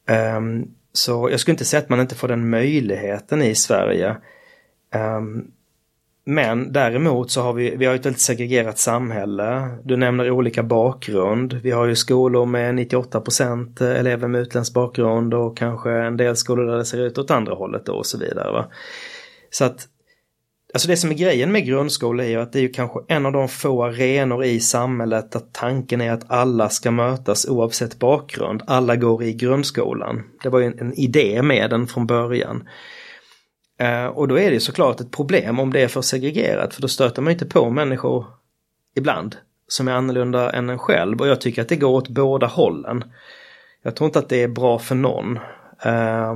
Ehm, 0.08 0.68
så 0.94 1.30
jag 1.32 1.40
skulle 1.40 1.54
inte 1.54 1.66
säga 1.66 1.82
att 1.82 1.90
man 1.90 2.00
inte 2.00 2.16
får 2.16 2.28
den 2.28 2.50
möjligheten 2.50 3.42
i 3.42 3.56
Sverige. 3.56 4.16
Ehm, 4.94 5.52
men 6.30 6.74
däremot 6.74 7.32
så 7.32 7.42
har 7.42 7.54
vi, 7.54 7.76
vi 7.76 7.86
har 7.86 7.96
ett 7.96 8.06
väldigt 8.06 8.22
segregerat 8.22 8.78
samhälle. 8.78 9.70
Du 9.84 9.98
nämner 9.98 10.32
olika 10.32 10.64
bakgrund. 10.64 11.54
Vi 11.54 11.72
har 11.72 11.86
ju 11.86 11.96
skolor 11.96 12.46
med 12.46 12.76
98% 12.76 13.84
elever 13.84 14.28
med 14.28 14.42
utländsk 14.42 14.74
bakgrund 14.74 15.34
och 15.34 15.58
kanske 15.58 15.92
en 15.92 16.18
del 16.18 16.36
skolor 16.36 16.66
där 16.66 16.78
det 16.78 16.86
ser 16.86 16.98
ut 16.98 17.18
åt 17.18 17.32
andra 17.32 17.54
hållet 17.54 17.86
då 17.86 17.94
och 17.94 18.06
så 18.06 18.18
vidare. 18.18 18.52
Va? 18.52 18.66
Så 19.50 19.66
att 19.66 19.88
Alltså 20.74 20.88
det 20.88 20.98
som 20.98 21.10
är 21.10 21.16
grejen 21.16 21.52
med 21.52 21.66
grundskola 21.66 22.24
är 22.24 22.30
ju 22.30 22.42
att 22.42 22.54
det 22.54 22.60
är 22.60 22.64
ju 22.64 22.70
kanske 22.70 23.00
en 23.08 23.26
av 23.26 23.32
de 23.32 23.48
få 23.48 23.84
arenor 23.84 24.44
i 24.44 24.60
samhället 24.60 25.32
där 25.32 25.42
tanken 25.52 26.02
är 26.02 26.12
att 26.12 26.32
alla 26.32 26.70
ska 26.70 26.92
mötas 26.92 27.46
oavsett 27.50 28.00
bakgrund. 28.00 28.64
Alla 28.68 28.96
går 28.96 29.24
i 29.24 29.34
grundskolan. 29.34 30.24
Det 30.44 30.50
var 30.50 30.60
ju 30.60 30.66
en, 30.66 30.80
en 30.80 30.94
idé 30.94 31.42
med 31.42 31.70
den 31.70 31.88
från 31.88 32.08
början. 32.08 32.68
Eh, 33.80 34.06
och 34.06 34.28
då 34.28 34.40
är 34.40 34.52
det 34.52 34.60
såklart 34.60 35.00
ett 35.00 35.12
problem 35.12 35.60
om 35.60 35.74
det 35.74 35.82
är 35.82 35.88
för 35.88 36.02
segregerat 36.02 36.74
för 36.74 36.82
då 36.82 36.88
stöter 36.88 37.22
man 37.22 37.34
inte 37.34 37.46
på 37.46 37.70
människor 37.70 38.26
ibland 38.96 39.36
som 39.68 39.88
är 39.88 39.92
annorlunda 39.92 40.50
än 40.50 40.70
en 40.70 40.80
själv 40.80 41.22
och 41.22 41.28
jag 41.28 41.42
tycker 41.42 41.62
att 41.62 41.70
det 41.70 41.76
går 41.76 41.90
åt 41.90 42.10
båda 42.10 42.48
hållen. 42.48 43.04
Jag 43.82 43.96
tror 43.96 44.06
inte 44.06 44.20
att 44.20 44.30
det 44.30 44.44
är 44.44 44.48
bra 44.48 44.80
för 44.80 44.96
någon. 44.96 45.38
Eh, 45.84 46.34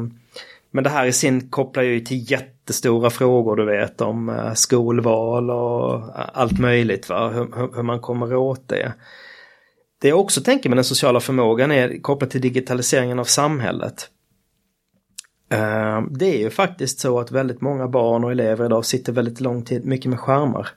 men 0.72 0.84
det 0.84 0.90
här 0.90 1.06
i 1.06 1.14
sin 1.14 1.50
kopplar 1.50 1.84
ju 1.84 2.00
till 2.00 2.32
jättestora 2.32 3.10
frågor 3.10 3.56
du 3.56 3.66
vet 3.66 4.02
om 4.02 4.30
eh, 4.30 4.54
skolval 4.54 5.50
och 5.50 6.02
allt 6.34 6.60
möjligt 6.60 7.10
va, 7.10 7.30
hur, 7.30 7.76
hur 7.76 7.84
man 7.84 8.00
kommer 8.00 8.36
åt 8.36 8.70
det. 8.70 8.94
Det 10.02 10.08
jag 10.08 10.20
också 10.20 10.42
tänker 10.42 10.70
med 10.70 10.78
den 10.78 10.84
sociala 10.84 11.20
förmågan 11.20 11.72
är 11.72 12.02
kopplat 12.02 12.30
till 12.30 12.42
digitaliseringen 12.42 13.20
av 13.20 13.24
samhället. 13.24 14.10
Eh, 15.54 16.02
det 16.10 16.26
är 16.26 16.40
ju 16.40 16.50
faktiskt 16.50 17.00
så 17.00 17.20
att 17.20 17.32
väldigt 17.32 17.62
många 17.62 17.88
barn 17.88 18.24
och 18.24 18.32
elever 18.32 18.66
idag 18.66 18.86
sitter 18.86 19.14
väldigt 19.14 19.42
lång 19.42 19.62
tid 19.62 19.86
mycket 19.86 20.10
med 20.10 20.20
skärmar. 20.20 20.68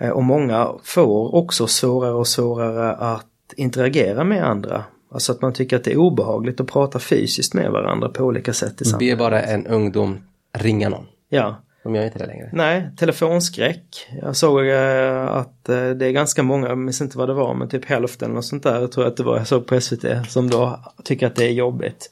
Eh, 0.00 0.10
och 0.10 0.22
många 0.22 0.72
får 0.82 1.34
också 1.34 1.66
svårare 1.66 2.12
och 2.12 2.26
svårare 2.26 2.92
att 2.92 3.26
interagera 3.56 4.24
med 4.24 4.44
andra. 4.44 4.84
Alltså 5.12 5.32
att 5.32 5.42
man 5.42 5.52
tycker 5.52 5.76
att 5.76 5.84
det 5.84 5.92
är 5.92 5.96
obehagligt 5.96 6.60
att 6.60 6.66
prata 6.66 6.98
fysiskt 6.98 7.54
med 7.54 7.70
varandra 7.70 8.08
på 8.08 8.24
olika 8.24 8.52
sätt 8.52 8.80
i 8.80 8.84
samhället. 8.84 9.18
Be 9.18 9.24
bara 9.24 9.42
en 9.42 9.66
ungdom 9.66 10.18
ringa 10.52 10.88
någon. 10.88 11.06
Ja. 11.28 11.56
De 11.82 11.94
gör 11.94 12.04
inte 12.04 12.18
det 12.18 12.26
längre. 12.26 12.50
Nej, 12.52 12.90
telefonskräck. 12.96 14.08
Jag 14.22 14.36
såg 14.36 14.66
eh, 14.66 15.28
att 15.28 15.64
det 15.64 16.06
är 16.06 16.10
ganska 16.10 16.42
många, 16.42 16.68
jag 16.68 16.78
minns 16.78 17.00
inte 17.00 17.18
vad 17.18 17.28
det 17.28 17.34
var, 17.34 17.54
men 17.54 17.68
typ 17.68 17.84
hälften 17.84 18.36
och 18.36 18.44
sånt 18.44 18.62
där, 18.62 18.80
jag 18.80 18.92
tror 18.92 19.06
att 19.06 19.16
det 19.16 19.22
var, 19.22 19.38
jag 19.38 19.46
såg 19.46 19.66
på 19.66 19.80
SVT, 19.80 20.04
som 20.28 20.50
då 20.50 20.80
tycker 21.04 21.26
att 21.26 21.36
det 21.36 21.44
är 21.44 21.52
jobbigt. 21.52 22.10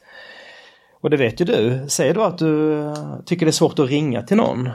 Och 1.02 1.10
det 1.10 1.16
vet 1.16 1.40
ju 1.40 1.44
du. 1.44 1.84
Säg 1.88 2.12
då 2.12 2.22
att 2.22 2.38
du 2.38 2.82
tycker 3.26 3.46
det 3.46 3.50
är 3.50 3.52
svårt 3.52 3.78
att 3.78 3.88
ringa 3.88 4.22
till 4.22 4.36
någon. 4.36 4.68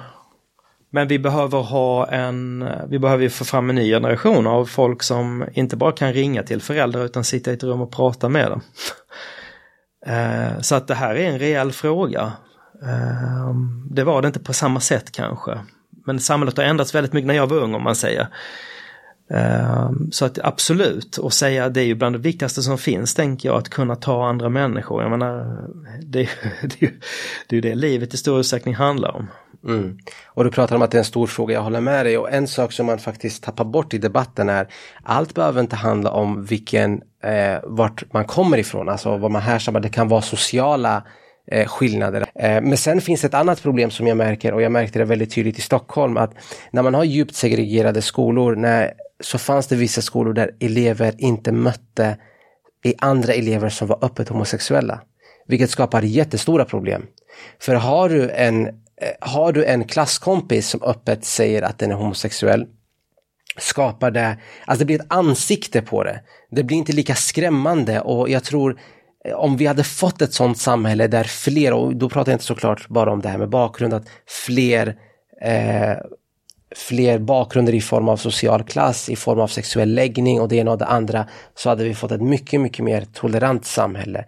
Men 0.91 1.07
vi 1.07 1.19
behöver 1.19 1.61
ha 1.61 2.07
en, 2.07 2.69
vi 2.89 2.99
behöver 2.99 3.23
ju 3.23 3.29
få 3.29 3.45
fram 3.45 3.69
en 3.69 3.75
ny 3.75 3.89
generation 3.89 4.47
av 4.47 4.65
folk 4.65 5.03
som 5.03 5.45
inte 5.53 5.77
bara 5.77 5.91
kan 5.91 6.13
ringa 6.13 6.43
till 6.43 6.61
föräldrar 6.61 7.05
utan 7.05 7.23
sitta 7.23 7.51
i 7.51 7.53
ett 7.53 7.63
rum 7.63 7.81
och 7.81 7.91
prata 7.91 8.29
med 8.29 8.51
dem. 8.51 8.61
Eh, 10.07 10.59
så 10.61 10.75
att 10.75 10.87
det 10.87 10.95
här 10.95 11.15
är 11.15 11.29
en 11.29 11.39
rejäl 11.39 11.71
fråga. 11.71 12.33
Eh, 12.83 13.55
det 13.89 14.03
var 14.03 14.21
det 14.21 14.27
inte 14.27 14.39
på 14.39 14.53
samma 14.53 14.79
sätt 14.79 15.11
kanske. 15.11 15.59
Men 16.05 16.19
samhället 16.19 16.57
har 16.57 16.63
ändrats 16.63 16.95
väldigt 16.95 17.13
mycket 17.13 17.27
när 17.27 17.33
jag 17.33 17.47
var 17.47 17.57
ung 17.57 17.75
om 17.75 17.83
man 17.83 17.95
säger. 17.95 18.27
Ehm, 19.29 20.11
så 20.11 20.25
att 20.25 20.39
absolut, 20.43 21.17
och 21.17 21.33
säga 21.33 21.69
det 21.69 21.81
är 21.81 21.85
ju 21.85 21.95
bland 21.95 22.15
det 22.15 22.19
viktigaste 22.19 22.61
som 22.61 22.77
finns 22.77 23.13
tänker 23.13 23.49
jag, 23.49 23.57
att 23.57 23.69
kunna 23.69 23.95
ta 23.95 24.27
andra 24.27 24.49
människor. 24.49 25.01
Jag 25.01 25.11
menar, 25.11 25.57
det, 26.01 26.29
det, 26.61 26.79
det, 26.79 26.91
det 27.47 27.55
är 27.55 27.55
ju 27.55 27.61
det 27.61 27.75
livet 27.75 28.13
i 28.13 28.17
stor 28.17 28.39
utsträckning 28.39 28.75
handlar 28.75 29.15
om. 29.15 29.27
Mm. 29.67 29.97
Och 30.25 30.43
du 30.43 30.51
pratar 30.51 30.75
om 30.75 30.81
att 30.81 30.91
det 30.91 30.97
är 30.97 30.99
en 30.99 31.05
stor 31.05 31.27
fråga, 31.27 31.53
jag 31.53 31.61
håller 31.61 31.81
med 31.81 32.05
dig. 32.05 32.17
Och 32.17 32.31
en 32.31 32.47
sak 32.47 32.71
som 32.71 32.85
man 32.85 32.99
faktiskt 32.99 33.43
tappar 33.43 33.65
bort 33.65 33.93
i 33.93 33.97
debatten 33.97 34.49
är 34.49 34.67
allt 35.03 35.33
behöver 35.33 35.61
inte 35.61 35.75
handla 35.75 36.11
om 36.11 36.45
vilken, 36.45 37.01
eh, 37.23 37.59
vart 37.63 38.13
man 38.13 38.25
kommer 38.25 38.57
ifrån, 38.57 38.89
alltså 38.89 39.17
vad 39.17 39.31
man 39.31 39.41
härstammar. 39.41 39.79
Det 39.79 39.89
kan 39.89 40.07
vara 40.07 40.21
sociala 40.21 41.03
eh, 41.51 41.67
skillnader. 41.67 42.25
Eh, 42.35 42.61
men 42.61 42.77
sen 42.77 43.01
finns 43.01 43.23
ett 43.23 43.33
annat 43.33 43.61
problem 43.61 43.91
som 43.91 44.07
jag 44.07 44.17
märker 44.17 44.53
och 44.53 44.61
jag 44.61 44.71
märkte 44.71 44.99
det 44.99 45.05
väldigt 45.05 45.35
tydligt 45.35 45.57
i 45.57 45.61
Stockholm 45.61 46.17
att 46.17 46.33
när 46.71 46.83
man 46.83 46.93
har 46.93 47.03
djupt 47.03 47.35
segregerade 47.35 48.01
skolor, 48.01 48.55
när 48.55 48.93
så 49.19 49.37
fanns 49.37 49.67
det 49.67 49.75
vissa 49.75 50.01
skolor 50.01 50.33
där 50.33 50.51
elever 50.59 51.15
inte 51.17 51.51
mötte 51.51 52.17
i 52.83 52.95
andra 52.99 53.33
elever 53.33 53.69
som 53.69 53.87
var 53.87 54.05
öppet 54.05 54.29
homosexuella. 54.29 55.01
Vilket 55.47 55.69
skapar 55.69 56.01
jättestora 56.01 56.65
problem. 56.65 57.05
För 57.59 57.75
har 57.75 58.09
du 58.09 58.29
en, 58.29 58.67
eh, 58.67 58.73
har 59.19 59.53
du 59.53 59.65
en 59.65 59.83
klasskompis 59.83 60.69
som 60.69 60.83
öppet 60.83 61.25
säger 61.25 61.61
att 61.61 61.79
den 61.79 61.91
är 61.91 61.95
homosexuell 61.95 62.67
skapar 63.57 64.11
det, 64.11 64.37
alltså 64.65 64.79
det 64.79 64.85
blir 64.85 64.99
ett 64.99 65.13
ansikte 65.13 65.81
på 65.81 66.03
det. 66.03 66.21
Det 66.51 66.63
blir 66.63 66.77
inte 66.77 66.93
lika 66.93 67.15
skrämmande 67.15 68.01
och 68.01 68.29
jag 68.29 68.43
tror 68.43 68.79
eh, 69.25 69.33
om 69.33 69.57
vi 69.57 69.65
hade 69.65 69.83
fått 69.83 70.21
ett 70.21 70.33
sådant 70.33 70.57
samhälle 70.57 71.07
där 71.07 71.23
fler, 71.23 71.73
och 71.73 71.95
då 71.95 72.09
pratar 72.09 72.31
jag 72.31 72.35
inte 72.35 72.45
såklart 72.45 72.87
bara 72.87 73.11
om 73.11 73.21
det 73.21 73.29
här 73.29 73.37
med 73.37 73.49
bakgrund, 73.49 73.93
att 73.93 74.09
fler 74.45 74.95
eh, 75.41 75.97
fler 76.75 77.19
bakgrunder 77.19 77.73
i 77.73 77.81
form 77.81 78.09
av 78.09 78.17
social 78.17 78.63
klass, 78.63 79.09
i 79.09 79.15
form 79.15 79.39
av 79.39 79.47
sexuell 79.47 79.93
läggning 79.93 80.41
och 80.41 80.47
det 80.47 80.55
ena 80.55 80.71
och 80.71 80.77
det 80.77 80.85
andra 80.85 81.27
så 81.55 81.69
hade 81.69 81.83
vi 81.83 81.95
fått 81.95 82.11
ett 82.11 82.21
mycket, 82.21 82.61
mycket 82.61 82.85
mer 82.85 83.05
tolerant 83.13 83.65
samhälle. 83.65 84.25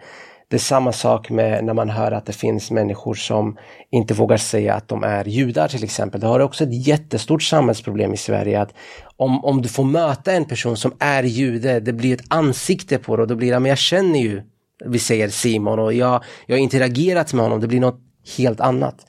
Det 0.50 0.56
är 0.56 0.60
samma 0.60 0.92
sak 0.92 1.30
med 1.30 1.64
när 1.64 1.74
man 1.74 1.90
hör 1.90 2.12
att 2.12 2.26
det 2.26 2.34
finns 2.34 2.72
människor 2.72 3.14
som 3.14 3.58
inte 3.92 4.14
vågar 4.14 4.38
säga 4.38 4.74
att 4.74 4.88
de 4.88 5.04
är 5.04 5.26
judar 5.26 5.68
till 5.68 5.84
exempel. 5.84 6.22
Det 6.22 6.28
har 6.28 6.40
också 6.40 6.64
ett 6.64 6.88
jättestort 6.88 7.44
samhällsproblem 7.44 8.14
i 8.14 8.18
Sverige 8.18 8.62
att 8.62 8.74
om, 9.18 9.46
om 9.46 9.62
du 9.62 9.70
får 9.70 9.84
möta 9.84 10.32
en 10.32 10.46
person 10.46 10.78
som 10.78 10.94
är 11.00 11.24
jude, 11.24 11.80
det 11.80 11.94
blir 11.94 12.14
ett 12.14 12.26
ansikte 12.28 12.98
på 12.98 13.16
det 13.16 13.22
och 13.22 13.28
då 13.28 13.36
blir 13.36 13.52
det, 13.52 13.60
men 13.60 13.70
jag 13.70 13.78
känner 13.78 14.20
ju, 14.20 14.42
vi 14.86 15.00
säger 15.00 15.30
Simon 15.30 15.80
och 15.80 15.94
jag, 15.94 16.24
jag 16.46 16.56
har 16.56 16.62
interagerat 16.62 17.34
med 17.34 17.44
honom, 17.44 17.60
det 17.60 17.68
blir 17.68 17.80
något 17.80 18.00
helt 18.38 18.60
annat. 18.60 19.06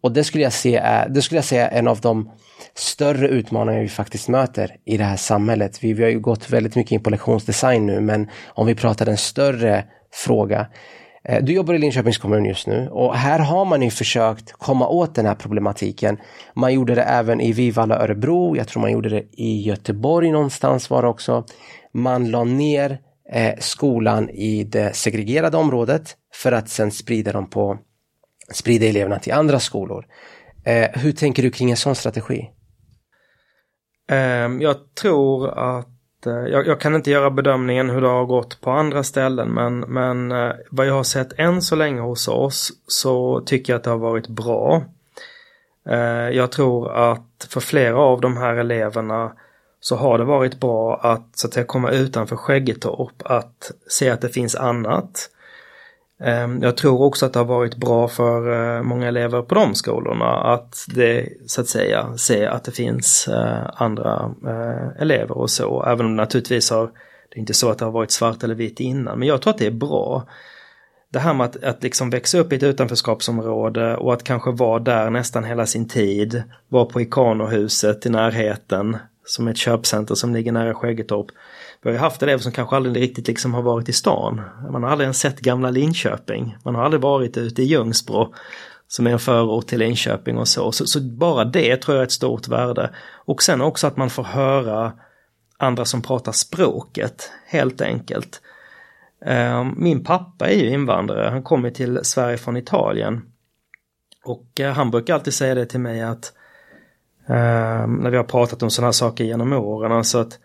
Och 0.00 0.12
det 0.12 0.24
skulle 0.24 0.44
jag, 0.44 0.52
se 0.52 0.76
är, 0.76 1.08
det 1.08 1.22
skulle 1.22 1.38
jag 1.38 1.44
säga 1.44 1.68
är 1.68 1.78
en 1.78 1.88
av 1.88 2.00
de 2.00 2.30
större 2.80 3.28
utmaningar 3.28 3.80
vi 3.80 3.88
faktiskt 3.88 4.28
möter 4.28 4.76
i 4.84 4.96
det 4.96 5.04
här 5.04 5.16
samhället. 5.16 5.84
Vi, 5.84 5.92
vi 5.92 6.02
har 6.02 6.10
ju 6.10 6.20
gått 6.20 6.50
väldigt 6.50 6.76
mycket 6.76 6.92
in 6.92 7.02
på 7.02 7.10
lektionsdesign 7.10 7.86
nu, 7.86 8.00
men 8.00 8.28
om 8.46 8.66
vi 8.66 8.74
pratar 8.74 9.06
en 9.06 9.16
större 9.16 9.84
fråga. 10.12 10.66
Eh, 11.24 11.44
du 11.44 11.52
jobbar 11.52 11.74
i 11.74 11.78
Linköpings 11.78 12.18
kommun 12.18 12.44
just 12.44 12.66
nu 12.66 12.88
och 12.88 13.16
här 13.16 13.38
har 13.38 13.64
man 13.64 13.82
ju 13.82 13.90
försökt 13.90 14.52
komma 14.52 14.88
åt 14.88 15.14
den 15.14 15.26
här 15.26 15.34
problematiken. 15.34 16.18
Man 16.54 16.74
gjorde 16.74 16.94
det 16.94 17.02
även 17.02 17.40
i 17.40 17.52
Vivalla 17.52 18.02
Örebro, 18.02 18.56
jag 18.56 18.68
tror 18.68 18.80
man 18.80 18.92
gjorde 18.92 19.08
det 19.08 19.24
i 19.32 19.62
Göteborg 19.62 20.30
någonstans 20.30 20.90
var 20.90 21.02
det 21.02 21.08
också. 21.08 21.44
Man 21.94 22.30
la 22.30 22.44
ner 22.44 22.98
eh, 23.32 23.54
skolan 23.58 24.30
i 24.30 24.64
det 24.64 24.96
segregerade 24.96 25.56
området 25.56 26.16
för 26.34 26.52
att 26.52 26.68
sen 26.68 26.90
sprida 26.90 27.32
dem 27.32 27.50
på 27.50 27.78
sprida 28.52 28.86
eleverna 28.86 29.18
till 29.18 29.32
andra 29.32 29.60
skolor. 29.60 30.06
Eh, 30.64 30.88
hur 30.94 31.12
tänker 31.12 31.42
du 31.42 31.50
kring 31.50 31.70
en 31.70 31.76
sån 31.76 31.94
strategi? 31.94 32.50
Ehm, 34.10 34.60
jag 34.60 34.76
tror 34.94 35.48
att 35.48 36.26
eh, 36.26 36.32
jag, 36.32 36.66
jag, 36.66 36.80
kan 36.80 36.94
inte 36.94 37.10
göra 37.10 37.30
bedömningen 37.30 37.90
hur 37.90 38.00
det 38.00 38.08
har 38.08 38.26
gått 38.26 38.60
på 38.60 38.70
andra 38.70 39.02
ställen 39.02 39.48
men, 39.48 39.80
men 39.80 40.32
eh, 40.32 40.52
vad 40.70 40.86
jag 40.86 40.94
har 40.94 41.02
sett 41.02 41.38
än 41.38 41.62
så 41.62 41.76
länge 41.76 42.00
hos 42.00 42.28
oss 42.28 42.72
så 42.86 43.40
tycker 43.40 43.72
jag 43.72 43.78
att 43.78 43.84
det 43.84 43.90
har 43.90 43.98
varit 43.98 44.28
bra. 44.28 44.82
Eh, 45.88 46.30
jag 46.30 46.52
tror 46.52 46.92
att 46.92 47.46
för 47.48 47.60
flera 47.60 47.98
av 47.98 48.20
de 48.20 48.36
här 48.36 48.54
eleverna 48.54 49.32
så 49.80 49.96
har 49.96 50.18
det 50.18 50.24
varit 50.24 50.60
bra 50.60 50.96
att, 50.96 51.28
så 51.34 51.46
att 51.46 51.52
säga, 51.52 51.66
komma 51.66 51.90
utanför 51.90 52.36
Skäggetorp, 52.36 53.22
att 53.24 53.72
se 53.88 54.10
att 54.10 54.20
det 54.20 54.28
finns 54.28 54.56
annat. 54.56 55.30
Ehm, 56.24 56.62
jag 56.62 56.76
tror 56.76 57.02
också 57.02 57.26
att 57.26 57.32
det 57.32 57.38
har 57.38 57.46
varit 57.46 57.76
bra 57.76 58.08
för 58.08 58.52
eh, 58.76 58.82
många 58.82 59.08
elever 59.08 59.42
på 59.42 59.54
de 59.54 59.74
skolorna 59.74 60.26
att 60.26 60.86
det 60.88 61.28
så 61.46 61.60
att 61.60 61.68
säga 61.68 62.16
se 62.16 62.46
att 62.46 62.64
det 62.64 62.72
finns 62.72 63.28
eh, 63.28 63.70
andra 63.74 64.34
eh, 64.46 65.02
elever 65.02 65.38
och 65.38 65.50
så. 65.50 65.84
Även 65.84 66.06
om 66.06 66.16
det 66.16 66.22
naturligtvis 66.22 66.70
har, 66.70 66.86
det 67.28 67.36
är 67.36 67.40
inte 67.40 67.54
så 67.54 67.70
att 67.70 67.78
det 67.78 67.84
har 67.84 67.92
varit 67.92 68.10
svart 68.10 68.42
eller 68.42 68.54
vitt 68.54 68.80
innan, 68.80 69.18
men 69.18 69.28
jag 69.28 69.42
tror 69.42 69.52
att 69.52 69.58
det 69.58 69.66
är 69.66 69.70
bra. 69.70 70.26
Det 71.12 71.18
här 71.18 71.34
med 71.34 71.46
att, 71.46 71.64
att 71.64 71.82
liksom 71.82 72.10
växa 72.10 72.38
upp 72.38 72.52
i 72.52 72.56
ett 72.56 72.62
utanförskapsområde 72.62 73.96
och 73.96 74.12
att 74.12 74.24
kanske 74.24 74.50
vara 74.50 74.78
där 74.78 75.10
nästan 75.10 75.44
hela 75.44 75.66
sin 75.66 75.88
tid, 75.88 76.42
vara 76.68 76.84
på 76.84 77.00
Ikanohuset 77.00 78.06
i 78.06 78.10
närheten, 78.10 78.96
som 79.24 79.46
är 79.46 79.50
ett 79.50 79.56
köpcenter 79.56 80.14
som 80.14 80.34
ligger 80.34 80.52
nära 80.52 80.74
Skäggetorp 80.74 81.26
vi 81.82 81.88
har 81.88 81.94
ju 81.94 81.98
haft 81.98 82.22
elever 82.22 82.38
som 82.38 82.52
kanske 82.52 82.76
aldrig 82.76 83.02
riktigt 83.02 83.28
liksom 83.28 83.54
har 83.54 83.62
varit 83.62 83.88
i 83.88 83.92
stan. 83.92 84.40
Man 84.72 84.82
har 84.82 84.90
aldrig 84.90 85.04
ens 85.04 85.20
sett 85.20 85.40
gamla 85.40 85.70
Linköping. 85.70 86.56
Man 86.64 86.74
har 86.74 86.84
aldrig 86.84 87.02
varit 87.02 87.36
ute 87.36 87.62
i 87.62 87.64
Ljungsbro 87.64 88.34
som 88.88 89.06
är 89.06 89.10
en 89.10 89.18
förort 89.18 89.66
till 89.66 89.78
Linköping 89.78 90.38
och 90.38 90.48
så. 90.48 90.72
så. 90.72 90.86
Så 90.86 91.00
bara 91.00 91.44
det 91.44 91.76
tror 91.76 91.96
jag 91.96 92.02
är 92.02 92.06
ett 92.06 92.12
stort 92.12 92.48
värde. 92.48 92.90
Och 93.24 93.42
sen 93.42 93.60
också 93.60 93.86
att 93.86 93.96
man 93.96 94.10
får 94.10 94.22
höra 94.22 94.92
andra 95.58 95.84
som 95.84 96.02
pratar 96.02 96.32
språket, 96.32 97.30
helt 97.46 97.80
enkelt. 97.80 98.42
Ehm, 99.24 99.74
min 99.76 100.04
pappa 100.04 100.48
är 100.48 100.56
ju 100.56 100.70
invandrare, 100.70 101.30
han 101.30 101.42
kommer 101.42 101.70
till 101.70 102.00
Sverige 102.02 102.36
från 102.36 102.56
Italien. 102.56 103.22
Och 104.24 104.60
eh, 104.60 104.72
han 104.72 104.90
brukar 104.90 105.14
alltid 105.14 105.34
säga 105.34 105.54
det 105.54 105.66
till 105.66 105.80
mig 105.80 106.02
att 106.02 106.32
ehm, 107.28 107.94
när 107.94 108.10
vi 108.10 108.16
har 108.16 108.24
pratat 108.24 108.62
om 108.62 108.70
sådana 108.70 108.86
här 108.86 108.92
saker 108.92 109.24
genom 109.24 109.52
åren, 109.52 109.92
alltså 109.92 110.18
att 110.18 110.38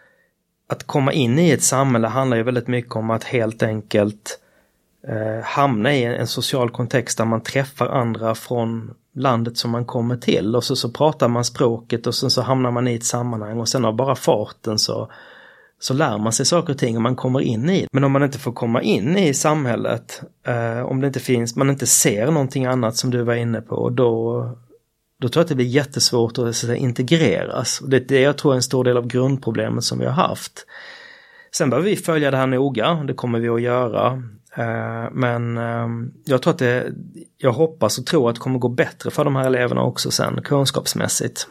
att 0.67 0.83
komma 0.83 1.13
in 1.13 1.39
i 1.39 1.51
ett 1.51 1.63
samhälle 1.63 2.07
handlar 2.07 2.37
ju 2.37 2.43
väldigt 2.43 2.67
mycket 2.67 2.95
om 2.95 3.09
att 3.09 3.23
helt 3.23 3.63
enkelt 3.63 4.39
eh, 5.07 5.43
hamna 5.43 5.93
i 5.93 6.03
en, 6.03 6.27
social 6.27 6.69
kontext 6.69 7.17
där 7.17 7.25
man 7.25 7.41
träffar 7.41 7.87
andra 7.87 8.35
från 8.35 8.93
landet 9.15 9.57
som 9.57 9.71
man 9.71 9.85
kommer 9.85 10.17
till. 10.17 10.55
Och 10.55 10.63
så, 10.63 10.75
så 10.75 10.91
pratar 10.91 11.27
man 11.27 11.45
språket 11.45 12.07
och 12.07 12.15
sen 12.15 12.29
så 12.29 12.41
hamnar 12.41 12.71
man 12.71 12.87
i 12.87 12.95
ett 12.95 13.05
sammanhang 13.05 13.59
och 13.59 13.69
sen 13.69 13.85
av 13.85 13.95
bara 13.95 14.15
farten 14.15 14.79
så, 14.79 15.11
så 15.79 15.93
lär 15.93 16.17
man 16.17 16.33
sig 16.33 16.45
saker 16.45 16.73
och 16.73 16.79
ting 16.79 16.95
och 16.95 17.01
man 17.01 17.15
kommer 17.15 17.41
in 17.41 17.69
i 17.69 17.87
Men 17.91 18.03
om 18.03 18.11
man 18.11 18.23
inte 18.23 18.39
får 18.39 18.51
komma 18.51 18.81
in 18.81 19.17
i 19.17 19.33
samhället, 19.33 20.21
eh, 20.47 20.85
om 20.85 21.01
det 21.01 21.07
inte 21.07 21.19
finns, 21.19 21.55
man 21.55 21.69
inte 21.69 21.87
ser 21.87 22.31
någonting 22.31 22.65
annat 22.65 22.95
som 22.95 23.11
du 23.11 23.23
var 23.23 23.35
inne 23.35 23.61
på, 23.61 23.89
då, 23.89 24.49
då 25.21 25.29
tror 25.29 25.39
jag 25.41 25.43
att 25.43 25.49
det 25.49 25.55
blir 25.55 25.65
jättesvårt 25.65 26.37
att 26.37 26.55
säga, 26.55 26.75
integreras. 26.75 27.79
Det 27.79 27.97
är 27.97 28.01
det 28.01 28.21
jag 28.21 28.37
tror 28.37 28.51
är 28.51 28.55
en 28.55 28.61
stor 28.61 28.83
del 28.83 28.97
av 28.97 29.07
grundproblemet 29.07 29.83
som 29.83 29.99
vi 29.99 30.05
har 30.05 30.13
haft. 30.13 30.65
Sen 31.51 31.69
behöver 31.69 31.89
vi 31.89 31.95
följa 31.95 32.31
det 32.31 32.37
här 32.37 32.47
noga, 32.47 32.93
det 32.93 33.13
kommer 33.13 33.39
vi 33.39 33.49
att 33.49 33.61
göra. 33.61 34.23
Eh, 34.57 35.11
men 35.11 35.57
ehm, 35.57 36.11
jag 36.25 36.41
tror 36.41 36.53
att 36.53 36.59
det, 36.59 36.93
jag 37.37 37.51
hoppas 37.51 37.97
och 37.97 38.05
tror 38.05 38.29
att 38.29 38.35
det 38.35 38.41
kommer 38.41 38.59
gå 38.59 38.69
bättre 38.69 39.11
för 39.11 39.23
de 39.23 39.35
här 39.35 39.45
eleverna 39.45 39.81
också 39.81 40.11
sen 40.11 40.41
kunskapsmässigt. 40.41 41.47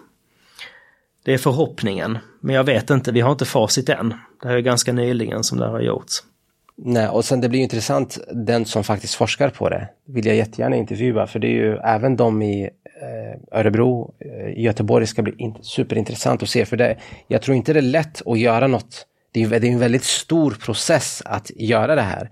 Det 1.24 1.34
är 1.34 1.38
förhoppningen, 1.38 2.18
men 2.40 2.54
jag 2.54 2.64
vet 2.64 2.90
inte, 2.90 3.12
vi 3.12 3.20
har 3.20 3.32
inte 3.32 3.44
facit 3.44 3.88
än. 3.88 4.14
Det 4.42 4.48
här 4.48 4.56
är 4.56 4.60
ganska 4.60 4.92
nyligen 4.92 5.44
som 5.44 5.58
det 5.58 5.64
här 5.64 5.72
har 5.72 5.80
gjorts. 5.80 6.22
Nej, 6.77 7.09
och 7.09 7.25
sen 7.25 7.41
det 7.41 7.49
blir 7.49 7.59
ju 7.59 7.64
intressant, 7.64 8.18
den 8.33 8.64
som 8.64 8.85
faktiskt 8.85 9.14
forskar 9.14 9.51
på 9.51 9.68
det 9.68 9.89
vill 10.07 10.27
jag 10.27 10.37
jättegärna 10.37 10.77
intervjua, 10.77 11.27
för 11.27 11.39
det 11.39 11.47
är 11.47 11.57
ju 11.57 11.77
även 11.77 12.16
de 12.16 12.43
i 12.43 12.62
eh, 13.03 13.59
Örebro, 13.59 14.14
eh, 14.20 14.62
Göteborg 14.62 15.07
ska 15.07 15.22
bli 15.22 15.55
superintressant 15.61 16.43
att 16.43 16.49
se, 16.49 16.64
för 16.64 16.77
det, 16.77 16.97
jag 17.29 17.43
tror 17.43 17.57
inte 17.57 17.72
det 17.72 17.81
är 17.81 17.83
lätt 17.83 18.22
att 18.27 18.39
göra 18.39 18.66
något. 18.66 19.07
Det 19.33 19.43
är, 19.43 19.49
det 19.49 19.68
är 19.68 19.72
en 19.72 19.79
väldigt 19.79 20.05
stor 20.05 20.51
process 20.51 21.22
att 21.25 21.51
göra 21.57 21.95
det 21.95 22.03
här. 22.03 22.31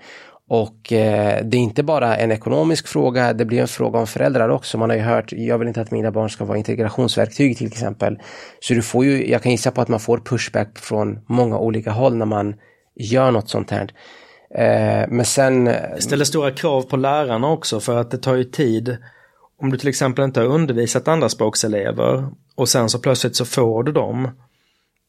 Och 0.48 0.92
eh, 0.92 1.44
det 1.44 1.56
är 1.56 1.60
inte 1.60 1.82
bara 1.82 2.16
en 2.16 2.32
ekonomisk 2.32 2.88
fråga, 2.88 3.32
det 3.32 3.44
blir 3.44 3.60
en 3.60 3.68
fråga 3.68 3.98
om 3.98 4.06
föräldrar 4.06 4.48
också. 4.48 4.78
Man 4.78 4.90
har 4.90 4.96
ju 4.96 5.02
hört, 5.02 5.32
jag 5.32 5.58
vill 5.58 5.68
inte 5.68 5.80
att 5.80 5.90
mina 5.90 6.10
barn 6.10 6.30
ska 6.30 6.44
vara 6.44 6.58
integrationsverktyg 6.58 7.58
till 7.58 7.66
exempel. 7.66 8.18
Så 8.60 8.74
du 8.74 8.82
får 8.82 9.04
ju, 9.04 9.30
jag 9.30 9.42
kan 9.42 9.52
gissa 9.52 9.70
på 9.70 9.80
att 9.80 9.88
man 9.88 10.00
får 10.00 10.18
pushback 10.18 10.78
från 10.78 11.18
många 11.26 11.58
olika 11.58 11.90
håll 11.90 12.16
när 12.16 12.26
man 12.26 12.54
gör 12.94 13.30
något 13.30 13.48
sånt 13.48 13.70
här. 13.70 13.90
Eh, 14.54 15.08
men 15.08 15.24
sen... 15.24 15.68
Eh, 15.68 15.94
det 15.94 16.02
ställer 16.02 16.24
stora 16.24 16.50
krav 16.50 16.82
på 16.82 16.96
lärarna 16.96 17.48
också 17.48 17.80
för 17.80 17.96
att 17.96 18.10
det 18.10 18.18
tar 18.18 18.34
ju 18.34 18.44
tid. 18.44 18.96
Om 19.60 19.70
du 19.70 19.78
till 19.78 19.88
exempel 19.88 20.24
inte 20.24 20.40
har 20.40 20.46
undervisat 20.46 21.08
andraspråkselever 21.08 22.28
och 22.54 22.68
sen 22.68 22.88
så 22.88 22.98
plötsligt 22.98 23.36
så 23.36 23.44
får 23.44 23.82
du 23.82 23.92
dem 23.92 24.30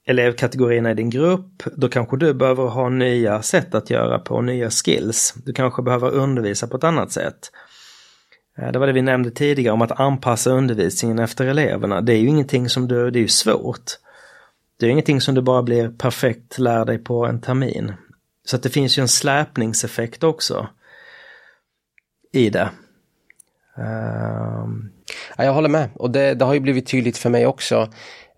elevkategorierna 0.05 0.91
i 0.91 0.93
din 0.93 1.09
grupp, 1.09 1.63
då 1.75 1.89
kanske 1.89 2.17
du 2.17 2.33
behöver 2.33 2.63
ha 2.63 2.89
nya 2.89 3.41
sätt 3.41 3.75
att 3.75 3.89
göra 3.89 4.19
på, 4.19 4.41
nya 4.41 4.69
skills. 4.69 5.33
Du 5.45 5.53
kanske 5.53 5.81
behöver 5.81 6.11
undervisa 6.11 6.67
på 6.67 6.77
ett 6.77 6.83
annat 6.83 7.11
sätt. 7.11 7.51
Eh, 8.57 8.71
det 8.71 8.79
var 8.79 8.87
det 8.87 8.93
vi 8.93 9.01
nämnde 9.01 9.31
tidigare 9.31 9.73
om 9.73 9.81
att 9.81 9.99
anpassa 9.99 10.51
undervisningen 10.51 11.19
efter 11.19 11.45
eleverna. 11.45 12.01
Det 12.01 12.13
är 12.13 12.17
ju 12.17 12.27
ingenting 12.27 12.69
som 12.69 12.87
du, 12.87 13.11
det 13.11 13.19
är 13.19 13.21
ju 13.21 13.27
svårt. 13.27 13.91
Det 14.79 14.85
är 14.85 14.89
ingenting 14.89 15.21
som 15.21 15.35
du 15.35 15.41
bara 15.41 15.63
blir 15.63 15.89
perfekt 15.89 16.59
lär 16.59 16.85
dig 16.85 16.97
på 16.97 17.25
en 17.25 17.41
termin. 17.41 17.93
Så 18.45 18.55
att 18.55 18.63
det 18.63 18.69
finns 18.69 18.97
ju 18.97 19.01
en 19.01 19.07
släpningseffekt 19.07 20.23
också 20.23 20.67
i 22.31 22.49
det. 22.49 22.69
Um... 23.77 24.91
Ja, 25.37 25.43
jag 25.43 25.53
håller 25.53 25.69
med 25.69 25.89
och 25.95 26.11
det, 26.11 26.33
det 26.33 26.45
har 26.45 26.53
ju 26.53 26.59
blivit 26.59 26.87
tydligt 26.87 27.17
för 27.17 27.29
mig 27.29 27.45
också 27.45 27.89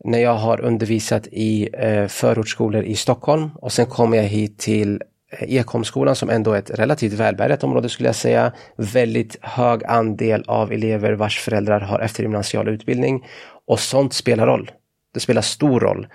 när 0.04 0.20
jag 0.20 0.36
har 0.36 0.62
undervisat 0.62 1.28
i 1.28 1.70
eh, 1.74 2.08
förortsskolor 2.08 2.84
i 2.84 2.96
Stockholm 2.96 3.50
och 3.56 3.72
sen 3.72 3.86
kommer 3.86 4.18
jag 4.18 4.24
hit 4.24 4.60
till 4.60 5.02
eh, 5.32 5.56
Ekomskolan 5.56 6.16
som 6.16 6.30
ändå 6.30 6.54
är 6.54 6.60
ett 6.60 6.80
relativt 6.80 7.14
välbärgat 7.14 7.64
område 7.64 7.90
skulle 7.90 8.10
jag 8.10 8.16
säga. 8.16 8.54
Väldigt 8.78 9.38
hög 9.42 9.86
andel 9.86 10.44
av 10.48 10.72
elever 10.72 11.14
vars 11.14 11.40
föräldrar 11.40 11.80
har 11.80 12.00
eftergymnasial 12.00 12.68
utbildning 12.68 13.26
och 13.68 13.80
sånt 13.80 14.14
spelar 14.14 14.48
roll. 14.48 14.72
Det 15.14 15.20
spelar 15.20 15.42
stor 15.42 15.80
roll 15.80 16.08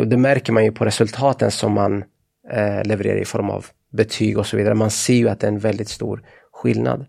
och 0.00 0.08
det 0.08 0.16
märker 0.16 0.52
man 0.52 0.64
ju 0.64 0.72
på 0.72 0.84
resultaten 0.84 1.50
som 1.50 1.72
man 1.72 2.04
eh, 2.52 2.84
levererar 2.84 3.20
i 3.20 3.24
form 3.24 3.50
av 3.50 3.66
betyg 3.92 4.38
och 4.38 4.46
så 4.46 4.56
vidare. 4.56 4.74
Man 4.74 4.90
ser 4.90 5.14
ju 5.14 5.28
att 5.28 5.40
det 5.40 5.46
är 5.46 5.52
en 5.52 5.58
väldigt 5.58 5.88
stor 5.88 6.22
skillnad. 6.52 7.06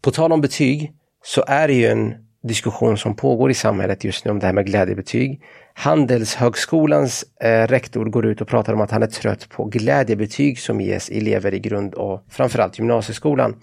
På 0.00 0.10
tal 0.10 0.32
om 0.32 0.40
betyg 0.40 0.92
så 1.24 1.44
är 1.46 1.68
det 1.68 1.74
ju 1.74 1.86
en 1.86 2.14
diskussion 2.42 2.98
som 2.98 3.16
pågår 3.16 3.50
i 3.50 3.54
samhället 3.54 4.04
just 4.04 4.24
nu 4.24 4.30
om 4.30 4.38
det 4.38 4.46
här 4.46 4.52
med 4.52 4.66
glädjebetyg. 4.66 5.42
Handelshögskolans 5.74 7.24
eh, 7.40 7.66
rektor 7.66 8.04
går 8.04 8.26
ut 8.26 8.40
och 8.40 8.48
pratar 8.48 8.72
om 8.72 8.80
att 8.80 8.90
han 8.90 9.02
är 9.02 9.06
trött 9.06 9.48
på 9.48 9.64
glädjebetyg 9.64 10.58
som 10.58 10.80
ges 10.80 11.08
elever 11.08 11.54
i 11.54 11.58
grund 11.58 11.94
och 11.94 12.24
framförallt 12.28 12.78
gymnasieskolan. 12.78 13.56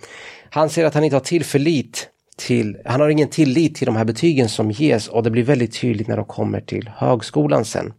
Han 0.49 0.69
säger 0.69 0.87
att 0.87 0.93
han 0.93 1.03
inte 1.03 1.15
har 1.15 1.21
tillförlit 1.21 2.09
till, 2.37 2.77
han 2.85 3.01
har 3.01 3.09
ingen 3.09 3.29
tillit 3.29 3.75
till 3.75 3.85
de 3.85 3.95
här 3.95 4.05
betygen 4.05 4.49
som 4.49 4.71
ges 4.71 5.07
och 5.07 5.23
det 5.23 5.29
blir 5.29 5.43
väldigt 5.43 5.81
tydligt 5.81 6.07
när 6.07 6.17
de 6.17 6.25
kommer 6.25 6.61
till 6.61 6.91
högskolan 6.95 7.65
sen. 7.65 7.93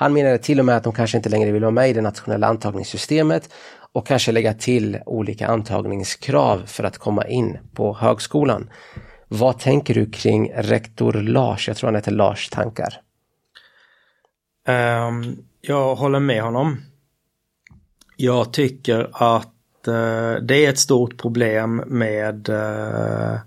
Han 0.00 0.12
menade 0.12 0.38
till 0.38 0.58
och 0.58 0.64
med 0.64 0.76
att 0.76 0.84
de 0.84 0.92
kanske 0.92 1.16
inte 1.16 1.28
längre 1.28 1.52
vill 1.52 1.62
vara 1.62 1.70
med 1.70 1.90
i 1.90 1.92
det 1.92 2.00
nationella 2.00 2.46
antagningssystemet 2.46 3.50
och 3.92 4.06
kanske 4.06 4.32
lägga 4.32 4.54
till 4.54 4.98
olika 5.06 5.46
antagningskrav 5.46 6.66
för 6.66 6.84
att 6.84 6.98
komma 6.98 7.26
in 7.26 7.58
på 7.74 7.94
högskolan. 7.94 8.70
Vad 9.28 9.58
tänker 9.58 9.94
du 9.94 10.10
kring 10.10 10.52
rektor 10.52 11.12
Lars? 11.12 11.68
Jag 11.68 11.76
tror 11.76 11.88
han 11.88 11.94
heter 11.94 12.12
Lars 12.12 12.48
tankar. 12.48 13.00
Um, 14.68 15.36
jag 15.60 15.94
håller 15.94 16.20
med 16.20 16.42
honom. 16.42 16.76
Jag 18.16 18.52
tycker 18.52 19.10
att 19.12 19.88
uh, 19.88 20.34
det 20.42 20.66
är 20.66 20.70
ett 20.70 20.78
stort 20.78 21.18
problem 21.18 21.76
med, 21.86 22.48
uh, 22.48 23.38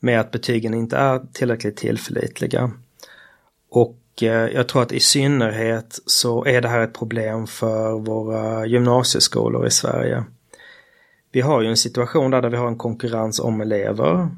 med 0.00 0.20
att 0.20 0.30
betygen 0.30 0.74
inte 0.74 0.96
är 0.96 1.20
tillräckligt 1.32 1.76
tillförlitliga. 1.76 2.70
Och 3.70 3.97
Eh, 4.22 4.30
jag 4.30 4.68
tror 4.68 4.82
att 4.82 4.92
i 4.92 5.00
synnerhet 5.00 5.98
så 6.06 6.44
är 6.44 6.60
det 6.60 6.68
här 6.68 6.80
ett 6.80 6.98
problem 6.98 7.46
för 7.46 7.92
våra 7.92 8.66
gymnasieskolor 8.66 9.66
i 9.66 9.70
Sverige. 9.70 10.24
Vi 11.32 11.40
har 11.40 11.62
ju 11.62 11.68
en 11.68 11.76
situation 11.76 12.30
där, 12.30 12.42
där 12.42 12.48
vi 12.48 12.56
har 12.56 12.68
en 12.68 12.78
konkurrens 12.78 13.40
om 13.40 13.60
elever 13.60 14.28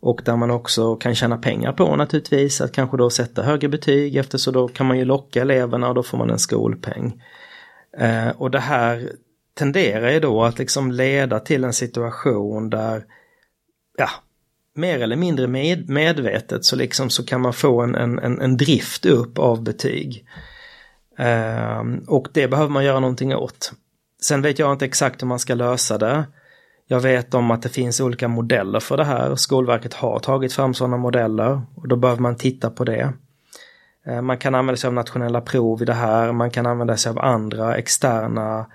och 0.00 0.22
där 0.24 0.36
man 0.36 0.50
också 0.50 0.96
kan 0.96 1.14
tjäna 1.14 1.38
pengar 1.38 1.72
på 1.72 1.96
naturligtvis 1.96 2.60
att 2.60 2.72
kanske 2.72 2.96
då 2.96 3.10
sätta 3.10 3.42
högre 3.42 3.68
betyg 3.68 4.16
eftersom 4.16 4.52
då 4.52 4.68
kan 4.68 4.86
man 4.86 4.98
ju 4.98 5.04
locka 5.04 5.40
eleverna 5.40 5.88
och 5.88 5.94
då 5.94 6.02
får 6.02 6.18
man 6.18 6.30
en 6.30 6.38
skolpeng. 6.38 7.22
Eh, 7.98 8.28
och 8.28 8.50
det 8.50 8.60
här 8.60 9.12
tenderar 9.54 10.10
ju 10.10 10.20
då 10.20 10.44
att 10.44 10.58
liksom 10.58 10.92
leda 10.92 11.40
till 11.40 11.64
en 11.64 11.72
situation 11.72 12.70
där 12.70 13.04
ja, 13.98 14.08
mer 14.74 15.00
eller 15.00 15.16
mindre 15.16 15.46
med, 15.46 15.88
medvetet 15.88 16.64
så 16.64 16.76
liksom 16.76 17.10
så 17.10 17.26
kan 17.26 17.40
man 17.40 17.52
få 17.52 17.82
en, 17.82 17.94
en, 17.94 18.40
en 18.40 18.56
drift 18.56 19.06
upp 19.06 19.38
av 19.38 19.62
betyg. 19.62 20.24
Eh, 21.18 21.82
och 22.06 22.28
det 22.32 22.48
behöver 22.48 22.70
man 22.70 22.84
göra 22.84 23.00
någonting 23.00 23.34
åt. 23.34 23.72
Sen 24.22 24.42
vet 24.42 24.58
jag 24.58 24.72
inte 24.72 24.84
exakt 24.84 25.22
hur 25.22 25.26
man 25.26 25.38
ska 25.38 25.54
lösa 25.54 25.98
det. 25.98 26.24
Jag 26.86 27.00
vet 27.00 27.34
om 27.34 27.50
att 27.50 27.62
det 27.62 27.68
finns 27.68 28.00
olika 28.00 28.28
modeller 28.28 28.80
för 28.80 28.96
det 28.96 29.04
här. 29.04 29.36
Skolverket 29.36 29.94
har 29.94 30.18
tagit 30.18 30.52
fram 30.52 30.74
sådana 30.74 30.96
modeller 30.96 31.62
och 31.74 31.88
då 31.88 31.96
behöver 31.96 32.22
man 32.22 32.36
titta 32.36 32.70
på 32.70 32.84
det. 32.84 33.12
Eh, 34.06 34.22
man 34.22 34.38
kan 34.38 34.54
använda 34.54 34.76
sig 34.76 34.88
av 34.88 34.94
nationella 34.94 35.40
prov 35.40 35.82
i 35.82 35.84
det 35.84 35.94
här, 35.94 36.32
man 36.32 36.50
kan 36.50 36.66
använda 36.66 36.96
sig 36.96 37.10
av 37.10 37.18
andra 37.18 37.76
externa 37.76 38.66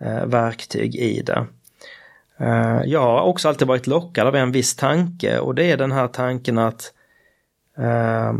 eh, 0.00 0.26
verktyg 0.26 0.94
i 0.94 1.22
det. 1.22 1.46
Eh, 2.40 2.80
jag 2.84 3.00
har 3.00 3.22
också 3.22 3.48
alltid 3.48 3.68
varit 3.68 3.86
lockad 3.86 4.26
av 4.26 4.36
en 4.36 4.52
viss 4.52 4.76
tanke 4.76 5.38
och 5.38 5.54
det 5.54 5.70
är 5.70 5.76
den 5.76 5.92
här 5.92 6.08
tanken 6.08 6.58
att 6.58 6.92
eh, 7.78 8.32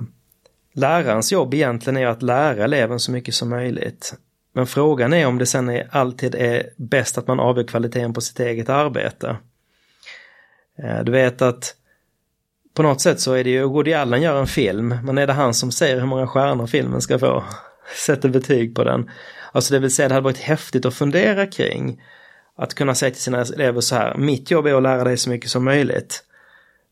lärarens 0.73 1.33
jobb 1.33 1.55
egentligen 1.55 1.97
är 1.97 2.07
att 2.07 2.23
lära 2.23 2.65
eleven 2.65 3.01
så 3.01 3.13
mycket 3.13 3.35
som 3.35 3.49
möjligt. 3.49 4.15
Men 4.53 4.67
frågan 4.67 5.13
är 5.13 5.27
om 5.27 5.39
det 5.39 5.47
sen 5.47 5.69
är, 5.69 5.89
alltid 5.91 6.35
är 6.35 6.71
bäst 6.77 7.19
att 7.19 7.27
man 7.27 7.41
avgör 7.41 7.65
kvaliteten 7.65 8.13
på 8.13 8.21
sitt 8.21 8.41
eget 8.41 8.69
arbete. 8.69 9.37
Eh, 10.79 11.05
du 11.05 11.13
vet 11.13 11.43
att 11.43 11.75
på 12.75 12.83
något 12.83 13.01
sätt 13.01 13.21
så 13.21 13.33
är 13.33 13.45
det 13.45 13.51
ju, 13.51 13.63
Woody 13.63 13.93
Allen 13.93 14.23
gör 14.23 14.41
en 14.41 14.47
film, 14.47 14.95
men 15.03 15.19
är 15.19 15.27
det 15.27 15.33
han 15.33 15.55
som 15.55 15.73
säger 15.73 16.01
hur 16.01 16.07
många 16.07 16.27
stjärnor 16.27 16.67
filmen 16.67 17.01
ska 17.01 17.19
få? 17.19 17.45
Sätter 18.07 18.29
betyg 18.29 18.75
på 18.75 18.85
den. 18.85 19.11
Alltså 19.53 19.75
det 19.75 19.81
vill 19.81 19.95
säga 19.95 20.09
det 20.09 20.15
hade 20.15 20.25
varit 20.25 20.39
häftigt 20.39 20.87
att 20.87 20.95
fundera 20.95 21.47
kring. 21.47 22.01
Att 22.61 22.75
kunna 22.75 22.95
säga 22.95 23.11
till 23.11 23.23
sina 23.23 23.41
elever 23.41 23.81
så 23.81 23.95
här, 23.95 24.17
mitt 24.17 24.51
jobb 24.51 24.67
är 24.67 24.75
att 24.75 24.83
lära 24.83 25.05
dig 25.05 25.17
så 25.17 25.31
mycket 25.31 25.51
som 25.51 25.65
möjligt. 25.65 26.25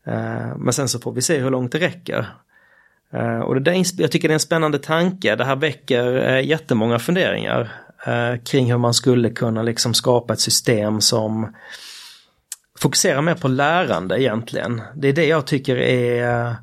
Eh, 0.07 0.57
men 0.57 0.73
sen 0.73 0.89
så 0.89 0.99
får 0.99 1.11
vi 1.11 1.21
se 1.21 1.37
hur 1.37 1.49
långt 1.49 1.71
det 1.71 1.79
räcker. 1.79 2.27
Eh, 3.13 3.39
och 3.39 3.55
det 3.55 3.61
där, 3.61 4.01
jag 4.01 4.11
tycker 4.11 4.27
det 4.27 4.31
är 4.31 4.33
en 4.33 4.39
spännande 4.39 4.79
tanke. 4.79 5.35
Det 5.35 5.45
här 5.45 5.55
väcker 5.55 6.27
eh, 6.29 6.47
jättemånga 6.47 6.99
funderingar 6.99 7.71
kring 8.45 8.71
hur 8.71 8.77
man 8.77 8.93
skulle 8.93 9.29
kunna 9.29 9.63
liksom 9.63 9.93
skapa 9.93 10.33
ett 10.33 10.39
system 10.39 11.01
som 11.01 11.55
fokuserar 12.79 13.21
mer 13.21 13.35
på 13.35 13.47
lärande 13.47 14.21
egentligen. 14.21 14.81
Det 14.95 15.07
är 15.07 15.13
det 15.13 15.25
jag 15.25 15.47
tycker 15.47 15.77
är 15.77 16.55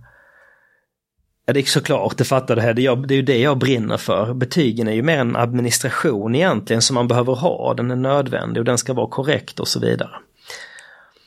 Ja, 1.46 1.52
det 1.52 1.60
är 1.60 1.64
såklart, 1.64 2.18
det 2.18 2.24
fattar 2.24 2.56
här. 2.56 2.74
Det 2.74 2.94
det 3.06 3.14
är 3.14 3.16
ju 3.16 3.22
det 3.22 3.38
jag 3.38 3.58
brinner 3.58 3.96
för. 3.96 4.34
Betygen 4.34 4.88
är 4.88 4.92
ju 4.92 5.02
mer 5.02 5.18
en 5.18 5.36
administration 5.36 6.34
egentligen 6.34 6.82
som 6.82 6.94
man 6.94 7.08
behöver 7.08 7.34
ha. 7.34 7.74
Den 7.74 7.90
är 7.90 7.96
nödvändig 7.96 8.60
och 8.60 8.64
den 8.64 8.78
ska 8.78 8.92
vara 8.92 9.08
korrekt 9.08 9.60
och 9.60 9.68
så 9.68 9.80
vidare. 9.80 10.10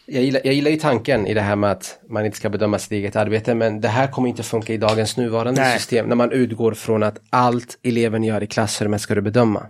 Jag 0.06 0.24
gillar, 0.24 0.42
jag 0.44 0.54
gillar 0.54 0.72
ju 0.72 0.78
tanken 0.78 1.28
i 1.28 1.34
det 1.34 1.42
här 1.42 1.56
med 1.56 1.72
att 1.72 2.00
man 2.10 2.26
inte 2.26 2.38
ska 2.38 2.50
bedöma 2.50 2.80
sitt 2.80 2.92
eget 2.92 3.16
arbete 3.16 3.56
men 3.56 3.82
det 3.82 3.88
här 3.88 4.08
kommer 4.08 4.30
inte 4.30 4.44
funka 4.44 4.74
i 4.74 4.78
dagens 4.78 5.18
nuvarande 5.18 5.62
Nej. 5.62 5.78
system 5.78 6.06
när 6.06 6.16
man 6.16 6.32
utgår 6.32 6.72
från 6.72 7.04
att 7.04 7.18
allt 7.30 7.78
eleven 7.84 8.24
gör 8.24 8.44
i 8.44 8.48
klassrummet 8.48 9.02
ska 9.02 9.16
du 9.16 9.22
bedöma. 9.22 9.64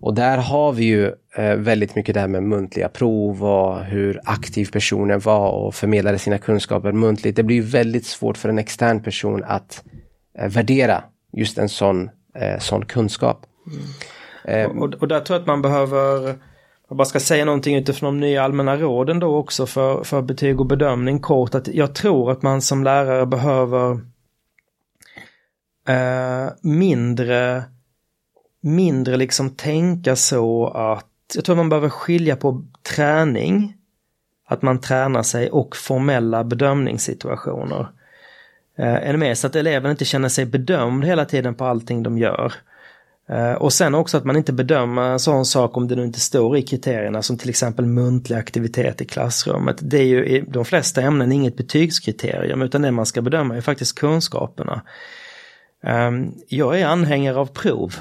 Och 0.00 0.14
där 0.14 0.38
har 0.38 0.72
vi 0.72 0.84
ju 0.84 1.06
eh, 1.36 1.54
väldigt 1.54 1.94
mycket 1.94 2.14
det 2.14 2.20
här 2.20 2.28
med 2.28 2.42
muntliga 2.42 2.88
prov 2.88 3.44
och 3.44 3.84
hur 3.84 4.20
aktiv 4.24 4.68
personen 4.72 5.20
var 5.20 5.50
och 5.50 5.74
förmedlade 5.74 6.18
sina 6.18 6.38
kunskaper 6.38 6.92
muntligt. 6.92 7.36
Det 7.36 7.42
blir 7.42 7.62
väldigt 7.62 8.06
svårt 8.06 8.36
för 8.36 8.48
en 8.48 8.58
extern 8.58 9.02
person 9.02 9.44
att 9.44 9.84
eh, 10.38 10.48
värdera 10.48 11.04
just 11.32 11.58
en 11.58 11.68
sån, 11.68 12.10
eh, 12.34 12.58
sån 12.58 12.84
kunskap. 12.84 13.46
Mm. 14.44 14.78
Och, 14.78 14.94
och 14.94 15.08
där 15.08 15.20
tror 15.20 15.34
jag 15.34 15.40
att 15.40 15.46
man 15.46 15.62
behöver 15.62 16.34
jag 16.88 16.96
bara 16.96 17.04
ska 17.04 17.20
säga 17.20 17.44
någonting 17.44 17.76
utifrån 17.76 18.14
de 18.14 18.20
nya 18.20 18.42
allmänna 18.42 18.76
råden 18.76 19.18
då 19.18 19.36
också 19.36 19.66
för, 19.66 20.04
för 20.04 20.22
betyg 20.22 20.60
och 20.60 20.66
bedömning 20.66 21.20
kort. 21.20 21.54
Att 21.54 21.68
jag 21.68 21.94
tror 21.94 22.30
att 22.30 22.42
man 22.42 22.62
som 22.62 22.84
lärare 22.84 23.26
behöver 23.26 23.90
eh, 25.88 26.52
mindre, 26.62 27.62
mindre 28.60 29.16
liksom 29.16 29.50
tänka 29.50 30.16
så 30.16 30.66
att 30.66 31.06
jag 31.34 31.44
tror 31.44 31.56
man 31.56 31.68
behöver 31.68 31.88
skilja 31.88 32.36
på 32.36 32.64
träning, 32.94 33.74
att 34.46 34.62
man 34.62 34.80
tränar 34.80 35.22
sig 35.22 35.50
och 35.50 35.76
formella 35.76 36.44
bedömningssituationer. 36.44 37.88
Eh, 38.78 38.94
är 38.94 39.12
ni 39.12 39.18
med? 39.18 39.38
Så 39.38 39.46
att 39.46 39.56
eleven 39.56 39.90
inte 39.90 40.04
känner 40.04 40.28
sig 40.28 40.46
bedömd 40.46 41.04
hela 41.04 41.24
tiden 41.24 41.54
på 41.54 41.64
allting 41.64 42.02
de 42.02 42.18
gör. 42.18 42.52
Eh, 43.28 43.52
och 43.52 43.72
sen 43.72 43.94
också 43.94 44.16
att 44.16 44.24
man 44.24 44.36
inte 44.36 44.52
bedömer 44.52 45.02
en 45.02 45.18
sån 45.18 45.44
sak 45.44 45.76
om 45.76 45.88
det 45.88 45.96
nu 45.96 46.04
inte 46.04 46.20
står 46.20 46.56
i 46.56 46.62
kriterierna 46.62 47.22
som 47.22 47.38
till 47.38 47.50
exempel 47.50 47.86
muntlig 47.86 48.36
aktivitet 48.36 49.00
i 49.00 49.04
klassrummet. 49.04 49.76
Det 49.80 49.98
är 49.98 50.04
ju 50.04 50.26
i 50.26 50.44
de 50.48 50.64
flesta 50.64 51.02
ämnen 51.02 51.32
inget 51.32 51.56
betygskriterium 51.56 52.62
utan 52.62 52.82
det 52.82 52.90
man 52.90 53.06
ska 53.06 53.22
bedöma 53.22 53.56
är 53.56 53.60
faktiskt 53.60 53.98
kunskaperna. 53.98 54.82
Ehm, 55.82 56.32
jag 56.48 56.80
är 56.80 56.86
anhängare 56.86 57.36
av 57.36 57.46
prov. 57.46 57.94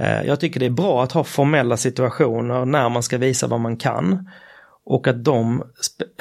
Eh, 0.00 0.22
jag 0.22 0.40
tycker 0.40 0.60
det 0.60 0.66
är 0.66 0.70
bra 0.70 1.02
att 1.02 1.12
ha 1.12 1.24
formella 1.24 1.76
situationer 1.76 2.64
när 2.64 2.88
man 2.88 3.02
ska 3.02 3.18
visa 3.18 3.46
vad 3.46 3.60
man 3.60 3.76
kan. 3.76 4.30
Och 4.84 5.08
att 5.08 5.24
de, 5.24 5.62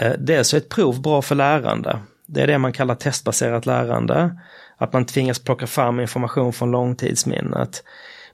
eh, 0.02 0.12
dels 0.20 0.54
är 0.54 0.58
ett 0.58 0.70
prov 0.70 1.02
bra 1.02 1.22
för 1.22 1.36
lärande. 1.36 2.00
Det 2.26 2.42
är 2.42 2.48
det 2.48 2.58
man 2.58 2.74
kallar 2.74 2.96
testbaserat 2.96 3.66
lärande. 3.66 4.40
Att 4.78 4.94
man 4.94 5.06
tvingas 5.06 5.40
plocka 5.40 5.68
fram 5.68 6.00
information 6.00 6.54
från 6.54 6.72
långtidsminnet. 6.72 7.84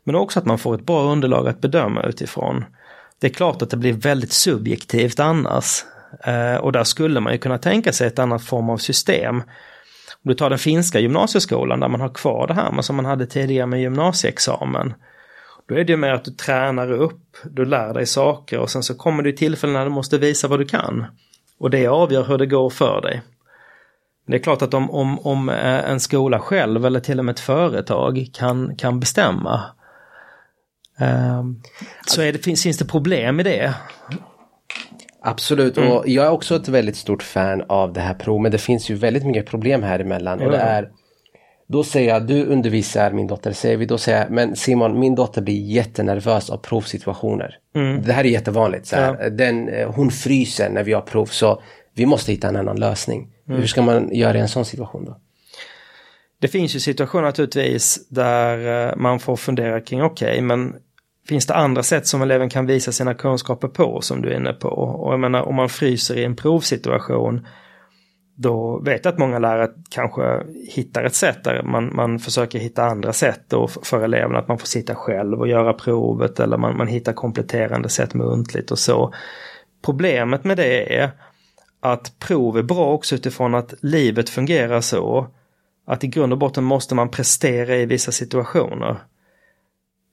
Men 0.04 0.16
också 0.16 0.39
att 0.39 0.45
man 0.45 0.58
får 0.58 0.76
ett 0.76 0.86
bra 0.86 1.04
underlag 1.04 1.47
att 1.47 1.62
bedöma 1.62 2.04
utifrån. 2.04 2.66
Det 3.20 3.28
är 3.28 3.34
klart 3.34 3.62
att 3.62 3.70
det 3.70 3.78
blir 3.78 3.93
väldigt 3.93 4.32
subjektivt 4.34 5.20
annars. 5.20 5.84
Eh, 6.24 6.56
och 6.56 6.72
där 6.72 6.84
skulle 6.84 7.20
man 7.20 7.34
ju 7.34 7.39
kunna 7.39 7.58
tänka 7.58 7.93
sig 7.93 8.08
ett 8.08 8.20
annat 8.20 8.43
form 8.43 8.70
av 8.70 8.78
system. 8.78 9.43
Om 10.26 10.30
du 10.30 10.34
tar 10.34 10.49
den 10.49 10.59
finska 10.59 10.99
gymnasieskolan 10.99 11.80
där 11.80 11.88
man 11.88 12.01
har 12.01 12.09
kvar 12.09 12.47
det 12.47 12.53
här 12.53 12.71
med 12.71 12.86
som 12.86 12.95
man 12.95 13.05
hade 13.05 13.26
tidigare 13.26 13.67
med 13.67 13.82
gymnasieexamen. 13.82 14.93
Då 15.67 15.76
är 15.76 15.84
det 15.84 15.91
ju 15.91 15.97
mer 15.97 16.13
att 16.13 16.26
du 16.26 16.32
tränar 16.32 16.91
upp, 16.91 17.38
du 17.43 17.65
lär 17.65 17.93
dig 17.93 18.05
saker 18.05 18.59
och 18.59 18.69
sen 18.69 18.84
så 18.84 18.95
kommer 18.95 19.24
det 19.24 19.32
tillfällen 19.32 19.74
när 19.74 19.84
du 19.84 19.91
måste 19.91 20.17
visa 20.17 20.47
vad 20.47 20.59
du 20.59 20.65
kan. 20.65 21.05
Och 21.59 21.69
det 21.69 21.88
avgör 21.88 22.24
hur 22.24 22.38
det 22.38 22.45
går 22.45 22.69
för 22.69 23.01
dig. 23.01 23.21
Det 24.28 24.36
är 24.36 24.39
klart 24.39 24.61
att 24.61 24.74
om, 24.74 24.91
om, 24.91 25.19
om 25.19 25.49
eh, 25.49 25.89
en 25.89 25.99
skola 25.99 26.39
själv 26.39 26.86
eller 26.86 26.99
till 26.99 27.19
och 27.19 27.26
med 27.26 27.34
ett 27.34 27.39
företag 27.39 28.30
kan, 28.34 28.76
kan 28.76 28.99
bestämma 28.99 29.63
ehm, 30.99 31.61
så 32.07 32.21
är 32.21 32.34
det, 32.34 32.39
finns, 32.39 32.63
finns 32.63 32.78
det 32.78 32.86
problem 32.86 33.39
i 33.39 33.43
det. 33.43 33.74
Absolut, 35.26 35.78
mm. 35.78 35.91
och 35.91 36.07
jag 36.07 36.26
är 36.26 36.32
också 36.32 36.55
ett 36.55 36.67
väldigt 36.67 36.95
stort 36.95 37.24
fan 37.24 37.63
av 37.69 37.93
det 37.93 38.01
här 38.01 38.13
provet. 38.13 38.41
Men 38.41 38.51
det 38.51 38.57
finns 38.57 38.89
ju 38.89 38.95
väldigt 38.95 39.26
mycket 39.26 39.45
problem 39.45 39.84
här 39.84 39.99
emellan. 39.99 40.41
Och 40.41 40.51
det 40.51 40.57
är, 40.57 40.89
då 41.67 41.84
säger 41.84 42.09
jag, 42.09 42.28
du 42.28 42.45
undervisar 42.45 43.11
min 43.11 43.28
dotter, 43.28 43.51
säger 43.51 43.78
vi. 43.78 43.86
Då 43.86 43.97
säger 43.97 44.19
jag, 44.19 44.32
men 44.32 44.55
Simon, 44.55 44.99
min 44.99 45.15
dotter 45.15 45.41
blir 45.41 45.61
jättenervös 45.61 46.49
av 46.49 46.57
provsituationer. 46.57 47.57
Mm. 47.76 48.01
Det 48.01 48.13
här 48.13 48.24
är 48.24 48.30
jättevanligt. 48.30 48.86
Så 48.86 48.95
här. 48.95 49.17
Ja. 49.21 49.30
Den, 49.30 49.69
eh, 49.69 49.91
hon 49.91 50.11
fryser 50.11 50.69
när 50.69 50.84
vi 50.84 50.93
har 50.93 51.01
prov, 51.01 51.26
så 51.26 51.61
vi 51.95 52.05
måste 52.05 52.32
hitta 52.32 52.47
en 52.47 52.55
annan 52.55 52.80
lösning. 52.80 53.30
Mm. 53.47 53.59
Hur 53.59 53.67
ska 53.67 53.82
man 53.82 54.15
göra 54.15 54.38
i 54.38 54.41
en 54.41 54.47
sån 54.47 54.65
situation 54.65 55.05
då? 55.05 55.17
Det 56.39 56.47
finns 56.47 56.76
ju 56.76 56.80
situationer 56.80 57.24
naturligtvis 57.24 58.07
där 58.09 58.88
eh, 58.88 58.95
man 58.95 59.19
får 59.19 59.36
fundera 59.36 59.82
kring 59.82 60.03
okej 60.03 60.32
okay, 60.32 60.41
men 60.41 60.76
finns 61.28 61.45
det 61.45 61.55
andra 61.55 61.84
sätt 61.84 62.07
som 62.07 62.21
eleven 62.21 62.49
kan 62.49 62.65
visa 62.65 62.91
sina 62.91 63.13
kunskaper 63.13 63.67
på 63.67 64.01
som 64.01 64.21
du 64.21 64.30
är 64.30 64.38
inne 64.38 64.53
på? 64.53 64.69
Och 64.69 65.13
jag 65.13 65.19
menar 65.19 65.41
om 65.41 65.55
man 65.55 65.69
fryser 65.69 66.17
i 66.17 66.24
en 66.24 66.36
provsituation 66.36 67.47
då 68.36 68.80
vet 68.80 69.05
jag 69.05 69.11
att 69.11 69.19
många 69.19 69.39
lärare 69.39 69.69
kanske 69.89 70.43
hittar 70.69 71.03
ett 71.03 71.15
sätt 71.15 71.43
där 71.43 71.63
man, 71.63 71.95
man 71.95 72.19
försöker 72.19 72.59
hitta 72.59 72.84
andra 72.84 73.13
sätt 73.13 73.41
då 73.47 73.67
för 73.67 74.03
eleverna. 74.03 74.39
Att 74.39 74.47
man 74.47 74.57
får 74.57 74.67
sitta 74.67 74.95
själv 74.95 75.39
och 75.39 75.47
göra 75.47 75.74
provet 75.74 76.39
eller 76.39 76.57
man, 76.57 76.78
man 76.78 76.88
hittar 76.88 77.13
kompletterande 77.13 77.89
sätt 77.89 78.13
muntligt 78.13 78.71
och 78.71 78.80
så. 78.80 79.13
Problemet 79.86 80.43
med 80.43 80.57
det 80.57 80.99
är 80.99 81.11
att 81.82 82.19
prov 82.19 82.57
är 82.57 82.63
bra 82.63 82.93
också 82.93 83.15
utifrån 83.15 83.55
att 83.55 83.74
livet 83.82 84.30
fungerar 84.30 84.82
så 84.82 85.28
att 85.88 86.03
i 86.03 86.07
grund 86.07 86.34
och 86.34 86.39
botten 86.39 86.63
måste 86.63 86.95
man 86.95 87.09
prestera 87.09 87.76
i 87.76 87.86
vissa 87.86 88.11
situationer. 88.11 88.99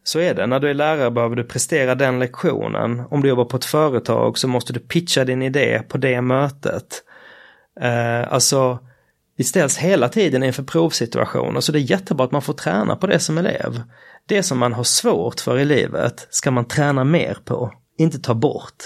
Så 0.05 0.19
är 0.19 0.35
det. 0.35 0.47
När 0.47 0.61
du 0.61 0.71
är 0.71 0.75
lärare 0.75 1.11
behöver 1.11 1.37
du 1.37 1.45
prestera 1.45 1.95
den 1.95 2.19
lektionen. 2.19 3.03
Om 3.11 3.23
du 3.23 3.29
jobbar 3.29 3.45
på 3.45 3.57
ett 3.57 3.65
företag 3.65 4.39
så 4.39 4.49
måste 4.49 4.73
du 4.73 4.81
pitcha 4.81 5.25
din 5.25 5.43
idé 5.43 5.83
på 5.89 5.99
det 5.99 6.21
mötet. 6.21 7.03
Eh, 7.81 8.33
alltså, 8.33 8.79
vi 9.37 9.45
ställs 9.45 9.79
hela 9.79 10.09
tiden 10.09 10.43
inför 10.43 10.63
provsituationer 10.63 11.61
så 11.61 11.73
det 11.73 11.79
är 11.79 11.91
jättebra 11.91 12.25
att 12.25 12.33
man 12.33 12.43
får 12.43 12.55
träna 12.55 12.97
på 12.97 13.07
det 13.07 13.19
som 13.19 13.39
elev. 13.39 13.83
Det 14.27 14.43
som 14.43 14.59
man 14.59 14.73
har 14.73 14.85
svårt 14.85 15.41
för 15.41 15.59
i 15.59 15.65
livet 15.65 16.27
ska 16.31 16.51
man 16.51 16.65
träna 16.65 17.05
mer 17.05 17.39
på, 17.45 17.73
inte 17.99 18.19
ta 18.19 18.35
bort. 18.35 18.77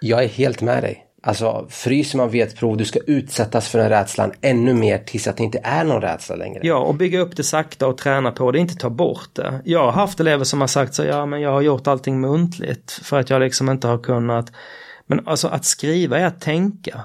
Jag 0.00 0.24
är 0.24 0.28
helt 0.28 0.60
med 0.60 0.82
dig. 0.82 1.06
Alltså 1.22 1.66
fryser 1.68 2.18
man 2.18 2.30
vid 2.30 2.42
ett 2.42 2.56
prov, 2.56 2.76
du 2.76 2.84
ska 2.84 2.98
utsättas 2.98 3.68
för 3.68 3.78
den 3.78 3.88
rädslan 3.88 4.32
ännu 4.40 4.74
mer 4.74 4.98
tills 4.98 5.26
att 5.26 5.36
det 5.36 5.42
inte 5.42 5.60
är 5.64 5.84
någon 5.84 6.00
rädsla 6.00 6.36
längre. 6.36 6.60
Ja, 6.62 6.78
och 6.78 6.94
bygga 6.94 7.20
upp 7.20 7.36
det 7.36 7.44
sakta 7.44 7.86
och 7.86 7.98
träna 7.98 8.32
på 8.32 8.52
det, 8.52 8.58
inte 8.58 8.74
ta 8.74 8.90
bort 8.90 9.28
det. 9.32 9.60
Jag 9.64 9.84
har 9.84 9.92
haft 9.92 10.20
elever 10.20 10.44
som 10.44 10.60
har 10.60 10.68
sagt 10.68 10.94
så, 10.94 11.04
ja 11.04 11.26
men 11.26 11.40
jag 11.40 11.50
har 11.50 11.60
gjort 11.60 11.86
allting 11.86 12.20
muntligt 12.20 12.92
för 12.92 13.18
att 13.20 13.30
jag 13.30 13.40
liksom 13.40 13.70
inte 13.70 13.88
har 13.88 13.98
kunnat. 13.98 14.52
Men 15.06 15.28
alltså 15.28 15.48
att 15.48 15.64
skriva 15.64 16.18
är 16.18 16.24
att 16.24 16.40
tänka. 16.40 17.00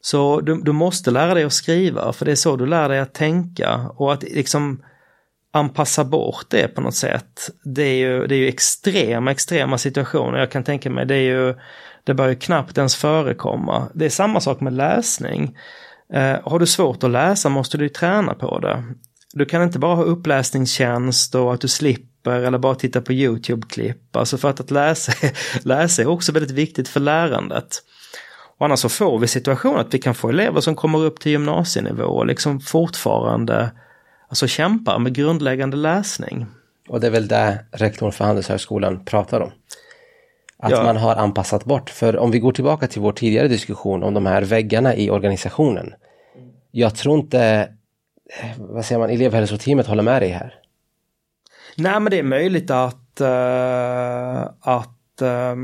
Så 0.00 0.40
du, 0.40 0.62
du 0.62 0.72
måste 0.72 1.10
lära 1.10 1.34
dig 1.34 1.44
att 1.44 1.52
skriva, 1.52 2.12
för 2.12 2.24
det 2.24 2.30
är 2.30 2.36
så 2.36 2.56
du 2.56 2.66
lär 2.66 2.88
dig 2.88 2.98
att 2.98 3.14
tänka 3.14 3.90
och 3.96 4.12
att 4.12 4.22
liksom 4.22 4.82
anpassa 5.52 6.04
bort 6.04 6.46
det 6.48 6.68
på 6.68 6.80
något 6.80 6.94
sätt. 6.94 7.50
Det 7.64 7.82
är 7.82 7.96
ju, 7.96 8.26
det 8.26 8.34
är 8.34 8.38
ju 8.38 8.48
extrema, 8.48 9.30
extrema 9.30 9.78
situationer. 9.78 10.38
Jag 10.38 10.50
kan 10.50 10.64
tänka 10.64 10.90
mig, 10.90 11.06
det 11.06 11.14
är 11.14 11.20
ju 11.20 11.54
det 12.04 12.14
bör 12.14 12.28
ju 12.28 12.34
knappt 12.34 12.78
ens 12.78 12.96
förekomma. 12.96 13.88
Det 13.94 14.04
är 14.04 14.10
samma 14.10 14.40
sak 14.40 14.60
med 14.60 14.72
läsning. 14.72 15.56
Eh, 16.12 16.36
har 16.44 16.58
du 16.58 16.66
svårt 16.66 17.04
att 17.04 17.10
läsa 17.10 17.48
måste 17.48 17.78
du 17.78 17.88
träna 17.88 18.34
på 18.34 18.58
det. 18.58 18.84
Du 19.32 19.44
kan 19.44 19.62
inte 19.62 19.78
bara 19.78 19.94
ha 19.94 20.02
uppläsningstjänst 20.02 21.34
och 21.34 21.54
att 21.54 21.60
du 21.60 21.68
slipper 21.68 22.40
eller 22.40 22.58
bara 22.58 22.74
titta 22.74 23.00
på 23.00 23.12
YouTube-klipp. 23.12 24.16
Alltså 24.16 24.38
för 24.38 24.50
att, 24.50 24.60
att 24.60 24.70
läsa, 24.70 25.12
läsa 25.62 26.02
är 26.02 26.06
också 26.06 26.32
väldigt 26.32 26.50
viktigt 26.50 26.88
för 26.88 27.00
lärandet. 27.00 27.82
Och 28.58 28.66
annars 28.66 28.80
så 28.80 28.88
får 28.88 29.18
vi 29.18 29.26
situationen 29.26 29.80
att 29.80 29.94
vi 29.94 29.98
kan 29.98 30.14
få 30.14 30.28
elever 30.28 30.60
som 30.60 30.76
kommer 30.76 30.98
upp 31.04 31.20
till 31.20 31.32
gymnasienivå 31.32 32.04
och 32.04 32.26
liksom 32.26 32.60
fortfarande 32.60 33.70
alltså 34.28 34.46
kämpar 34.46 34.98
med 34.98 35.14
grundläggande 35.14 35.76
läsning. 35.76 36.46
Och 36.88 37.00
det 37.00 37.06
är 37.06 37.10
väl 37.10 37.28
det 37.28 37.64
rektorn 37.72 38.12
för 38.12 38.24
Handelshögskolan 38.24 39.04
pratar 39.04 39.40
om. 39.40 39.50
Att 40.64 40.70
ja. 40.70 40.82
man 40.82 40.96
har 40.96 41.16
anpassat 41.16 41.64
bort. 41.64 41.90
För 41.90 42.16
om 42.16 42.30
vi 42.30 42.38
går 42.38 42.52
tillbaka 42.52 42.86
till 42.86 43.00
vår 43.00 43.12
tidigare 43.12 43.48
diskussion 43.48 44.02
om 44.02 44.14
de 44.14 44.26
här 44.26 44.42
väggarna 44.42 44.96
i 44.96 45.10
organisationen. 45.10 45.94
Jag 46.70 46.94
tror 46.94 47.18
inte, 47.18 47.68
vad 48.56 48.84
säger 48.84 48.98
man, 48.98 49.10
elevhälsoteamet 49.10 49.86
håller 49.86 50.02
med 50.02 50.22
dig 50.22 50.30
här. 50.30 50.54
Nej 51.76 52.00
men 52.00 52.10
det 52.10 52.18
är 52.18 52.22
möjligt 52.22 52.70
att, 52.70 53.20
uh, 53.20 54.50
att 54.60 55.22
uh, 55.22 55.56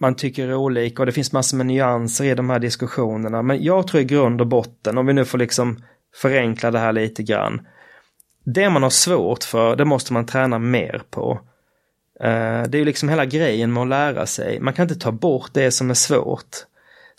man 0.00 0.14
tycker 0.14 0.54
olika 0.54 1.02
och 1.02 1.06
det 1.06 1.12
finns 1.12 1.32
massor 1.32 1.56
med 1.56 1.66
nyanser 1.66 2.24
i 2.24 2.34
de 2.34 2.50
här 2.50 2.58
diskussionerna. 2.58 3.42
Men 3.42 3.64
jag 3.64 3.86
tror 3.86 4.02
i 4.02 4.04
grund 4.04 4.40
och 4.40 4.46
botten, 4.46 4.98
om 4.98 5.06
vi 5.06 5.12
nu 5.12 5.24
får 5.24 5.38
liksom 5.38 5.84
förenkla 6.14 6.70
det 6.70 6.78
här 6.78 6.92
lite 6.92 7.22
grann. 7.22 7.66
Det 8.44 8.70
man 8.70 8.82
har 8.82 8.90
svårt 8.90 9.44
för, 9.44 9.76
det 9.76 9.84
måste 9.84 10.12
man 10.12 10.26
träna 10.26 10.58
mer 10.58 11.02
på. 11.10 11.40
Eh, 12.20 12.62
det 12.68 12.76
är 12.76 12.78
ju 12.78 12.84
liksom 12.84 13.08
hela 13.08 13.24
grejen 13.24 13.72
med 13.72 13.82
att 13.82 13.88
lära 13.88 14.26
sig. 14.26 14.60
Man 14.60 14.74
kan 14.74 14.82
inte 14.82 15.00
ta 15.00 15.12
bort 15.12 15.50
det 15.52 15.70
som 15.70 15.90
är 15.90 15.94
svårt. 15.94 16.56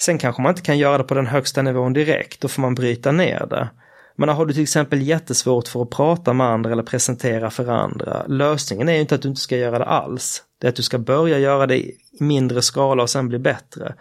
Sen 0.02 0.18
kanske 0.18 0.42
man 0.42 0.50
inte 0.50 0.62
kan 0.62 0.78
göra 0.78 0.98
det 0.98 1.04
på 1.04 1.14
den 1.14 1.28
högsta 1.28 1.62
nivån 1.62 1.94
direkt, 1.94 2.42
då 2.42 2.48
får 2.48 2.62
man 2.62 2.76
bryta 2.76 3.12
ner 3.12 3.46
det. 3.50 3.70
Men 4.16 4.30
har 4.30 4.46
du 4.46 4.54
till 4.54 4.64
exempel 4.64 5.02
jättesvårt 5.02 5.68
för 5.68 5.82
att 5.82 5.90
prata 5.90 6.34
med 6.34 6.48
andra 6.48 6.72
eller 6.72 6.84
presentera 6.84 7.50
för 7.50 7.68
andra, 7.68 8.24
lösningen 8.28 8.90
är 8.90 8.94
ju 8.94 9.00
inte 9.00 9.16
att 9.16 9.22
du 9.22 9.30
inte 9.30 9.42
ska 9.42 9.58
göra 9.58 9.80
det 9.80 9.86
alls. 9.86 10.44
Det 10.62 10.68
är 10.68 10.70
att 10.70 10.76
du 10.76 10.84
ska 10.84 10.98
börja 10.98 11.40
göra 11.40 11.68
det 11.68 11.78
i 11.78 11.96
mindre 12.20 12.62
skala 12.62 13.04
och 13.04 13.10
sen 13.10 13.28
bli 13.28 13.40
bättre. 13.40 13.96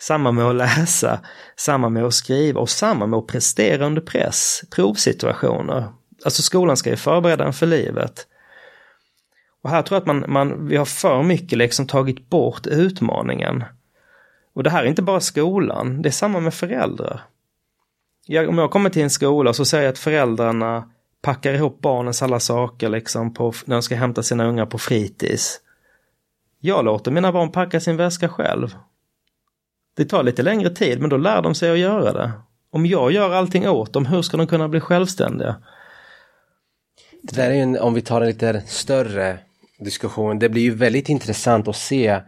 Samma 0.00 0.32
med 0.32 0.44
att 0.44 0.54
läsa, 0.54 1.20
samma 1.56 1.88
med 1.88 2.04
att 2.04 2.14
skriva 2.14 2.60
och 2.60 2.70
samma 2.70 3.06
med 3.06 3.18
att 3.18 3.26
prestera 3.26 3.86
under 3.86 4.02
press, 4.02 4.62
provsituationer. 4.70 5.88
Alltså 6.24 6.42
skolan 6.42 6.76
ska 6.76 6.90
ju 6.90 6.96
förbereda 6.96 7.44
en 7.44 7.52
för 7.52 7.66
livet. 7.66 8.26
Och 9.68 9.72
här 9.74 9.82
tror 9.82 9.96
jag 9.96 10.00
att 10.00 10.06
man, 10.06 10.24
man, 10.32 10.68
vi 10.68 10.76
har 10.76 10.84
för 10.84 11.22
mycket 11.22 11.58
liksom 11.58 11.86
tagit 11.86 12.30
bort 12.30 12.66
utmaningen. 12.66 13.64
Och 14.54 14.62
det 14.62 14.70
här 14.70 14.82
är 14.82 14.86
inte 14.86 15.02
bara 15.02 15.20
skolan, 15.20 16.02
det 16.02 16.08
är 16.08 16.10
samma 16.10 16.40
med 16.40 16.54
föräldrar. 16.54 17.20
Jag, 18.26 18.48
om 18.48 18.58
jag 18.58 18.70
kommer 18.70 18.90
till 18.90 19.02
en 19.02 19.10
skola 19.10 19.52
så 19.52 19.64
ser 19.64 19.80
jag 19.80 19.88
att 19.88 19.98
föräldrarna 19.98 20.90
packar 21.22 21.54
ihop 21.54 21.80
barnens 21.80 22.22
alla 22.22 22.40
saker 22.40 22.88
liksom 22.88 23.34
på, 23.34 23.52
när 23.64 23.76
de 23.76 23.82
ska 23.82 23.96
hämta 23.96 24.22
sina 24.22 24.46
ungar 24.46 24.66
på 24.66 24.78
fritids. 24.78 25.60
Jag 26.60 26.84
låter 26.84 27.10
mina 27.10 27.32
barn 27.32 27.52
packa 27.52 27.80
sin 27.80 27.96
väska 27.96 28.28
själv. 28.28 28.74
Det 29.96 30.04
tar 30.04 30.22
lite 30.22 30.42
längre 30.42 30.70
tid 30.70 31.00
men 31.00 31.10
då 31.10 31.16
lär 31.16 31.42
de 31.42 31.54
sig 31.54 31.70
att 31.70 31.78
göra 31.78 32.12
det. 32.12 32.32
Om 32.70 32.86
jag 32.86 33.12
gör 33.12 33.30
allting 33.30 33.68
åt 33.68 33.92
dem, 33.92 34.06
hur 34.06 34.22
ska 34.22 34.36
de 34.36 34.46
kunna 34.46 34.68
bli 34.68 34.80
självständiga? 34.80 35.56
Det 37.22 37.36
där 37.36 37.50
är 37.50 37.54
ju 37.54 37.60
en, 37.60 37.78
om 37.78 37.94
vi 37.94 38.02
tar 38.02 38.20
en 38.20 38.26
lite 38.26 38.62
större 38.66 39.38
diskussion, 39.78 40.38
det 40.38 40.48
blir 40.48 40.62
ju 40.62 40.74
väldigt 40.74 41.08
intressant 41.08 41.68
att 41.68 41.76
se 41.76 42.20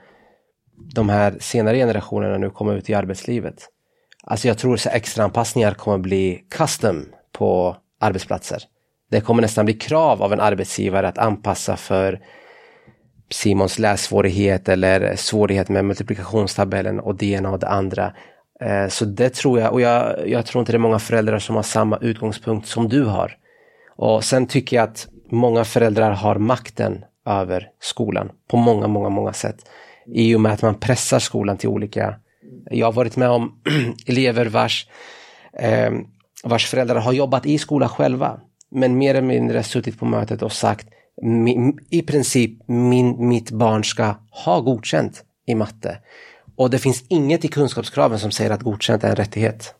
de 0.94 1.08
här 1.08 1.36
senare 1.40 1.76
generationerna 1.76 2.38
nu 2.38 2.50
komma 2.50 2.74
ut 2.74 2.90
i 2.90 2.94
arbetslivet. 2.94 3.68
Alltså 4.24 4.48
jag 4.48 4.58
tror 4.58 4.74
att 4.74 4.86
extra 4.86 5.24
anpassningar 5.24 5.74
kommer 5.74 5.98
bli 5.98 6.44
custom 6.50 7.06
på 7.32 7.76
arbetsplatser. 8.00 8.62
Det 9.10 9.20
kommer 9.20 9.42
nästan 9.42 9.64
bli 9.64 9.74
krav 9.74 10.22
av 10.22 10.32
en 10.32 10.40
arbetsgivare 10.40 11.08
att 11.08 11.18
anpassa 11.18 11.76
för 11.76 12.20
Simons 13.30 13.78
lässvårighet 13.78 14.68
eller 14.68 15.16
svårighet 15.16 15.68
med 15.68 15.84
multiplikationstabellen 15.84 17.00
och 17.00 17.16
det 17.16 17.26
ena 17.26 17.50
och 17.50 17.58
det 17.58 17.68
andra. 17.68 18.12
Eh, 18.60 18.88
så 18.88 19.04
det 19.04 19.34
tror 19.34 19.60
jag, 19.60 19.72
och 19.72 19.80
jag, 19.80 20.28
jag 20.28 20.46
tror 20.46 20.60
inte 20.60 20.72
det 20.72 20.76
är 20.76 20.78
många 20.78 20.98
föräldrar 20.98 21.38
som 21.38 21.56
har 21.56 21.62
samma 21.62 21.98
utgångspunkt 21.98 22.68
som 22.68 22.88
du 22.88 23.04
har. 23.04 23.36
Och 23.96 24.24
sen 24.24 24.46
tycker 24.46 24.76
jag 24.76 24.84
att 24.84 25.08
många 25.30 25.64
föräldrar 25.64 26.10
har 26.10 26.36
makten 26.36 27.04
över 27.32 27.68
skolan 27.80 28.30
på 28.48 28.56
många, 28.56 28.86
många, 28.86 29.08
många 29.08 29.32
sätt. 29.32 29.56
I 30.06 30.34
och 30.34 30.40
med 30.40 30.52
att 30.52 30.62
man 30.62 30.74
pressar 30.74 31.18
skolan 31.18 31.56
till 31.56 31.68
olika... 31.68 32.14
Jag 32.70 32.86
har 32.86 32.92
varit 32.92 33.16
med 33.16 33.30
om 33.30 33.62
elever 34.06 34.46
vars, 34.46 34.88
eh, 35.52 35.90
vars 36.44 36.66
föräldrar 36.66 37.00
har 37.00 37.12
jobbat 37.12 37.46
i 37.46 37.58
skolan 37.58 37.88
själva, 37.88 38.40
men 38.70 38.98
mer 38.98 39.14
eller 39.14 39.28
mindre 39.28 39.62
suttit 39.62 39.98
på 39.98 40.04
mötet 40.04 40.42
och 40.42 40.52
sagt 40.52 40.88
i 41.90 42.02
princip 42.02 42.68
min, 42.68 43.28
mitt 43.28 43.50
barn 43.50 43.84
ska 43.84 44.14
ha 44.30 44.60
godkänt 44.60 45.24
i 45.46 45.54
matte. 45.54 45.98
Och 46.56 46.70
det 46.70 46.78
finns 46.78 47.04
inget 47.08 47.44
i 47.44 47.48
kunskapskraven 47.48 48.18
som 48.18 48.30
säger 48.30 48.50
att 48.50 48.62
godkänt 48.62 49.04
är 49.04 49.10
en 49.10 49.16
rättighet. 49.16 49.74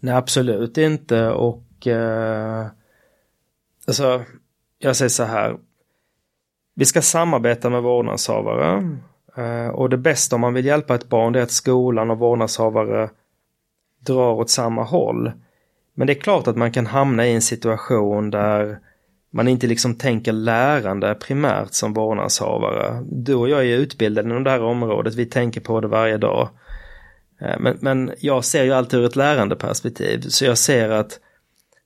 Nej, 0.00 0.14
absolut 0.14 0.78
inte 0.78 1.28
och 1.28 1.86
eh, 1.86 2.66
alltså, 3.86 4.24
jag 4.78 4.96
säger 4.96 5.08
så 5.08 5.24
här. 5.24 5.56
Vi 6.74 6.84
ska 6.84 7.02
samarbeta 7.02 7.70
med 7.70 7.82
vårdnadshavare 7.82 8.96
eh, 9.36 9.68
och 9.68 9.90
det 9.90 9.96
bästa 9.96 10.36
om 10.36 10.40
man 10.40 10.54
vill 10.54 10.64
hjälpa 10.64 10.94
ett 10.94 11.08
barn 11.08 11.34
är 11.34 11.40
att 11.40 11.50
skolan 11.50 12.10
och 12.10 12.18
vårdnadshavare 12.18 13.10
drar 14.00 14.32
åt 14.32 14.50
samma 14.50 14.82
håll. 14.82 15.32
Men 15.94 16.06
det 16.06 16.12
är 16.12 16.20
klart 16.20 16.46
att 16.46 16.56
man 16.56 16.72
kan 16.72 16.86
hamna 16.86 17.26
i 17.26 17.34
en 17.34 17.42
situation 17.42 18.30
där 18.30 18.78
man 19.30 19.48
inte 19.48 19.66
liksom 19.66 19.94
tänker 19.94 20.32
lärande 20.32 21.14
primärt 21.14 21.72
som 21.72 21.94
vårdnadshavare. 21.94 23.04
Du 23.10 23.34
och 23.34 23.48
jag 23.48 23.60
är 23.60 23.78
utbildade 23.78 24.28
inom 24.28 24.44
det 24.44 24.50
här 24.50 24.62
området, 24.62 25.14
vi 25.14 25.26
tänker 25.26 25.60
på 25.60 25.80
det 25.80 25.88
varje 25.88 26.16
dag. 26.16 26.48
Eh, 27.40 27.58
men, 27.60 27.78
men 27.80 28.12
jag 28.18 28.44
ser 28.44 28.64
ju 28.64 28.72
alltid 28.72 29.00
ur 29.00 29.06
ett 29.06 29.16
lärandeperspektiv, 29.16 30.20
så 30.20 30.44
jag 30.44 30.58
ser 30.58 30.90
att 30.90 31.20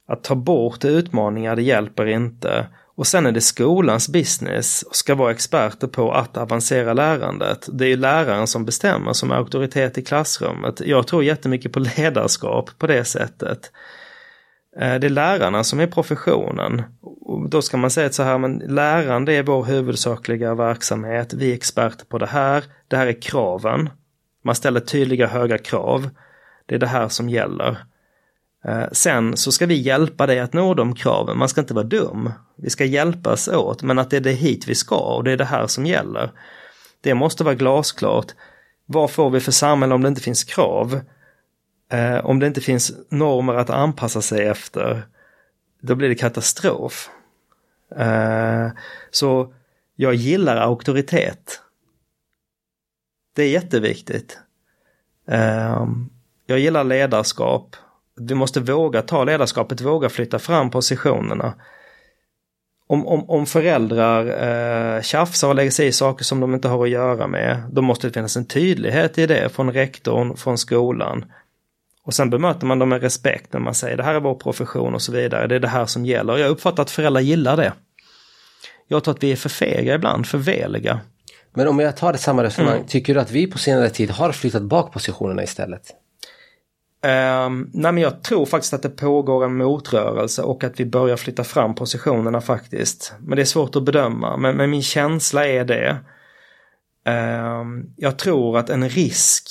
att 0.09 0.25
ta 0.25 0.35
bort 0.35 0.85
utmaningar, 0.85 1.57
det 1.57 1.63
hjälper 1.63 2.07
inte. 2.07 2.67
Och 2.99 3.07
sen 3.07 3.27
är 3.27 3.33
det 3.33 3.41
skolans 3.41 4.09
business 4.09 4.83
och 4.83 4.97
ska 4.97 5.15
vara 5.15 5.31
experter 5.31 5.87
på 5.87 6.13
att 6.13 6.37
avancera 6.37 6.93
lärandet. 6.93 7.69
Det 7.73 7.85
är 7.85 7.89
ju 7.89 7.97
läraren 7.97 8.47
som 8.47 8.65
bestämmer 8.65 9.13
som 9.13 9.33
auktoritet 9.33 9.99
i 9.99 10.03
klassrummet. 10.03 10.81
Jag 10.81 11.07
tror 11.07 11.25
jättemycket 11.25 11.73
på 11.73 11.79
ledarskap 11.97 12.71
på 12.79 12.87
det 12.87 13.05
sättet. 13.05 13.73
Eh, 14.81 14.95
det 14.95 15.07
är 15.07 15.11
lärarna 15.11 15.65
som 15.65 15.81
är 15.81 15.87
professionen. 15.87 16.83
Och 17.01 17.51
då 17.51 17.63
ska 17.63 17.77
man 17.77 17.91
säga 17.91 18.11
så 18.11 18.23
här, 18.23 18.39
men 18.39 18.59
lärande 18.59 19.33
är 19.33 19.43
vår 19.43 19.65
huvudsakliga 19.65 20.55
verksamhet. 20.55 21.35
Vi 21.35 21.51
är 21.51 21.55
experter 21.55 22.07
på 22.07 22.19
det 22.19 22.27
här. 22.27 22.65
Det 22.89 22.97
här 22.97 23.07
är 23.07 23.23
kraven. 23.23 23.91
Man 24.45 24.55
ställer 24.55 24.81
tydliga 24.81 25.27
höga 25.27 25.59
krav. 25.59 26.11
Det 26.67 26.75
är 26.75 26.79
det 26.79 26.87
här 26.87 27.09
som 27.09 27.29
gäller. 27.29 27.79
Eh, 28.65 28.87
sen 28.93 29.37
så 29.37 29.53
ska 29.53 29.67
vi 29.67 29.75
hjälpa 29.75 30.27
dig 30.27 30.41
att 30.41 30.53
nå 30.53 30.75
de 30.75 30.95
kraven. 30.95 31.39
Man 31.39 31.49
ska 31.49 31.61
inte 31.61 31.75
vara 31.75 31.85
dum. 31.85 32.33
Vi 32.57 32.71
ska 32.71 32.85
hjälpas 32.85 33.49
åt, 33.49 33.83
men 33.83 33.99
att 33.99 34.11
det 34.11 34.17
är 34.17 34.21
det 34.21 34.33
hit 34.33 34.69
vi 34.69 34.75
ska 34.75 34.99
och 34.99 35.25
det 35.25 35.33
är 35.33 35.37
det 35.37 35.45
här 35.45 35.67
som 35.67 35.87
gäller. 35.87 36.31
Det 37.01 37.15
måste 37.15 37.45
vara 37.45 37.55
glasklart. 37.55 38.27
Vad 38.87 39.11
får 39.11 39.31
vi 39.31 39.41
för 39.41 39.53
samhälle 39.53 39.95
om 39.95 40.03
det 40.03 40.09
inte 40.09 40.21
finns 40.23 40.45
krav? 40.45 41.01
Eh, 41.93 42.27
om 42.27 42.39
det 42.39 42.47
inte 42.47 42.61
finns 42.61 42.93
normer 43.11 43.55
att 43.55 43.71
anpassa 43.71 44.23
sig 44.23 44.47
efter, 44.47 45.03
då 45.81 45.95
blir 45.95 46.09
det 46.09 46.15
katastrof. 46.15 47.11
Eh, 47.97 48.69
så 49.11 49.55
jag 49.97 50.15
gillar 50.15 50.57
auktoritet. 50.57 51.61
Det 53.35 53.43
är 53.43 53.49
jätteviktigt. 53.49 54.39
Eh, 55.29 55.87
jag 56.47 56.59
gillar 56.59 56.85
ledarskap. 56.85 57.77
Du 58.19 58.35
måste 58.35 58.61
våga 58.61 59.03
ta 59.03 59.25
ledarskapet, 59.25 59.81
våga 59.81 60.09
flytta 60.09 60.39
fram 60.39 60.71
positionerna. 60.71 61.55
Om, 62.87 63.07
om, 63.07 63.31
om 63.31 63.47
föräldrar 63.47 64.27
eh, 64.97 65.03
tjafsar 65.03 65.49
och 65.49 65.55
lägger 65.55 65.71
sig 65.71 65.87
i 65.87 65.93
saker 65.93 66.25
som 66.25 66.41
de 66.41 66.55
inte 66.55 66.69
har 66.69 66.85
att 66.85 66.91
göra 66.91 67.27
med, 67.27 67.63
då 67.73 67.83
måste 67.83 68.07
det 68.07 68.13
finnas 68.13 68.37
en 68.37 68.47
tydlighet 68.47 69.19
i 69.19 69.27
det 69.27 69.49
från 69.49 69.73
rektorn, 69.73 70.37
från 70.37 70.59
skolan. 70.59 71.25
Och 72.05 72.15
sen 72.15 72.31
bemöter 72.31 72.67
man 72.67 72.79
dem 72.79 72.89
med 72.89 73.03
respekt 73.03 73.53
när 73.53 73.61
man 73.61 73.75
säger 73.75 73.97
det 73.97 74.03
här 74.03 74.15
är 74.15 74.21
vår 74.21 74.35
profession 74.35 74.95
och 74.95 75.03
så 75.03 75.13
vidare. 75.13 75.47
Det 75.47 75.55
är 75.55 75.61
det 75.61 75.69
här 75.69 75.87
som 75.87 76.07
gäller. 76.07 76.37
Jag 76.37 76.51
uppfattar 76.51 76.83
att 76.83 76.91
föräldrar 76.91 77.21
gillar 77.21 77.57
det. 77.57 77.73
Jag 78.87 79.05
tror 79.05 79.15
att 79.15 79.23
vi 79.23 79.33
är 79.33 79.37
för 79.37 79.49
fega 79.49 79.95
ibland, 79.95 80.27
för 80.27 80.39
veliga. 80.39 81.01
Men 81.55 81.69
om 81.69 81.79
jag 81.79 81.97
tar 81.97 82.13
det 82.13 82.19
samma 82.19 82.43
resonemang, 82.43 82.77
mm. 82.77 82.87
tycker 82.87 83.15
du 83.15 83.21
att 83.21 83.31
vi 83.31 83.47
på 83.47 83.59
senare 83.59 83.91
tid 83.91 84.11
har 84.11 84.33
flyttat 84.33 84.63
bak 84.63 84.93
positionerna 84.93 85.43
istället? 85.43 85.95
Um, 87.03 87.71
nej 87.73 87.93
men 87.93 87.99
jag 87.99 88.23
tror 88.23 88.47
faktiskt 88.47 88.75
att 88.75 88.83
det 88.83 88.89
pågår 88.89 89.45
en 89.45 89.57
motrörelse 89.57 90.43
och 90.43 90.65
att 90.65 90.81
vi 90.81 90.87
börjar 90.87 91.17
flytta 91.17 91.45
fram 91.45 91.75
positionerna 91.75 92.41
faktiskt. 92.41 93.15
Men 93.21 93.37
det 93.37 93.43
är 93.43 93.47
svårt 93.47 93.77
att 93.77 93.83
bedöma, 93.83 94.37
men, 94.37 94.57
men 94.57 94.71
min 94.71 94.83
känsla 94.83 95.47
är 95.47 95.65
det. 95.65 95.99
Um, 97.07 97.95
jag 97.97 98.19
tror 98.19 98.59
att 98.59 98.71
en 98.71 98.89
risk, 98.89 99.49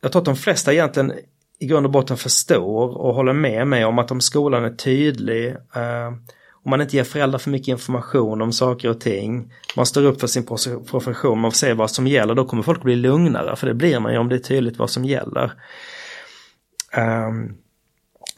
jag 0.00 0.12
tror 0.12 0.20
att 0.20 0.26
de 0.26 0.36
flesta 0.36 0.72
egentligen 0.72 1.12
i 1.58 1.66
grund 1.66 1.86
och 1.86 1.92
botten 1.92 2.16
förstår 2.16 2.98
och 2.98 3.14
håller 3.14 3.32
med 3.32 3.66
mig 3.66 3.84
om 3.84 3.98
att 3.98 4.10
om 4.10 4.20
skolan 4.20 4.64
är 4.64 4.70
tydlig, 4.70 5.56
ehm, 5.74 6.12
uh, 6.12 6.18
om 6.64 6.70
man 6.70 6.80
inte 6.80 6.96
ger 6.96 7.04
föräldrar 7.04 7.38
för 7.38 7.50
mycket 7.50 7.68
information 7.68 8.42
om 8.42 8.52
saker 8.52 8.90
och 8.90 9.00
ting, 9.00 9.52
man 9.76 9.86
står 9.86 10.02
upp 10.02 10.20
för 10.20 10.26
sin 10.26 10.46
profession, 10.90 11.40
man 11.40 11.50
får 11.50 11.56
se 11.56 11.72
vad 11.72 11.90
som 11.90 12.06
gäller, 12.06 12.34
då 12.34 12.44
kommer 12.44 12.62
folk 12.62 12.82
bli 12.82 12.96
lugnare, 12.96 13.56
för 13.56 13.66
det 13.66 13.74
blir 13.74 14.00
man 14.00 14.12
ju 14.12 14.18
om 14.18 14.28
det 14.28 14.34
är 14.34 14.38
tydligt 14.38 14.78
vad 14.78 14.90
som 14.90 15.04
gäller. 15.04 15.52
Um, 16.96 17.56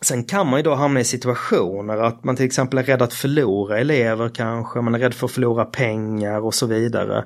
sen 0.01 0.25
kan 0.25 0.47
man 0.47 0.59
ju 0.59 0.63
då 0.63 0.75
hamna 0.75 1.01
i 1.01 1.05
situationer 1.05 1.97
att 1.97 2.25
man 2.25 2.37
till 2.37 2.47
exempel 2.47 2.79
är 2.79 2.83
rädd 2.83 3.03
att 3.03 3.15
förlora 3.15 3.79
elever 3.79 4.29
kanske, 4.29 4.81
man 4.81 4.95
är 4.95 4.99
rädd 4.99 5.15
för 5.15 5.27
att 5.27 5.33
förlora 5.33 5.65
pengar 5.65 6.41
och 6.41 6.55
så 6.55 6.67
vidare. 6.67 7.25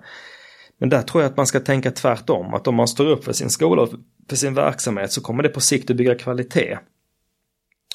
Men 0.78 0.88
där 0.88 1.02
tror 1.02 1.22
jag 1.22 1.30
att 1.30 1.36
man 1.36 1.46
ska 1.46 1.60
tänka 1.60 1.90
tvärtom, 1.90 2.54
att 2.54 2.66
om 2.66 2.74
man 2.74 2.88
står 2.88 3.06
upp 3.06 3.24
för 3.24 3.32
sin 3.32 3.50
skola 3.50 3.82
och 3.82 3.88
för 4.28 4.36
sin 4.36 4.54
verksamhet 4.54 5.12
så 5.12 5.20
kommer 5.20 5.42
det 5.42 5.48
på 5.48 5.60
sikt 5.60 5.90
att 5.90 5.96
bygga 5.96 6.14
kvalitet. 6.14 6.78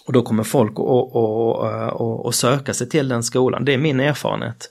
Och 0.07 0.13
då 0.13 0.21
kommer 0.21 0.43
folk 0.43 0.73
att 2.27 2.35
söka 2.35 2.73
sig 2.73 2.89
till 2.89 3.09
den 3.09 3.23
skolan, 3.23 3.65
det 3.65 3.73
är 3.73 3.77
min 3.77 3.99
erfarenhet. 3.99 4.69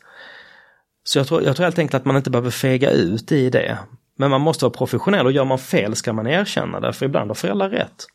Så 1.04 1.18
jag 1.18 1.26
tror, 1.26 1.42
jag 1.42 1.56
tror 1.56 1.64
helt 1.64 1.78
enkelt 1.78 1.94
att 1.94 2.04
man 2.04 2.16
inte 2.16 2.30
behöver 2.30 2.50
fega 2.50 2.90
ut 2.90 3.32
i 3.32 3.50
det. 3.50 3.78
Men 4.16 4.30
man 4.30 4.40
måste 4.40 4.64
vara 4.64 4.72
professionell 4.72 5.26
och 5.26 5.32
gör 5.32 5.44
man 5.44 5.58
fel 5.58 5.96
ska 5.96 6.12
man 6.12 6.26
erkänna 6.26 6.80
det, 6.80 6.92
för 6.92 7.06
ibland 7.06 7.30
har 7.30 7.34
föräldrar 7.34 7.70
rätt. 7.70 8.06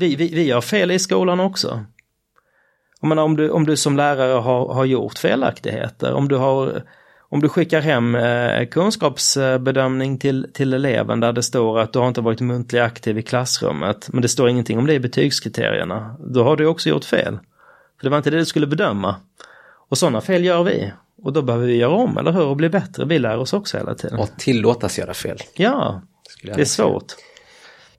Vi, 0.00 0.16
vi, 0.16 0.34
vi 0.34 0.44
gör 0.44 0.60
fel 0.60 0.90
i 0.90 0.98
skolan 0.98 1.40
också. 1.40 1.84
Jag 3.00 3.08
menar, 3.08 3.22
om, 3.22 3.36
du, 3.36 3.50
om 3.50 3.66
du 3.66 3.76
som 3.76 3.96
lärare 3.96 4.32
har, 4.32 4.74
har 4.74 4.84
gjort 4.84 5.18
felaktigheter, 5.18 6.12
om 6.12 6.28
du 6.28 6.36
har 6.36 6.82
om 7.28 7.40
du 7.40 7.48
skickar 7.48 7.80
hem 7.80 8.14
eh, 8.14 8.66
kunskapsbedömning 8.68 10.18
till, 10.18 10.46
till 10.54 10.74
eleven 10.74 11.20
där 11.20 11.32
det 11.32 11.42
står 11.42 11.80
att 11.80 11.92
du 11.92 11.98
har 11.98 12.08
inte 12.08 12.20
varit 12.20 12.40
muntlig 12.40 12.80
aktiv 12.80 13.18
i 13.18 13.22
klassrummet, 13.22 14.08
men 14.12 14.22
det 14.22 14.28
står 14.28 14.48
ingenting 14.48 14.78
om 14.78 14.86
det 14.86 14.94
i 14.94 15.00
betygskriterierna, 15.00 16.16
då 16.18 16.44
har 16.44 16.56
du 16.56 16.66
också 16.66 16.88
gjort 16.88 17.04
fel. 17.04 17.38
För 17.98 18.04
det 18.04 18.10
var 18.10 18.16
inte 18.16 18.30
det 18.30 18.36
du 18.36 18.44
skulle 18.44 18.66
bedöma. 18.66 19.16
Och 19.88 19.98
sådana 19.98 20.20
fel 20.20 20.44
gör 20.44 20.62
vi. 20.62 20.92
Och 21.22 21.32
då 21.32 21.42
behöver 21.42 21.66
vi 21.66 21.76
göra 21.76 21.94
om, 21.94 22.18
eller 22.18 22.32
hur? 22.32 22.46
Och 22.46 22.56
bli 22.56 22.68
bättre. 22.68 23.04
Vi 23.04 23.18
lär 23.18 23.36
oss 23.36 23.52
också 23.52 23.76
hela 23.76 23.94
tiden. 23.94 24.18
Och 24.18 24.28
tillåtas 24.38 24.98
göra 24.98 25.14
fel. 25.14 25.38
Ja, 25.54 26.02
det 26.42 26.60
är 26.60 26.64
svårt. 26.64 27.12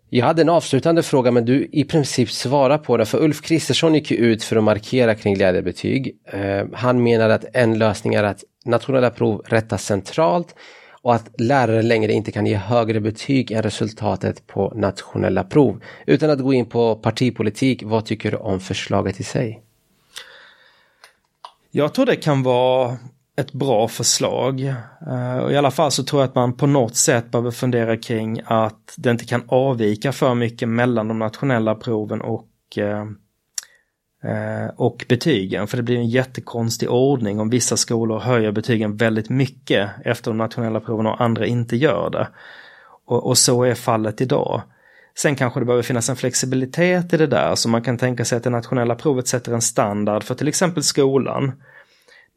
Jag 0.10 0.26
hade 0.26 0.42
en 0.42 0.50
avslutande 0.50 1.04
fråga 1.04 1.32
men 1.32 1.46
du 1.46 1.70
i 1.72 1.84
princip 1.84 2.32
svarar 2.32 2.78
på 2.78 2.98
den 2.98 3.06
För 3.06 3.24
Ulf 3.24 3.42
Kristersson 3.42 3.94
gick 3.94 4.12
ju 4.12 4.18
ut 4.18 4.44
för 4.44 4.56
att 4.56 4.64
markera 4.64 5.16
kring 5.16 5.34
glädjebetyg. 5.34 6.16
Eh, 6.26 6.66
han 6.74 7.04
menar 7.04 7.30
att 7.30 7.46
en 7.54 7.78
lösning 7.78 8.14
är 8.14 8.24
att 8.24 8.44
nationella 8.66 9.10
prov 9.10 9.42
rättas 9.46 9.86
centralt 9.86 10.56
och 11.02 11.16
att 11.16 11.42
lärare 11.42 11.82
längre 11.82 12.14
inte 12.14 12.32
kan 12.32 12.46
ge 12.46 12.56
högre 12.56 13.00
betyg 13.00 13.52
än 13.52 13.64
resultatet 13.64 14.48
på 14.48 14.74
nationella 14.76 15.44
prov. 15.44 15.84
Utan 16.06 16.30
att 16.30 16.40
gå 16.40 16.54
in 16.54 16.66
på 16.66 16.96
partipolitik, 16.96 17.84
vad 17.84 18.06
tycker 18.06 18.32
du 18.32 18.38
om 18.38 18.60
förslaget 18.60 19.20
i 19.20 19.24
sig? 19.24 19.62
Jag 21.72 21.94
tror 21.94 22.06
det 22.06 22.16
kan 22.16 22.44
vara 22.44 22.98
ett 23.38 23.54
bra 23.54 23.88
förslag. 23.88 24.60
Uh, 25.08 25.52
I 25.52 25.58
alla 25.58 25.72
fall 25.72 25.92
så 25.92 26.04
tror 26.04 26.22
jag 26.22 26.30
att 26.30 26.36
man 26.36 26.54
på 26.54 26.68
något 26.68 26.96
sätt 26.96 27.32
behöver 27.32 27.52
fundera 27.52 27.98
kring 27.98 28.42
att 28.46 28.94
det 28.98 29.12
inte 29.12 29.26
kan 29.26 29.44
avvika 29.48 30.12
för 30.12 30.36
mycket 30.36 30.70
mellan 30.70 31.08
de 31.08 31.20
nationella 31.20 31.76
proven 31.76 32.22
och 32.22 32.48
uh, 32.78 33.06
och 34.76 35.06
betygen. 35.10 35.68
För 35.68 35.78
det 35.78 35.84
blir 35.84 35.98
en 35.98 36.10
jättekonstig 36.10 36.90
ordning 36.90 37.40
om 37.40 37.50
vissa 37.50 37.78
skolor 37.78 38.20
höjer 38.20 38.52
betygen 38.52 38.98
väldigt 38.98 39.30
mycket 39.30 39.90
efter 40.06 40.32
de 40.32 40.38
nationella 40.38 40.80
proven 40.80 41.06
och 41.06 41.22
andra 41.22 41.46
inte 41.46 41.76
gör 41.76 42.10
det. 42.10 42.28
Och, 43.06 43.28
och, 43.28 43.38
så 43.38 43.64
är 43.64 43.74
fallet 43.74 44.22
idag. 44.22 44.62
Sen 45.18 45.36
kanske 45.36 45.60
det 45.60 45.66
behöver 45.66 45.84
finnas 45.84 46.10
en 46.10 46.16
flexibilitet 46.16 47.14
i 47.14 47.18
det 47.18 47.28
där 47.28 47.56
så 47.56 47.70
man 47.70 47.82
kan 47.82 47.98
tänka 47.98 48.26
sig 48.26 48.38
att 48.38 48.44
det 48.44 48.50
nationella 48.50 48.96
provet 48.96 49.28
sätter 49.28 49.54
en 49.54 49.62
standard 49.62 50.24
för 50.24 50.36
till 50.36 50.48
exempel 50.48 50.84
skolan. 50.84 51.52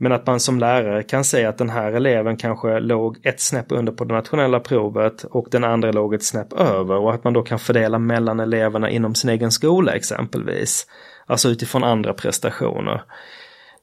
Men 0.03 0.13
att 0.13 0.27
man 0.27 0.41
som 0.41 0.59
lärare 0.59 1.03
kan 1.03 1.25
säga 1.25 1.49
att 1.49 1.59
den 1.59 1.71
här 1.71 1.93
eleven 1.93 2.37
kanske 2.37 2.81
låg 2.81 3.19
ett 3.23 3.41
snäpp 3.41 3.67
under 3.69 3.93
på 3.93 4.05
det 4.05 4.15
nationella 4.15 4.61
provet 4.61 5.25
och 5.25 5.47
den 5.51 5.65
andra 5.65 5.93
låg 5.93 6.15
ett 6.15 6.25
snäpp 6.25 6.53
över 6.53 6.97
och 6.97 7.15
att 7.15 7.25
man 7.25 7.33
då 7.33 7.43
kan 7.43 7.59
fördela 7.59 7.99
mellan 7.99 8.41
eleverna 8.41 8.91
inom 8.91 9.15
sin 9.15 9.31
egen 9.31 9.51
skola 9.51 9.93
exempelvis. 9.93 10.87
Alltså 11.27 11.49
utifrån 11.49 11.85
andra 11.85 12.15
prestationer. 12.15 13.03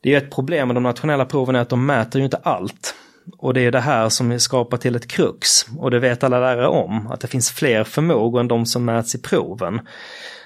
Det 0.02 0.14
är 0.14 0.18
ett 0.18 0.32
problem 0.32 0.68
med 0.68 0.76
de 0.76 0.84
nationella 0.84 1.26
proven 1.26 1.56
är 1.56 1.60
att 1.60 1.70
de 1.70 1.86
mäter 1.86 2.20
ju 2.20 2.26
inte 2.26 2.38
allt. 2.38 2.96
Och 3.38 3.54
det 3.54 3.62
är 3.62 3.72
det 3.72 3.80
här 3.80 4.10
som 4.10 4.40
skapar 4.40 4.78
till 4.78 4.96
ett 4.96 5.08
krux. 5.08 5.50
Och 5.78 5.92
det 5.92 6.00
vet 6.00 6.24
alla 6.24 6.40
lärare 6.40 6.68
om, 6.68 7.08
att 7.08 7.20
det 7.20 7.28
finns 7.28 7.52
fler 7.52 7.84
förmågor 7.84 8.40
än 8.40 8.48
de 8.48 8.66
som 8.66 8.86
mäts 8.86 9.16
i 9.16 9.22
proven. 9.22 9.80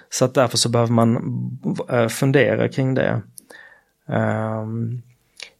Så 0.10 0.26
att 0.26 0.34
därför 0.34 0.58
så 0.58 0.70
behöver 0.70 0.94
man 0.94 1.18
eh, 1.90 2.08
fundera 2.08 2.70
kring 2.70 2.94
det. 2.94 3.22
Um, 4.08 5.02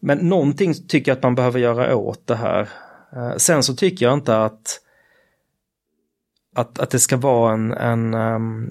men 0.02 0.18
någonting 0.18 0.74
tycker 0.88 1.10
jag 1.10 1.16
att 1.16 1.22
man 1.22 1.34
behöver 1.34 1.58
göra 1.58 1.96
åt 1.96 2.26
det 2.26 2.36
här. 2.36 2.68
Eh, 3.16 3.36
sen 3.36 3.62
så 3.62 3.74
tycker 3.74 4.06
jag 4.06 4.14
inte 4.14 4.38
att 4.38 4.78
att, 6.54 6.78
att 6.78 6.90
det 6.90 6.98
ska 6.98 7.16
vara 7.16 7.52
en, 7.52 7.72
en 7.72 8.14
um, 8.14 8.70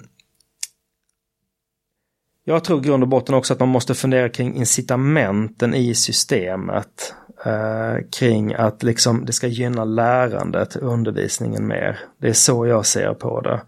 jag 2.44 2.64
tror 2.64 2.80
i 2.80 2.88
grund 2.88 3.02
och 3.02 3.08
botten 3.08 3.34
också 3.34 3.52
att 3.52 3.60
man 3.60 3.68
måste 3.68 3.94
fundera 3.94 4.28
kring 4.28 4.56
incitamenten 4.56 5.74
i 5.74 5.94
systemet. 5.94 7.14
Uh, 7.46 8.08
kring 8.18 8.54
att 8.54 8.82
liksom 8.82 9.24
det 9.24 9.32
ska 9.32 9.46
gynna 9.46 9.84
lärandet, 9.84 10.76
undervisningen 10.76 11.66
mer. 11.66 11.98
Det 12.20 12.28
är 12.28 12.32
så 12.32 12.66
jag 12.66 12.86
ser 12.86 13.14
på 13.14 13.40
det. 13.40 13.62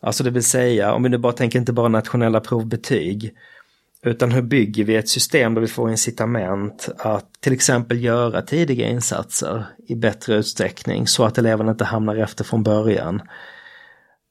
Alltså 0.00 0.24
det 0.24 0.30
vill 0.30 0.44
säga, 0.44 0.92
om 0.92 1.02
vi 1.02 1.08
nu 1.08 1.18
bara 1.18 1.32
tänker 1.32 1.58
inte 1.58 1.72
bara 1.72 1.88
nationella 1.88 2.40
provbetyg. 2.40 3.34
Utan 4.06 4.32
hur 4.32 4.42
bygger 4.42 4.84
vi 4.84 4.96
ett 4.96 5.08
system 5.08 5.54
där 5.54 5.60
vi 5.60 5.66
får 5.66 5.90
incitament 5.90 6.88
att 6.98 7.40
till 7.40 7.52
exempel 7.52 8.04
göra 8.04 8.42
tidiga 8.42 8.88
insatser 8.88 9.66
i 9.88 9.94
bättre 9.94 10.34
utsträckning 10.34 11.06
så 11.06 11.24
att 11.24 11.38
eleverna 11.38 11.70
inte 11.70 11.84
hamnar 11.84 12.16
efter 12.16 12.44
från 12.44 12.62
början. 12.62 13.22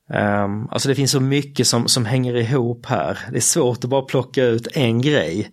Um, 0.10 0.68
alltså 0.72 0.90
det 0.90 0.96
finns 0.96 1.12
så 1.12 1.20
mycket 1.20 1.68
som, 1.68 1.88
som 1.88 2.06
hänger 2.06 2.36
ihop 2.36 2.86
här. 2.86 3.20
Det 3.32 3.38
är 3.38 3.42
svårt 3.42 3.84
att 3.84 3.90
bara 3.90 4.02
plocka 4.02 4.44
ut 4.44 4.68
en 4.74 5.02
grej. 5.02 5.52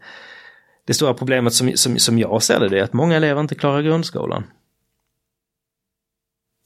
Det 0.84 0.94
stora 0.94 1.14
problemet 1.14 1.54
som, 1.54 1.72
som, 1.74 1.98
som 1.98 2.18
jag 2.18 2.42
ser 2.42 2.68
det 2.68 2.78
är 2.78 2.82
att 2.82 2.92
många 2.92 3.16
elever 3.16 3.40
inte 3.40 3.54
klarar 3.54 3.82
grundskolan. 3.82 4.44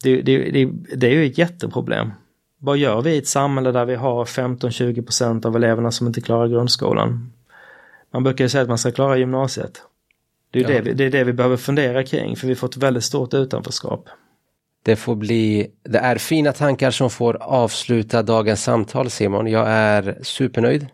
Det, 0.02 0.22
det, 0.22 0.50
det, 0.50 0.70
det 0.96 1.06
är 1.06 1.10
ju 1.10 1.26
ett 1.26 1.38
jätteproblem. 1.38 2.10
Vad 2.58 2.76
gör 2.76 3.02
vi 3.02 3.10
i 3.10 3.18
ett 3.18 3.28
samhälle 3.28 3.72
där 3.72 3.84
vi 3.84 3.94
har 3.94 4.24
15-20% 4.24 5.46
av 5.46 5.56
eleverna 5.56 5.90
som 5.90 6.06
inte 6.06 6.20
klarar 6.20 6.48
grundskolan? 6.48 7.32
Man 8.12 8.22
brukar 8.22 8.44
ju 8.44 8.48
säga 8.48 8.62
att 8.62 8.68
man 8.68 8.78
ska 8.78 8.90
klara 8.90 9.16
gymnasiet. 9.16 9.82
Det 10.50 10.60
är, 10.60 10.70
ja. 10.70 10.82
det, 10.82 10.92
det 10.92 11.04
är 11.04 11.10
det 11.10 11.24
vi 11.24 11.32
behöver 11.32 11.56
fundera 11.56 12.04
kring 12.04 12.36
för 12.36 12.46
vi 12.46 12.54
får 12.54 12.68
ett 12.68 12.76
väldigt 12.76 13.04
stort 13.04 13.34
utanförskap. 13.34 14.08
Det 14.82 14.96
får 14.96 15.14
bli, 15.14 15.70
det 15.82 15.98
är 15.98 16.16
fina 16.16 16.52
tankar 16.52 16.90
som 16.90 17.10
får 17.10 17.42
avsluta 17.42 18.22
dagens 18.22 18.62
samtal 18.62 19.10
Simon. 19.10 19.46
Jag 19.46 19.68
är 19.68 20.18
supernöjd. 20.22 20.86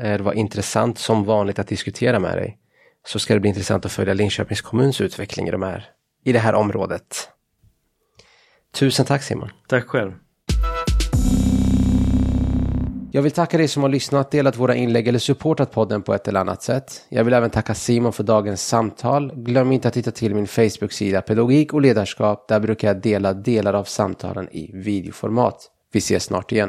Eh, 0.00 0.16
det 0.16 0.22
var 0.22 0.32
intressant 0.32 0.98
som 0.98 1.24
vanligt 1.24 1.58
att 1.58 1.68
diskutera 1.68 2.18
med 2.18 2.36
dig. 2.36 2.58
Så 3.06 3.18
ska 3.18 3.34
det 3.34 3.40
bli 3.40 3.48
intressant 3.48 3.86
att 3.86 3.92
följa 3.92 4.14
Linköpings 4.14 4.60
kommuns 4.60 5.00
utveckling 5.00 5.48
i, 5.48 5.50
de 5.50 5.62
här, 5.62 5.84
i 6.24 6.32
det 6.32 6.38
här 6.38 6.54
området. 6.54 7.28
Tusen 8.72 9.06
tack 9.06 9.22
Simon. 9.22 9.50
Tack 9.68 9.86
själv. 9.86 10.12
Jag 13.18 13.22
vill 13.22 13.32
tacka 13.32 13.58
dig 13.58 13.68
som 13.68 13.82
har 13.82 13.90
lyssnat, 13.90 14.30
delat 14.30 14.56
våra 14.56 14.74
inlägg 14.74 15.08
eller 15.08 15.18
supportat 15.18 15.70
podden 15.72 16.02
på 16.02 16.14
ett 16.14 16.28
eller 16.28 16.40
annat 16.40 16.62
sätt. 16.62 17.04
Jag 17.08 17.24
vill 17.24 17.34
även 17.34 17.50
tacka 17.50 17.74
Simon 17.74 18.12
för 18.12 18.24
dagens 18.24 18.66
samtal. 18.68 19.32
Glöm 19.34 19.72
inte 19.72 19.88
att 19.88 19.94
titta 19.94 20.10
till 20.10 20.34
min 20.34 20.46
Facebook-sida 20.46 21.22
Pedagogik 21.22 21.74
och 21.74 21.80
ledarskap. 21.80 22.48
Där 22.48 22.60
brukar 22.60 22.88
jag 22.88 23.02
dela 23.02 23.32
delar 23.32 23.74
av 23.74 23.84
samtalen 23.84 24.48
i 24.48 24.70
videoformat. 24.74 25.70
Vi 25.92 25.98
ses 25.98 26.24
snart 26.24 26.52
igen. 26.52 26.66